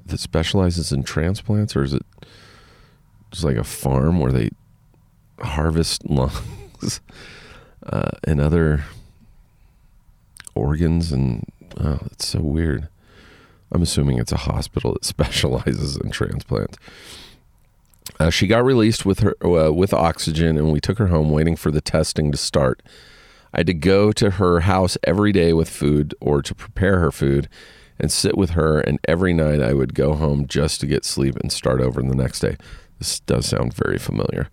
that 0.06 0.20
specializes 0.20 0.92
in 0.92 1.02
transplants 1.02 1.76
or 1.76 1.84
is 1.84 1.94
it 1.94 2.06
just 3.32 3.46
like 3.46 3.56
a 3.56 3.64
farm 3.64 4.20
where 4.20 4.34
they 4.34 4.50
harvest 5.40 6.06
lungs 6.10 7.02
uh, 7.86 8.12
and 8.26 8.40
other 8.40 8.84
organs 10.56 11.12
and 11.12 11.46
oh, 11.80 12.00
it's 12.12 12.28
so 12.28 12.40
weird. 12.40 12.88
I'm 13.74 13.82
assuming 13.82 14.20
it's 14.20 14.32
a 14.32 14.38
hospital 14.38 14.94
that 14.94 15.06
specializes 15.06 15.98
in 15.98 16.12
transplants. 16.12 16.78
Uh, 18.20 18.30
she 18.30 18.48
got 18.48 18.64
released 18.64 19.06
with 19.06 19.20
her 19.20 19.36
uh, 19.46 19.72
with 19.72 19.94
oxygen, 19.94 20.58
and 20.58 20.72
we 20.72 20.80
took 20.80 20.98
her 20.98 21.08
home, 21.08 21.30
waiting 21.30 21.56
for 21.56 21.72
the 21.72 21.82
testing 21.82 22.32
to 22.32 22.38
start. 22.38 22.84
I 23.54 23.60
had 23.60 23.68
to 23.68 23.74
go 23.74 24.12
to 24.12 24.32
her 24.32 24.62
house 24.62 24.98
every 25.04 25.32
day 25.32 25.54
with 25.54 25.70
food 25.70 26.14
or 26.20 26.42
to 26.42 26.54
prepare 26.56 27.00
her 27.00 27.12
food, 27.12 27.48
and 28.00 28.12
sit 28.12 28.38
with 28.38 28.52
her. 28.52 28.80
And 28.80 29.00
every 29.08 29.34
night 29.34 29.62
I 29.62 29.74
would 29.74 29.94
go 29.94 30.16
home 30.16 30.48
just 30.48 30.82
to 30.82 30.88
get 30.88 31.06
sleep 31.06 31.36
and 31.38 31.52
start 31.52 31.82
over 31.82 32.02
the 32.02 32.16
next 32.16 32.40
day. 32.40 32.58
This 33.00 33.20
does 33.22 33.48
sound 33.48 33.74
very 33.74 33.98
familiar. 33.98 34.50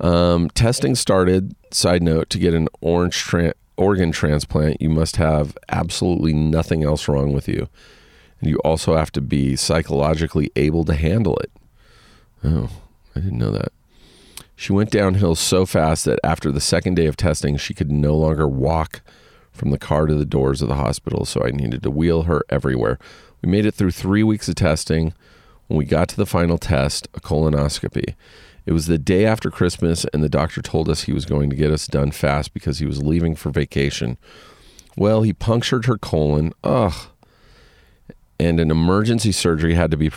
Um, 0.00 0.50
testing 0.50 0.94
started, 0.94 1.54
side 1.70 2.02
note, 2.02 2.28
to 2.30 2.38
get 2.38 2.54
an 2.54 2.68
orange 2.80 3.16
tra- 3.16 3.54
organ 3.76 4.12
transplant, 4.12 4.82
you 4.82 4.90
must 4.90 5.16
have 5.16 5.56
absolutely 5.68 6.32
nothing 6.32 6.82
else 6.84 7.08
wrong 7.08 7.32
with 7.32 7.48
you. 7.48 7.68
You 8.42 8.58
also 8.58 8.96
have 8.96 9.12
to 9.12 9.20
be 9.20 9.54
psychologically 9.56 10.50
able 10.56 10.84
to 10.84 10.94
handle 10.94 11.36
it. 11.36 11.50
Oh, 12.44 12.68
I 13.14 13.20
didn't 13.20 13.38
know 13.38 13.52
that. 13.52 13.72
She 14.56 14.72
went 14.72 14.90
downhill 14.90 15.36
so 15.36 15.64
fast 15.64 16.04
that 16.04 16.18
after 16.24 16.50
the 16.50 16.60
second 16.60 16.94
day 16.94 17.06
of 17.06 17.16
testing, 17.16 17.56
she 17.56 17.72
could 17.72 17.90
no 17.90 18.16
longer 18.16 18.48
walk 18.48 19.00
from 19.52 19.70
the 19.70 19.78
car 19.78 20.06
to 20.06 20.14
the 20.14 20.24
doors 20.24 20.60
of 20.60 20.68
the 20.68 20.74
hospital, 20.74 21.24
so 21.24 21.44
I 21.44 21.50
needed 21.50 21.82
to 21.82 21.90
wheel 21.90 22.22
her 22.22 22.42
everywhere. 22.48 22.98
We 23.42 23.50
made 23.50 23.66
it 23.66 23.74
through 23.74 23.92
three 23.92 24.22
weeks 24.22 24.48
of 24.48 24.56
testing. 24.56 25.14
When 25.68 25.78
we 25.78 25.84
got 25.84 26.08
to 26.10 26.16
the 26.16 26.26
final 26.26 26.58
test, 26.58 27.08
a 27.14 27.20
colonoscopy, 27.20 28.14
it 28.66 28.72
was 28.72 28.86
the 28.86 28.98
day 28.98 29.24
after 29.24 29.50
Christmas, 29.50 30.04
and 30.12 30.22
the 30.22 30.28
doctor 30.28 30.62
told 30.62 30.88
us 30.88 31.02
he 31.02 31.12
was 31.12 31.26
going 31.26 31.50
to 31.50 31.56
get 31.56 31.70
us 31.70 31.86
done 31.86 32.10
fast 32.10 32.54
because 32.54 32.78
he 32.78 32.86
was 32.86 33.02
leaving 33.02 33.34
for 33.34 33.50
vacation. 33.50 34.18
Well, 34.96 35.22
he 35.22 35.32
punctured 35.32 35.86
her 35.86 35.98
colon. 35.98 36.52
Ugh. 36.62 36.92
And 38.42 38.58
an 38.58 38.72
emergency 38.72 39.30
surgery 39.30 39.74
had 39.74 39.92
to 39.92 39.96
be 39.96 40.10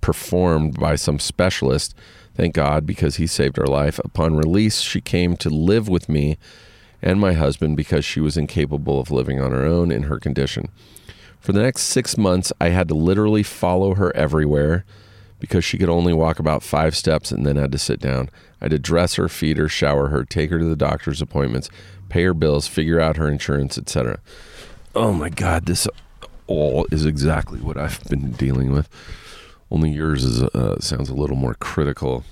performed 0.00 0.78
by 0.78 0.94
some 0.94 1.18
specialist. 1.18 1.96
Thank 2.32 2.54
God, 2.54 2.86
because 2.86 3.16
he 3.16 3.26
saved 3.26 3.56
her 3.56 3.66
life. 3.66 3.98
Upon 4.04 4.36
release, 4.36 4.82
she 4.82 5.00
came 5.00 5.36
to 5.38 5.50
live 5.50 5.88
with 5.88 6.08
me 6.08 6.38
and 7.02 7.18
my 7.18 7.32
husband 7.32 7.76
because 7.76 8.04
she 8.04 8.20
was 8.20 8.36
incapable 8.36 9.00
of 9.00 9.10
living 9.10 9.40
on 9.40 9.50
her 9.50 9.64
own 9.64 9.90
in 9.90 10.04
her 10.04 10.20
condition. 10.20 10.68
For 11.40 11.52
the 11.52 11.62
next 11.62 11.82
six 11.82 12.16
months, 12.16 12.52
I 12.60 12.68
had 12.68 12.86
to 12.86 12.94
literally 12.94 13.42
follow 13.42 13.96
her 13.96 14.14
everywhere 14.14 14.84
because 15.40 15.64
she 15.64 15.76
could 15.76 15.88
only 15.88 16.12
walk 16.12 16.38
about 16.38 16.62
five 16.62 16.94
steps 16.94 17.32
and 17.32 17.44
then 17.44 17.56
had 17.56 17.72
to 17.72 17.78
sit 17.78 17.98
down. 17.98 18.30
I 18.60 18.66
had 18.66 18.70
to 18.70 18.78
dress 18.78 19.16
her, 19.16 19.28
feed 19.28 19.58
her, 19.58 19.68
shower 19.68 20.06
her, 20.06 20.24
take 20.24 20.50
her 20.50 20.60
to 20.60 20.64
the 20.64 20.76
doctor's 20.76 21.20
appointments, 21.20 21.68
pay 22.08 22.22
her 22.22 22.32
bills, 22.32 22.68
figure 22.68 23.00
out 23.00 23.16
her 23.16 23.26
insurance, 23.26 23.76
etc. 23.76 24.20
Oh 24.94 25.12
my 25.12 25.30
God, 25.30 25.66
this 25.66 25.88
all 26.52 26.86
is 26.90 27.04
exactly 27.04 27.60
what 27.60 27.76
I've 27.76 28.02
been 28.04 28.32
dealing 28.32 28.72
with. 28.72 28.88
Only 29.70 29.90
yours 29.90 30.24
is 30.24 30.42
uh, 30.42 30.80
sounds 30.80 31.08
a 31.08 31.14
little 31.14 31.36
more 31.36 31.54
critical. 31.54 32.24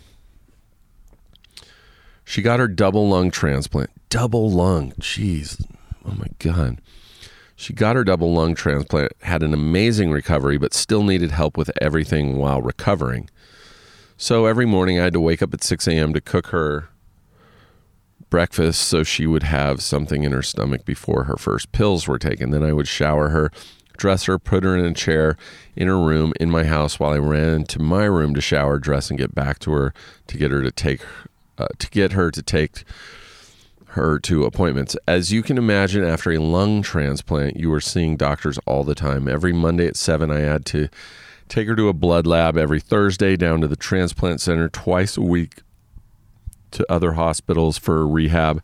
She 2.25 2.43
got 2.43 2.61
her 2.61 2.69
double 2.69 3.09
lung 3.09 3.31
transplant. 3.31 3.91
Double 4.09 4.51
lung, 4.51 4.93
jeez, 5.01 5.65
oh 6.05 6.15
my 6.17 6.29
God. 6.39 6.81
She 7.57 7.73
got 7.73 7.97
her 7.97 8.05
double 8.05 8.33
lung 8.33 8.55
transplant, 8.55 9.13
had 9.23 9.43
an 9.43 9.53
amazing 9.53 10.11
recovery, 10.11 10.57
but 10.57 10.73
still 10.73 11.03
needed 11.03 11.31
help 11.31 11.57
with 11.57 11.71
everything 11.81 12.37
while 12.37 12.63
recovering. 12.63 13.29
So 14.17 14.47
every 14.47 14.67
morning 14.67 15.01
I 15.01 15.05
had 15.05 15.13
to 15.15 15.21
wake 15.21 15.43
up 15.43 15.55
at 15.55 15.65
6 15.65 15.89
a.m. 15.89 16.13
to 16.13 16.21
cook 16.21 16.49
her 16.49 16.89
breakfast 18.31 18.83
so 18.83 19.03
she 19.03 19.27
would 19.27 19.43
have 19.43 19.83
something 19.83 20.23
in 20.23 20.33
her 20.33 20.43
stomach 20.43 20.85
before 20.85 21.25
her 21.25 21.37
first 21.37 21.73
pills 21.73 22.07
were 22.07 22.19
taken. 22.19 22.51
Then 22.51 22.63
I 22.63 22.73
would 22.73 22.89
shower 22.89 23.31
her, 23.31 23.51
dress 24.01 24.25
her, 24.25 24.39
put 24.39 24.65
her 24.65 24.77
in 24.77 24.85
a 24.85 24.95
chair 24.95 25.37
in 25.77 25.87
her 25.87 26.01
room 26.01 26.33
in 26.41 26.51
my 26.51 26.65
house 26.65 26.99
while 26.99 27.13
I 27.13 27.19
ran 27.19 27.65
to 27.65 27.79
my 27.79 28.07
room 28.07 28.35
to 28.35 28.41
shower, 28.41 28.79
dress, 28.79 29.11
and 29.11 29.19
get 29.19 29.35
back 29.35 29.59
to 29.61 29.73
her 29.73 29.95
to 30.27 30.39
get 30.39 30.51
her 30.51 30.63
to 30.63 30.71
take 30.71 31.03
uh, 31.59 31.69
to 31.79 31.91
get 31.91 32.13
her 32.13 32.31
to 32.31 32.43
take 32.43 32.85
her 33.89 34.19
to 34.21 34.45
appointments. 34.45 34.97
As 35.07 35.33
you 35.33 35.43
can 35.43 35.59
imagine, 35.59 36.05
after 36.05 36.33
a 36.33 36.39
lung 36.39 36.81
transplant, 36.81 37.57
you 37.57 37.69
were 37.69 37.81
seeing 37.81 38.17
doctors 38.17 38.59
all 38.67 38.85
the 38.85 38.95
time. 38.95 39.29
Every 39.29 39.53
Monday 39.53 39.87
at 39.87 39.97
7, 39.97 40.31
I 40.31 40.41
had 40.41 40.65
to 40.67 40.89
take 41.49 41.69
her 41.69 41.77
to 41.77 41.89
a 41.89 41.93
blood 41.93 42.27
lab. 42.27 42.57
Every 42.57 42.81
Thursday, 42.81 43.37
down 43.37 43.61
to 43.61 43.69
the 43.69 43.77
transplant 43.77 44.41
center 44.41 44.69
twice 44.69 45.17
a 45.17 45.23
week 45.23 45.57
to 46.71 46.91
other 46.91 47.13
hospitals 47.13 47.77
for 47.77 48.07
rehab. 48.07 48.63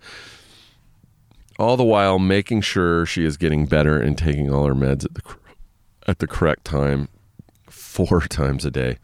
All 1.59 1.77
the 1.77 1.85
while 1.85 2.19
making 2.19 2.61
sure 2.61 3.07
she 3.07 3.25
is 3.25 3.37
getting 3.37 3.67
better 3.67 4.01
and 4.01 4.17
taking 4.17 4.53
all 4.53 4.67
her 4.67 4.75
meds 4.75 5.05
at 5.05 5.15
the 5.15 5.23
at 6.07 6.19
the 6.19 6.27
correct 6.27 6.65
time, 6.65 7.09
four 7.69 8.21
times 8.29 8.65
a 8.65 8.71
day. 8.71 8.99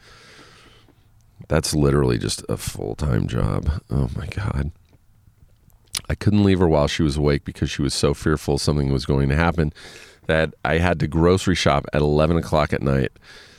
That's 1.48 1.74
literally 1.74 2.18
just 2.18 2.44
a 2.48 2.56
full 2.56 2.94
time 2.94 3.26
job. 3.26 3.82
Oh 3.90 4.08
my 4.16 4.26
god. 4.26 4.72
I 6.08 6.14
couldn't 6.14 6.44
leave 6.44 6.58
her 6.58 6.68
while 6.68 6.88
she 6.88 7.02
was 7.02 7.16
awake 7.16 7.44
because 7.44 7.70
she 7.70 7.82
was 7.82 7.94
so 7.94 8.14
fearful 8.14 8.58
something 8.58 8.92
was 8.92 9.06
going 9.06 9.28
to 9.28 9.36
happen 9.36 9.72
that 10.26 10.54
I 10.64 10.78
had 10.78 11.00
to 11.00 11.06
grocery 11.06 11.54
shop 11.54 11.86
at 11.92 12.00
11 12.00 12.36
o'clock 12.36 12.72
at 12.72 12.82
night. 12.82 13.12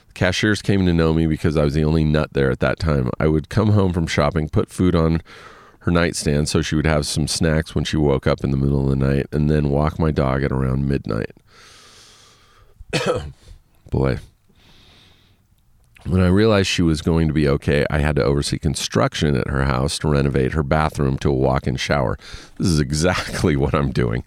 The 0.08 0.14
cashiers 0.14 0.62
came 0.62 0.86
to 0.86 0.94
know 0.94 1.14
me 1.14 1.28
because 1.28 1.58
I 1.58 1.64
was 1.64 1.74
the 1.74 1.84
only 1.84 2.04
nut 2.04 2.34
there 2.34 2.52
at 2.52 2.60
that 2.60 2.80
time. 2.80 3.10
I 3.20 3.28
would 3.28 3.50
come 3.50 3.70
home 3.70 3.94
from 3.94 4.08
shopping, 4.08 4.50
put 4.50 4.70
food 4.70 4.96
on 4.96 5.22
her 5.84 5.92
nightstand 5.92 6.48
so 6.48 6.62
she 6.62 6.76
would 6.76 6.86
have 6.86 7.06
some 7.06 7.28
snacks 7.28 7.76
when 7.76 7.84
she 7.84 7.98
woke 7.98 8.26
up 8.26 8.44
in 8.44 8.52
the 8.52 8.58
middle 8.58 8.84
of 8.84 8.90
the 8.90 8.96
night, 8.96 9.28
and 9.34 9.50
then 9.50 9.70
walk 9.70 10.00
my 10.00 10.12
dog 10.12 10.42
at 10.42 10.52
around 10.52 10.88
midnight. 10.88 11.32
Boy. 13.90 14.20
When 16.06 16.22
I 16.22 16.28
realized 16.28 16.68
she 16.68 16.82
was 16.82 17.02
going 17.02 17.28
to 17.28 17.34
be 17.34 17.48
okay, 17.50 17.86
I 17.90 18.00
had 18.00 18.16
to 18.16 18.24
oversee 18.24 18.60
construction 18.60 19.36
at 19.36 19.48
her 19.48 19.66
house 19.66 19.98
to 20.00 20.10
renovate 20.10 20.54
her 20.54 20.64
bathroom 20.64 21.18
to 21.20 21.30
a 21.30 21.34
walk 21.34 21.68
in 21.68 21.76
shower. 21.76 22.18
This 22.58 22.68
is 22.68 22.80
exactly 22.80 23.56
what 23.58 23.74
I'm 23.74 23.92
doing 23.92 24.24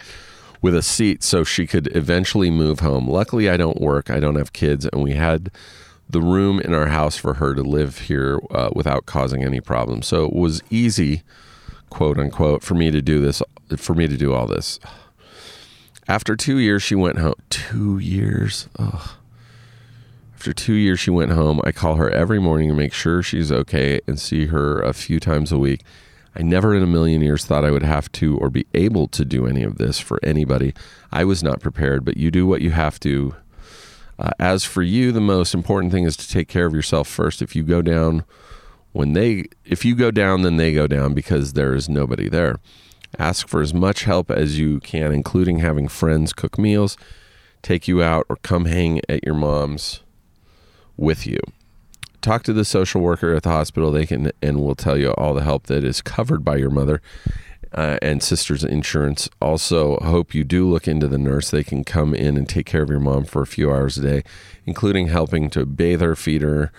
with 0.61 0.75
a 0.75 0.83
seat 0.83 1.23
so 1.23 1.43
she 1.43 1.67
could 1.67 1.95
eventually 1.97 2.51
move 2.51 2.81
home. 2.81 3.09
Luckily, 3.09 3.49
I 3.49 3.57
don't 3.57 3.81
work, 3.81 4.11
I 4.11 4.21
don't 4.21 4.37
have 4.37 4.53
kids, 4.53 4.87
and 4.87 5.03
we 5.03 5.13
had 5.13 5.51
the 6.09 6.21
room 6.21 6.61
in 6.61 6.73
our 6.73 6.87
house 6.87 7.17
for 7.17 7.35
her 7.35 7.55
to 7.55 7.63
live 7.63 8.01
here 8.01 8.39
uh, 8.51 8.71
without 8.75 9.07
causing 9.07 9.43
any 9.43 9.61
problems. 9.61 10.07
So 10.07 10.27
it 10.27 10.33
was 10.33 10.63
easy, 10.71 11.23
quote 11.91 12.19
unquote, 12.19 12.63
for 12.63 12.75
me 12.75 12.91
to 12.91 13.03
do 13.03 13.21
this, 13.21 13.43
for 13.77 13.95
me 13.95 14.07
to 14.07 14.17
do 14.17 14.33
all 14.33 14.47
this. 14.47 14.79
After 16.09 16.37
two 16.37 16.59
years, 16.59 16.83
she 16.83 16.95
went 16.95 17.19
home. 17.19 17.35
Two 17.51 17.99
years? 17.99 18.69
Ugh. 18.79 19.11
After 20.35 20.53
two 20.53 20.75
years, 20.75 21.01
she 21.01 21.11
went 21.11 21.33
home. 21.33 21.61
I 21.65 21.73
call 21.73 21.97
her 21.97 22.09
every 22.11 22.39
morning 22.39 22.69
to 22.69 22.75
make 22.75 22.93
sure 22.93 23.23
she's 23.23 23.51
okay 23.51 24.01
and 24.07 24.21
see 24.21 24.47
her 24.47 24.81
a 24.83 24.93
few 24.93 25.19
times 25.19 25.51
a 25.51 25.59
week. 25.59 25.83
I 26.37 26.43
never 26.43 26.75
in 26.75 26.83
a 26.83 26.87
million 26.87 27.23
years 27.23 27.45
thought 27.45 27.65
I 27.65 27.71
would 27.71 27.83
have 27.83 28.13
to 28.13 28.37
or 28.37 28.51
be 28.51 28.67
able 28.75 29.09
to 29.09 29.25
do 29.25 29.47
any 29.47 29.63
of 29.63 29.79
this 29.79 29.99
for 29.99 30.21
anybody. 30.23 30.75
I 31.11 31.25
was 31.25 31.43
not 31.43 31.61
prepared, 31.61 32.05
but 32.05 32.19
you 32.19 32.31
do 32.31 32.47
what 32.47 32.61
you 32.61 32.71
have 32.71 33.01
to. 33.01 33.35
Uh, 34.19 34.31
as 34.39 34.65
for 34.65 34.83
you, 34.83 35.13
the 35.13 35.21
most 35.21 35.55
important 35.55 35.93
thing 35.93 36.05
is 36.05 36.17
to 36.17 36.29
take 36.29 36.49
care 36.49 36.67
of 36.67 36.75
yourself 36.75 37.07
first. 37.09 37.43
If 37.43 37.55
you 37.55 37.63
go 37.63 37.83
down, 37.83 38.25
when 38.93 39.13
they, 39.13 39.45
if 39.65 39.85
you 39.85 39.95
go 39.95 40.11
down, 40.11 40.43
then 40.43 40.57
they 40.57 40.73
go 40.73 40.87
down 40.87 41.13
because 41.13 41.53
there 41.53 41.75
is 41.75 41.89
nobody 41.89 42.29
there. 42.29 42.57
Ask 43.19 43.47
for 43.49 43.61
as 43.61 43.75
much 43.75 44.05
help 44.05 44.31
as 44.31 44.59
you 44.59 44.81
can, 44.81 45.13
including 45.13 45.59
having 45.59 45.89
friends 45.89 46.33
cook 46.33 46.59
meals, 46.59 46.97
take 47.63 47.87
you 47.87 48.03
out, 48.03 48.27
or 48.29 48.37
come 48.37 48.65
hang 48.65 49.01
at 49.09 49.25
your 49.25 49.35
mom's 49.35 50.01
with 50.97 51.27
you. 51.27 51.41
Talk 52.23 52.43
to 52.45 52.53
the 52.53 52.65
social 52.65 53.03
worker 53.03 53.35
at 53.35 53.43
the 53.43 53.51
hospital. 53.51 53.93
They 53.93 54.07
can 54.07 54.33
and 54.43 54.61
will 54.61 54.75
tell 54.75 54.97
you 54.97 55.11
all 55.13 55.35
the 55.35 55.45
help 55.45 55.67
that 55.67 55.85
is 55.85 56.03
covered 56.03 56.45
by 56.45 56.57
your 56.57 56.71
mother 56.71 57.01
uh, 57.77 57.99
and 58.03 58.23
sister's 58.23 58.65
insurance. 58.65 59.29
Also, 59.41 59.99
hope 59.99 60.35
you 60.35 60.45
do 60.45 60.69
look 60.69 60.89
into 60.89 61.07
the 61.07 61.19
nurse. 61.19 61.51
They 61.51 61.63
can 61.63 61.85
come 61.85 62.15
in 62.15 62.37
and 62.37 62.49
take 62.49 62.67
care 62.67 62.83
of 62.83 62.89
your 62.89 63.01
mom 63.01 63.25
for 63.25 63.43
a 63.43 63.47
few 63.47 63.71
hours 63.71 63.99
a 63.99 64.03
day, 64.03 64.23
including 64.65 65.09
helping 65.09 65.51
to 65.51 65.67
bathe 65.67 66.01
her, 66.01 66.17
feed 66.17 66.43
her, 66.43 66.73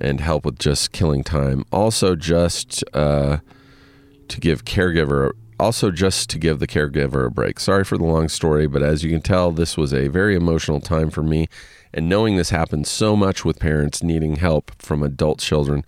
and 0.00 0.20
help 0.20 0.44
with 0.44 0.58
just 0.58 0.92
killing 0.92 1.22
time. 1.22 1.64
Also, 1.70 2.16
just 2.16 2.82
uh, 2.94 3.38
to 4.28 4.40
give 4.40 4.64
caregiver 4.64 5.32
also 5.60 5.92
just 5.92 6.28
to 6.28 6.36
give 6.36 6.58
the 6.58 6.66
caregiver 6.66 7.26
a 7.26 7.30
break. 7.30 7.60
Sorry 7.60 7.84
for 7.84 7.96
the 7.96 8.04
long 8.04 8.28
story, 8.28 8.66
but 8.66 8.82
as 8.82 9.04
you 9.04 9.10
can 9.10 9.22
tell, 9.22 9.52
this 9.52 9.76
was 9.76 9.94
a 9.94 10.08
very 10.08 10.34
emotional 10.34 10.80
time 10.80 11.10
for 11.10 11.22
me 11.22 11.46
and 11.94 12.08
knowing 12.08 12.34
this 12.36 12.50
happens 12.50 12.90
so 12.90 13.14
much 13.14 13.44
with 13.44 13.60
parents 13.60 14.02
needing 14.02 14.36
help 14.36 14.72
from 14.82 15.02
adult 15.02 15.38
children, 15.38 15.84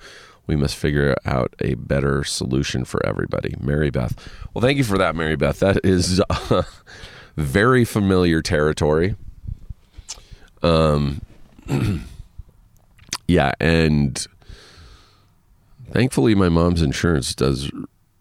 we 0.47 0.57
must 0.57 0.77
figure 0.77 1.17
out 1.25 1.55
a 1.61 1.75
better 1.75 2.25
solution 2.25 2.85
for 2.85 3.05
everybody. 3.05 3.55
Mary 3.61 3.91
Beth. 3.91 4.15
Well, 4.55 4.63
thank 4.63 4.79
you 4.79 4.85
for 4.85 4.99
that, 4.99 5.17
Mary 5.17 5.37
Beth. 5.37 5.61
That 5.61 5.85
is 5.85 6.23
uh, 6.31 6.63
very 7.37 7.85
familiar 7.85 8.43
territory. 8.43 9.17
Um, 10.63 11.21
yeah, 13.29 13.53
and 13.61 14.27
thankfully, 15.91 16.35
my 16.35 16.49
mom's 16.49 16.83
insurance 16.83 17.35
does 17.35 17.71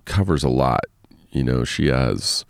covers 0.06 0.44
a 0.44 0.50
lot. 0.50 0.86
You 1.32 1.44
know, 1.44 1.64
she 1.64 1.88
has 1.88 2.46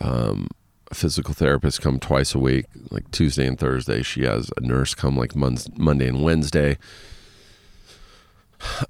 um, 0.00 0.48
a 0.90 0.94
physical 0.94 1.34
therapist 1.34 1.80
come 1.80 1.98
twice 1.98 2.34
a 2.34 2.38
week, 2.38 2.66
like 2.90 3.10
Tuesday 3.10 3.46
and 3.46 3.58
Thursday. 3.58 4.02
She 4.02 4.22
has 4.22 4.50
a 4.56 4.60
nurse 4.60 4.94
come 4.94 5.16
like 5.16 5.36
Monday 5.36 6.08
and 6.08 6.22
Wednesday. 6.22 6.78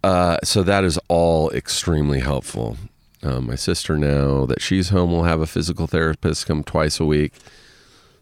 Uh, 0.03 0.39
so 0.43 0.63
that 0.63 0.85
is 0.85 0.99
all 1.09 1.51
extremely 1.51 2.21
helpful. 2.21 2.77
Uh, 3.23 3.41
my 3.41 3.55
sister, 3.55 3.97
now 3.97 4.47
that 4.47 4.63
she's 4.63 4.91
home, 4.91 5.11
will 5.11 5.25
have 5.25 5.41
a 5.41 5.47
physical 5.47 5.87
therapist 5.87 6.47
come 6.47 6.63
twice 6.63 7.01
a 7.01 7.05
week. 7.05 7.33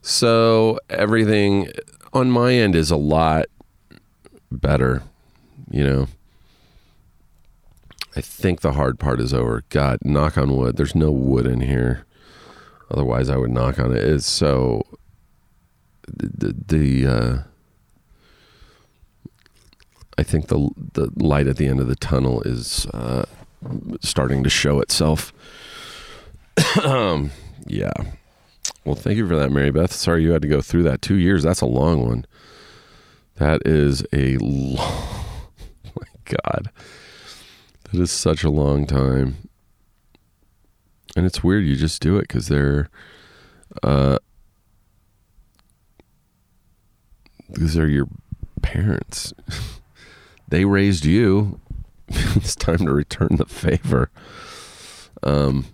So 0.00 0.78
everything 0.88 1.68
on 2.12 2.30
my 2.30 2.54
end 2.54 2.74
is 2.74 2.90
a 2.90 2.96
lot 2.96 3.46
better, 4.50 5.02
you 5.70 5.84
know. 5.84 6.08
I 8.14 8.22
think 8.22 8.62
the 8.62 8.72
hard 8.72 8.98
part 8.98 9.20
is 9.20 9.34
over. 9.34 9.62
God, 9.68 9.98
knock 10.02 10.38
on 10.38 10.56
wood. 10.56 10.76
There's 10.76 10.94
no 10.94 11.10
wood 11.10 11.46
in 11.46 11.60
here. 11.60 12.06
Otherwise, 12.90 13.28
I 13.28 13.36
would 13.36 13.50
knock 13.50 13.78
on 13.78 13.94
it. 13.94 14.02
It's 14.02 14.26
so 14.26 14.82
the 16.06 16.54
the 16.66 17.06
uh, 17.06 17.38
I 20.18 20.22
think 20.22 20.48
the 20.48 20.70
the 20.94 21.10
light 21.16 21.46
at 21.46 21.56
the 21.56 21.66
end 21.66 21.80
of 21.80 21.88
the 21.88 21.96
tunnel 21.96 22.42
is 22.42 22.86
uh, 22.94 23.24
starting 24.00 24.42
to 24.44 24.50
show 24.50 24.80
itself. 24.80 25.32
um, 26.82 27.30
yeah. 27.66 27.92
Well, 28.84 28.94
thank 28.94 29.16
you 29.16 29.28
for 29.28 29.36
that, 29.36 29.50
Mary 29.50 29.70
Beth. 29.70 29.92
Sorry 29.92 30.22
you 30.22 30.30
had 30.30 30.42
to 30.42 30.48
go 30.48 30.60
through 30.60 30.84
that. 30.84 31.02
Two 31.02 31.16
years. 31.16 31.42
That's 31.42 31.60
a 31.60 31.66
long 31.66 32.06
one. 32.06 32.24
That 33.36 33.66
is 33.66 34.04
a 34.12 34.36
long. 34.40 35.24
my 35.94 36.06
God. 36.24 36.70
That 37.90 38.00
is 38.00 38.10
such 38.10 38.44
a 38.44 38.50
long 38.50 38.86
time. 38.86 39.48
And 41.16 41.26
it's 41.26 41.42
weird. 41.42 41.64
You 41.64 41.76
just 41.76 42.00
do 42.00 42.16
it 42.16 42.22
because 42.22 42.48
they're. 42.48 42.88
Uh, 43.82 44.18
because 47.52 47.74
they're 47.74 47.88
your 47.88 48.08
parents. 48.62 49.32
they 50.48 50.64
raised 50.64 51.04
you. 51.04 51.60
it's 52.08 52.54
time 52.54 52.78
to 52.78 52.92
return 52.92 53.36
the 53.36 53.46
favor. 53.46 54.10
Um, 55.22 55.66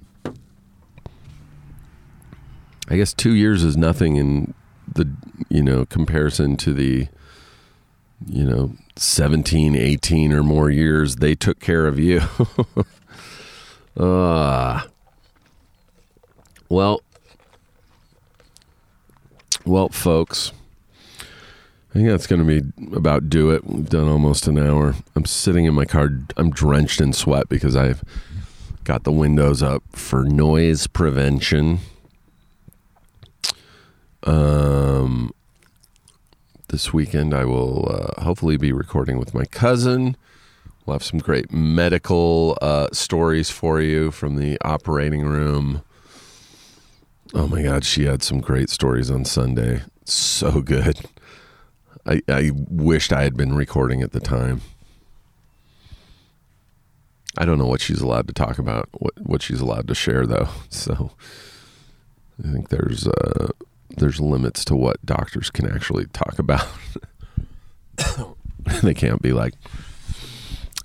I 2.89 2.97
guess 2.97 3.13
two 3.13 3.33
years 3.33 3.65
is 3.65 3.77
nothing 3.77 4.17
in 4.17 4.55
the 4.93 5.11
you 5.49 5.63
know 5.63 5.85
comparison 5.87 6.57
to 6.59 6.75
the 6.75 7.09
you 8.27 8.45
know 8.45 8.73
17 8.97 9.75
18 9.75 10.33
or 10.33 10.43
more 10.43 10.71
years 10.71 11.17
they 11.17 11.35
took 11.35 11.61
care 11.61 11.87
of 11.87 11.99
you 11.99 12.21
uh, 13.97 14.83
well 16.69 17.01
well 19.65 19.89
folks 19.89 20.53
I 21.93 21.97
think 21.97 22.09
that's 22.09 22.27
going 22.27 22.47
to 22.47 22.61
be 22.61 22.97
about 22.97 23.29
do 23.29 23.51
it. 23.51 23.67
We've 23.67 23.89
done 23.89 24.09
almost 24.09 24.47
an 24.47 24.59
hour. 24.59 24.95
I'm 25.15 25.27
sitting 25.27 25.67
in 25.67 25.75
my 25.75 25.85
car. 25.85 26.09
I'm 26.39 26.49
drenched 26.49 27.03
in 27.03 27.13
sweat 27.13 27.51
because 27.51 27.77
I've 27.77 28.03
got 28.85 29.05
the 29.05 29.13
windows 29.13 29.63
up 29.63 29.83
for 29.93 30.25
noise 30.25 30.87
prevention. 30.87 31.81
Um, 34.23 35.35
this 36.69 36.95
weekend 36.95 37.35
I 37.35 37.45
will 37.45 37.87
uh, 37.91 38.23
hopefully 38.23 38.57
be 38.57 38.73
recording 38.73 39.19
with 39.19 39.35
my 39.35 39.45
cousin. 39.45 40.17
We'll 40.87 40.95
have 40.95 41.05
some 41.05 41.19
great 41.19 41.53
medical 41.53 42.57
uh, 42.63 42.89
stories 42.93 43.51
for 43.51 43.83
you 43.83 44.11
from 44.11 44.37
the 44.37 44.57
operating 44.63 45.27
room. 45.27 45.83
Oh 47.35 47.47
my 47.47 47.63
God, 47.63 47.85
she 47.85 48.07
had 48.07 48.23
some 48.23 48.41
great 48.41 48.71
stories 48.71 49.11
on 49.11 49.27
Sunday. 49.27 49.83
So 50.07 50.63
good. 50.63 51.01
I, 52.07 52.21
I 52.29 52.51
wished 52.69 53.13
I 53.13 53.23
had 53.23 53.37
been 53.37 53.55
recording 53.55 54.03
at 54.03 54.13
the 54.13 54.21
time. 54.21 54.61
I 57.39 57.45
don't 57.45 57.59
know 57.59 57.67
what 57.67 57.81
she's 57.81 58.01
allowed 58.01 58.27
to 58.29 58.35
talk 58.35 58.59
about, 58.59 58.89
what 58.93 59.15
what 59.21 59.43
she's 59.43 59.61
allowed 59.61 59.89
to 59.89 59.95
share 59.95 60.27
though. 60.27 60.49
So 60.71 61.13
I 62.43 62.53
think 62.53 62.69
there's 62.71 63.07
uh, 63.07 63.49
there's 63.97 64.21
limits 64.21 64.65
to 64.67 64.75
what 64.75 65.05
doctors 65.05 65.51
can 65.51 65.71
actually 65.71 66.07
talk 66.07 66.39
about. 66.39 66.67
they 68.83 68.95
can't 68.95 69.23
be 69.23 69.33
like, 69.33 69.55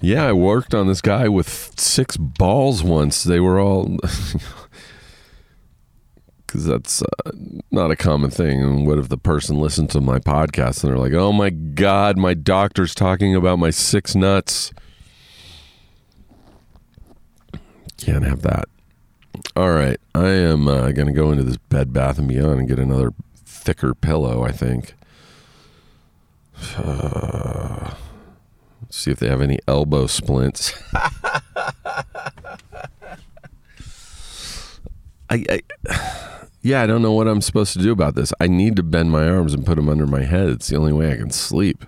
yeah, 0.01 0.27
I 0.27 0.33
worked 0.33 0.75
on 0.75 0.87
this 0.87 1.01
guy 1.01 1.27
with 1.27 1.79
six 1.79 2.17
balls 2.17 2.83
once. 2.83 3.23
They 3.23 3.39
were 3.39 3.59
all 3.59 3.97
because 6.47 6.65
that's 6.65 7.01
uh, 7.01 7.31
not 7.71 7.91
a 7.91 7.95
common 7.95 8.31
thing. 8.31 8.63
And 8.63 8.87
what 8.87 8.97
if 8.97 9.09
the 9.09 9.17
person 9.17 9.59
listens 9.59 9.91
to 9.91 10.01
my 10.01 10.17
podcast 10.19 10.83
and 10.83 10.91
they're 10.91 10.97
like, 10.97 11.13
"Oh 11.13 11.33
my 11.33 11.49
god, 11.49 12.17
my 12.17 12.33
doctor's 12.33 12.95
talking 12.95 13.35
about 13.35 13.59
my 13.59 13.69
six 13.69 14.15
nuts." 14.15 14.71
Can't 17.97 18.23
have 18.23 18.41
that. 18.43 18.65
All 19.55 19.71
right, 19.71 19.99
I 20.15 20.29
am 20.29 20.67
uh, 20.67 20.91
going 20.91 21.07
to 21.07 21.13
go 21.13 21.31
into 21.31 21.43
this 21.43 21.57
Bed 21.57 21.91
Bath 21.93 22.17
and 22.17 22.27
Beyond 22.27 22.59
and 22.59 22.67
get 22.67 22.79
another 22.79 23.11
thicker 23.45 23.93
pillow. 23.93 24.43
I 24.43 24.51
think. 24.51 24.93
Uh, 26.75 27.93
see 28.89 29.11
if 29.11 29.19
they 29.19 29.27
have 29.27 29.41
any 29.41 29.59
elbow 29.67 30.07
splints. 30.07 30.73
I, 35.29 35.43
I 35.49 35.61
yeah, 36.67 36.81
I 36.81 36.85
don't 36.85 37.01
know 37.01 37.13
what 37.13 37.29
I'm 37.29 37.41
supposed 37.41 37.71
to 37.73 37.79
do 37.79 37.93
about 37.93 38.15
this. 38.15 38.33
I 38.41 38.47
need 38.47 38.75
to 38.75 38.83
bend 38.83 39.09
my 39.09 39.27
arms 39.27 39.53
and 39.53 39.65
put 39.65 39.75
them 39.77 39.87
under 39.87 40.05
my 40.05 40.23
head. 40.23 40.49
It's 40.49 40.67
the 40.67 40.75
only 40.75 40.91
way 40.91 41.13
I 41.13 41.15
can 41.15 41.31
sleep. 41.31 41.85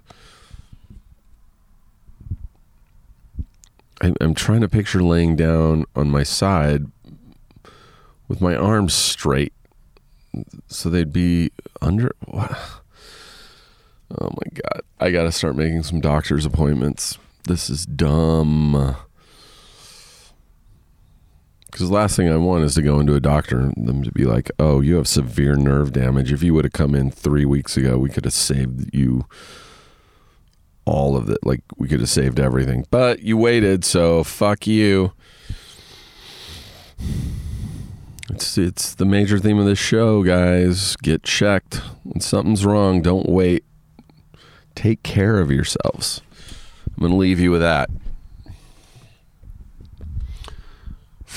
I'm 4.01 4.33
trying 4.33 4.61
to 4.61 4.69
picture 4.69 5.03
laying 5.03 5.35
down 5.35 5.83
on 5.93 6.09
my 6.09 6.23
side 6.23 6.85
with 8.29 8.39
my 8.39 8.55
arms 8.55 8.93
straight 8.93 9.51
so 10.67 10.89
they'd 10.89 11.13
be 11.13 11.51
under. 11.81 12.15
Oh 14.19 14.29
my 14.31 14.61
God. 14.63 14.81
I 14.99 15.11
got 15.11 15.25
to 15.25 15.31
start 15.31 15.55
making 15.55 15.83
some 15.83 16.01
doctor's 16.01 16.43
appointments. 16.43 17.19
This 17.43 17.69
is 17.69 17.85
dumb. 17.85 18.95
Because 21.71 21.87
the 21.87 21.93
last 21.95 22.15
thing 22.15 22.29
I 22.29 22.35
want 22.37 22.63
is 22.63 22.73
to 22.75 22.81
go 22.81 22.99
into 22.99 23.13
a 23.13 23.19
doctor 23.19 23.59
and 23.59 23.87
them 23.87 24.03
to 24.03 24.11
be 24.11 24.25
like, 24.25 24.49
oh, 24.57 24.81
you 24.81 24.95
have 24.95 25.07
severe 25.07 25.55
nerve 25.55 25.93
damage. 25.93 26.31
If 26.31 26.41
you 26.41 26.53
would 26.55 26.65
have 26.65 26.73
come 26.73 26.95
in 26.95 27.11
three 27.11 27.45
weeks 27.45 27.77
ago, 27.77 27.97
we 27.97 28.09
could 28.09 28.25
have 28.25 28.33
saved 28.33 28.89
you 28.93 29.25
all 30.85 31.15
of 31.15 31.29
it. 31.29 31.37
Like, 31.43 31.61
we 31.77 31.87
could 31.87 31.99
have 31.99 32.09
saved 32.09 32.39
everything. 32.39 32.85
But 32.89 33.21
you 33.21 33.37
waited, 33.37 33.85
so 33.85 34.23
fuck 34.23 34.65
you. 34.65 35.13
It's, 38.31 38.57
it's 38.57 38.95
the 38.95 39.05
major 39.05 39.37
theme 39.37 39.59
of 39.59 39.65
this 39.65 39.79
show, 39.79 40.23
guys. 40.23 40.95
Get 40.97 41.23
checked. 41.23 41.81
When 42.03 42.19
something's 42.19 42.65
wrong, 42.65 43.01
don't 43.01 43.29
wait. 43.29 43.63
Take 44.73 45.03
care 45.03 45.39
of 45.39 45.51
yourselves. 45.51 46.21
I'm 46.87 47.01
going 47.01 47.11
to 47.11 47.17
leave 47.17 47.39
you 47.39 47.51
with 47.51 47.61
that. 47.61 47.89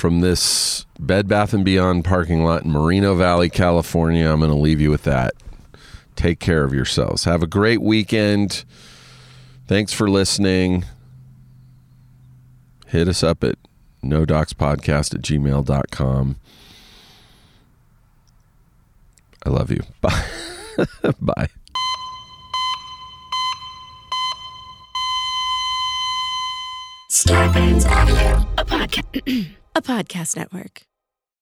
From 0.02 0.20
this 0.20 0.84
Bed 0.98 1.28
Bath 1.28 1.54
and 1.54 1.64
Beyond 1.64 2.04
parking 2.04 2.42
lot 2.42 2.64
in 2.64 2.72
Moreno 2.72 3.14
Valley, 3.14 3.48
California. 3.48 4.28
I'm 4.28 4.40
going 4.40 4.50
to 4.50 4.56
leave 4.56 4.80
you 4.80 4.90
with 4.90 5.04
that. 5.04 5.32
Take 6.16 6.40
care 6.40 6.64
of 6.64 6.74
yourselves. 6.74 7.22
Have 7.22 7.40
a 7.40 7.46
great 7.46 7.80
weekend. 7.80 8.64
Thanks 9.68 9.92
for 9.92 10.10
listening. 10.10 10.86
Hit 12.88 13.06
us 13.06 13.22
up 13.22 13.44
at 13.44 13.58
no 14.02 14.24
docs 14.24 14.52
podcast 14.52 15.14
at 15.14 15.20
gmail.com. 15.20 16.36
I 19.46 19.48
love 19.50 19.70
you. 19.70 19.82
Bye. 20.00 20.24
Bye. 21.20 21.48
Starburns 27.08 27.86
Audio, 27.88 28.48
a 28.58 28.64
podcast, 28.64 29.54
a 29.74 29.80
podcast 29.80 30.36
network. 30.36 30.82